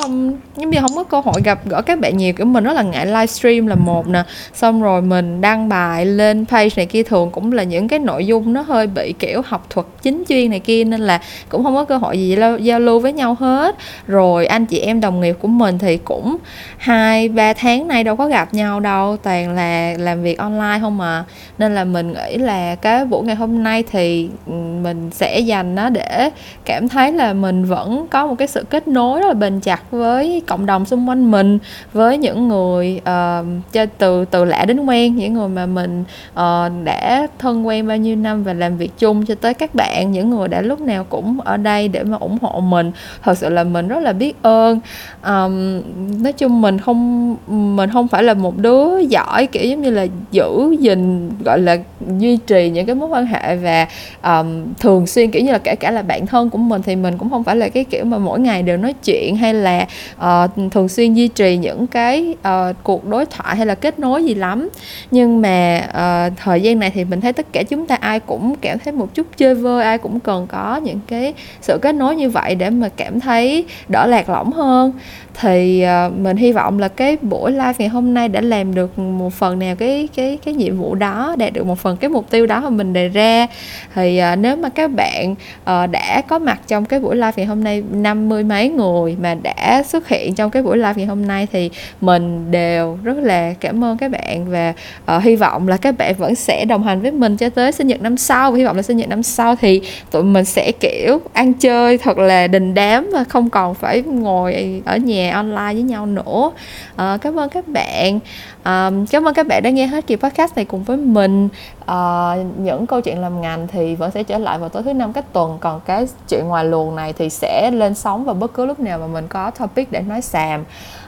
giống 0.58 0.70
như 0.70 0.80
không 0.82 0.96
có 0.96 1.04
cơ 1.04 1.20
hội 1.20 1.42
gặp 1.44 1.60
gỡ 1.66 1.82
các 1.82 2.00
bạn 2.00 2.18
nhiều 2.18 2.34
kiểu 2.34 2.46
mình 2.46 2.64
rất 2.64 2.74
là 2.74 2.82
ngại 2.82 3.06
livestream 3.06 3.68
là 3.68 3.76
một 3.76 4.08
nè. 4.08 4.24
Sau 4.54 4.69
xong 4.70 4.82
rồi 4.82 5.02
mình 5.02 5.42
đăng 5.42 5.70
bài 5.70 6.06
lên 6.06 6.46
page 6.46 6.70
này 6.76 6.86
kia 6.86 7.04
thường 7.04 7.32
cũng 7.32 7.52
là 7.52 7.64
những 7.64 7.88
cái 7.88 8.00
nội 8.00 8.26
dung 8.26 8.54
nó 8.54 8.62
hơi 8.62 8.88
bị 8.88 9.14
kiểu 9.20 9.42
học 9.46 9.66
thuật 9.70 9.88
chính 10.02 10.24
chuyên 10.30 10.50
này 10.50 10.60
kia 10.60 10.84
nên 10.84 11.02
là 11.02 11.22
cũng 11.50 11.64
không 11.64 11.76
có 11.76 11.86
cơ 11.86 11.98
hội 11.98 12.18
gì 12.18 12.36
giao, 12.36 12.58
giao 12.58 12.80
lưu 12.80 13.00
với 13.00 13.14
nhau 13.14 13.38
hết. 13.40 13.76
Rồi 14.08 14.46
anh 14.46 14.66
chị 14.66 14.80
em 14.80 15.02
đồng 15.02 15.22
nghiệp 15.22 15.36
của 15.40 15.48
mình 15.48 15.78
thì 15.80 15.98
cũng 15.98 16.38
hai 16.78 17.30
ba 17.30 17.54
tháng 17.54 17.88
nay 17.88 18.04
đâu 18.04 18.16
có 18.16 18.28
gặp 18.28 18.54
nhau 18.54 18.80
đâu 18.80 19.18
toàn 19.24 19.56
là 19.56 19.94
làm 19.98 20.24
việc 20.24 20.38
online 20.38 20.78
không 20.82 20.98
mà 20.98 21.24
nên 21.58 21.76
là 21.76 21.84
mình 21.84 22.14
nghĩ 22.14 22.38
là 22.38 22.76
cái 22.76 23.06
buổi 23.06 23.24
ngày 23.26 23.36
hôm 23.36 23.64
nay 23.64 23.84
thì 23.92 24.30
ừ, 24.48 24.54
mình 24.84 25.10
sẽ 25.12 25.40
dành 25.40 25.76
nó 25.76 25.90
để 25.90 26.30
cảm 26.66 26.90
thấy 26.90 27.12
là 27.12 27.34
mình 27.34 27.66
vẫn 27.66 28.08
có 28.10 28.28
một 28.28 28.36
cái 28.38 28.48
sự 28.48 28.66
kết 28.70 28.88
nối 28.88 29.20
rất 29.20 29.28
là 29.28 29.34
bền 29.34 29.60
chặt 29.60 29.92
với 29.92 30.42
cộng 30.48 30.66
đồng 30.66 30.86
xung 30.86 31.10
quanh 31.10 31.32
mình 31.32 31.60
với 31.94 32.18
những 32.18 32.48
người 32.48 33.02
ờ, 33.04 33.40
uh, 33.40 33.72
cho 33.72 33.86
từ 33.98 34.26
từ 34.26 34.46
lạ 34.46 34.59
đến 34.66 34.86
quen 34.86 35.16
những 35.16 35.34
người 35.34 35.47
mà 35.47 35.66
mình 35.66 36.03
uh, 36.32 36.72
đã 36.84 37.28
thân 37.39 37.68
quen 37.68 37.88
bao 37.88 37.97
nhiêu 37.97 38.16
năm 38.16 38.43
và 38.43 38.53
làm 38.53 38.78
việc 38.78 38.91
chung 38.99 39.26
cho 39.26 39.36
tới 39.36 39.53
các 39.53 39.76
bạn 39.76 40.12
những 40.12 40.30
người 40.30 40.47
đã 40.47 40.62
lúc 40.62 40.82
nào 40.82 41.03
cũng 41.10 41.41
ở 41.41 41.57
đây 41.57 41.88
để 41.88 42.03
mà 42.03 42.18
ủng 42.18 42.38
hộ 42.41 42.60
mình. 42.60 42.91
Thật 43.24 43.38
sự 43.38 43.49
là 43.49 43.64
mình 43.64 43.88
rất 43.88 43.99
là 43.99 44.14
biết 44.14 44.36
ơn. 44.41 44.80
Um, 45.26 45.82
nói 46.24 46.34
chung 46.34 46.62
mình 46.62 46.80
không 46.80 47.36
mình 47.78 47.89
không 47.89 48.07
phải 48.07 48.24
là 48.24 48.34
một 48.34 48.57
đứa 48.57 48.99
giỏi 48.99 49.47
kiểu 49.47 49.64
giống 49.64 49.82
như 49.82 49.89
là 49.89 50.05
giữ 50.32 50.76
gìn 50.80 51.32
gọi 51.45 51.60
là 51.60 51.78
duy 52.18 52.38
trì 52.38 52.70
những 52.70 52.86
cái 52.86 52.95
mối 52.95 53.10
quan 53.10 53.26
hệ 53.26 53.55
và 53.55 53.88
um, 54.24 54.74
thường 54.80 55.07
xuyên 55.07 55.32
kiểu 55.32 55.43
như 55.43 55.51
là 55.51 55.57
kể 55.57 55.76
cả 55.76 55.91
là 55.91 56.01
bạn 56.01 56.28
thân 56.28 56.49
của 56.49 56.57
mình 56.57 56.82
thì 56.82 56.95
mình 56.95 57.18
cũng 57.18 57.30
không 57.30 57.43
phải 57.43 57.55
là 57.55 57.70
cái 57.70 57.84
kiểu 57.84 58.05
mà 58.05 58.18
mỗi 58.18 58.39
ngày 58.39 58.64
đều 58.64 58.78
nói 58.78 58.93
chuyện 59.03 59.36
hay 59.36 59.53
là 59.53 59.88
uh, 60.18 60.72
thường 60.72 60.89
xuyên 60.89 61.14
duy 61.14 61.28
trì 61.28 61.57
những 61.57 61.88
cái 61.88 62.36
uh, 62.39 62.76
cuộc 62.84 63.07
đối 63.07 63.26
thoại 63.26 63.55
hay 63.55 63.66
là 63.66 63.76
kết 63.76 63.99
nối 63.99 64.24
gì 64.24 64.36
lắm. 64.40 64.70
Nhưng 65.12 65.42
mà 65.42 65.88
uh, 65.90 66.38
thời 66.38 66.62
gian 66.62 66.80
này 66.80 66.92
thì 66.94 67.04
mình 67.04 67.22
thấy 67.22 67.34
tất 67.34 67.54
cả 67.54 67.64
chúng 67.64 67.86
ta 67.86 67.96
ai 67.96 68.20
cũng 68.20 68.56
cảm 68.62 68.80
thấy 68.80 68.94
một 68.94 69.14
chút 69.14 69.28
chơi 69.38 69.56
vơi 69.56 69.84
ai 69.84 69.98
cũng 69.98 70.20
cần 70.20 70.48
có 70.48 70.78
những 70.78 71.00
cái 71.08 71.34
sự 71.62 71.80
kết 71.82 71.96
nối 71.96 72.16
như 72.16 72.30
vậy 72.30 72.56
để 72.56 72.70
mà 72.70 72.90
cảm 72.96 73.20
thấy 73.20 73.66
đỡ 73.88 74.06
lạc 74.08 74.30
lõng 74.30 74.52
hơn 74.52 74.94
thì 75.42 75.86
uh, 76.08 76.14
mình 76.14 76.38
hy 76.38 76.52
vọng 76.52 76.80
là 76.80 76.88
cái 76.88 77.18
buổi 77.22 77.52
live 77.52 77.74
ngày 77.78 77.88
hôm 77.88 78.14
nay 78.14 78.28
đã 78.28 78.42
làm 78.42 78.76
được 78.76 79.00
một 79.00 79.34
phần 79.34 79.60
nào 79.60 79.76
cái 79.76 80.10
cái 80.16 80.38
cái 80.46 80.54
nhiệm 80.54 80.78
vụ 80.78 80.96
đó 80.96 81.36
đạt 81.38 81.54
được 81.54 81.66
một 81.66 81.80
phần 81.80 81.98
cái 81.98 82.10
mục 82.10 82.30
tiêu 82.30 82.46
đó 82.46 82.60
mà 82.60 82.70
mình 82.70 82.94
đề 82.94 83.08
ra. 83.08 83.48
Thì 83.96 84.22
uh, 84.34 84.40
nếu 84.40 84.56
mà 84.56 84.70
các 84.70 84.92
bạn 84.92 85.32
uh, 85.32 85.92
đã 85.92 86.22
có 86.28 86.40
mặt 86.40 86.60
trong 86.68 86.86
cái 86.86 87.00
buổi 87.00 87.16
live 87.16 87.32
ngày 87.36 87.46
hôm 87.46 87.64
nay 87.64 87.84
năm 87.92 88.30
mươi 88.30 88.44
mấy 88.44 88.70
người 88.70 89.18
mà 89.22 89.36
đã 89.36 89.84
xuất 89.84 90.08
hiện 90.08 90.36
trong 90.36 90.52
cái 90.52 90.64
buổi 90.64 90.78
live 90.78 90.94
ngày 90.96 91.06
hôm 91.06 91.28
nay 91.28 91.48
thì 91.52 91.70
mình 92.02 92.52
đều 92.52 92.98
rất 93.04 93.18
là 93.18 93.54
cảm 93.60 93.84
ơn 93.84 93.98
các 93.98 94.12
bạn 94.12 94.20
bạn 94.30 94.46
và 94.50 94.74
uh, 95.18 95.24
hy 95.24 95.36
vọng 95.36 95.68
là 95.68 95.78
các 95.78 95.98
bạn 95.98 96.16
vẫn 96.18 96.36
sẽ 96.36 96.66
đồng 96.66 96.84
hành 96.84 97.02
với 97.02 97.12
mình 97.12 97.38
cho 97.38 97.50
tới 97.50 97.72
sinh 97.72 97.88
nhật 97.88 98.02
năm 98.02 98.18
sau. 98.18 98.52
Và 98.52 98.58
hy 98.58 98.66
vọng 98.66 98.76
là 98.76 98.82
sinh 98.82 98.98
nhật 98.98 99.10
năm 99.10 99.24
sau 99.24 99.56
thì 99.56 99.82
tụi 100.12 100.24
mình 100.24 100.46
sẽ 100.46 100.72
kiểu 100.72 101.22
ăn 101.34 101.54
chơi 101.54 101.98
thật 101.98 102.18
là 102.18 102.48
đình 102.48 102.74
đám 102.74 103.10
và 103.14 103.24
không 103.24 103.50
còn 103.50 103.76
phải 103.76 104.02
ngồi 104.02 104.82
ở 104.86 104.98
nhà 104.98 105.19
online 105.28 105.74
với 105.74 105.82
nhau 105.82 106.06
nữa. 106.06 106.52
À, 106.96 107.18
cảm 107.22 107.40
ơn 107.40 107.50
các 107.50 107.68
bạn. 107.68 108.20
À, 108.64 108.92
cảm 109.12 109.28
ơn 109.28 109.34
các 109.34 109.48
bạn 109.48 109.64
đã 109.64 109.70
nghe 109.70 109.88
hết 109.88 110.08
kỳ 110.08 110.16
podcast 110.16 110.56
này 110.56 110.66
cùng 110.66 110.84
với 110.84 110.98
mình. 110.98 111.50
À, 111.86 112.36
những 112.58 112.88
câu 112.88 113.02
chuyện 113.02 113.22
làm 113.22 113.42
ngành 113.42 113.68
thì 113.68 113.96
vẫn 113.96 114.12
sẽ 114.12 114.24
trở 114.24 114.38
lại 114.38 114.60
vào 114.60 114.70
tối 114.70 114.84
thứ 114.84 114.94
năm 114.94 115.14
các 115.14 115.34
tuần. 115.34 115.58
Còn 115.62 115.82
cái 115.86 116.08
chuyện 116.30 116.48
ngoài 116.48 116.66
luồng 116.66 116.96
này 116.96 117.14
thì 117.14 117.30
sẽ 117.30 117.72
lên 117.74 117.96
sóng 117.96 118.26
vào 118.26 118.36
bất 118.36 118.54
cứ 118.54 118.66
lúc 118.66 118.80
nào 118.80 119.00
mà 119.00 119.08
mình 119.08 119.28
có 119.28 119.52
topic 119.52 119.92
để 119.92 120.02
nói 120.02 120.22
xàm. 120.22 120.64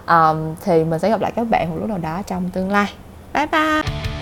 À, 0.05 0.29
thì 0.65 0.83
mình 0.83 0.99
sẽ 0.99 1.09
gặp 1.09 1.21
lại 1.21 1.31
các 1.35 1.43
bạn 1.43 1.69
một 1.69 1.75
lúc 1.79 1.89
nào 1.89 1.97
đó 1.97 2.21
trong 2.27 2.49
tương 2.49 2.71
lai. 2.71 2.87
Bye 3.33 3.47
bye. 3.47 4.20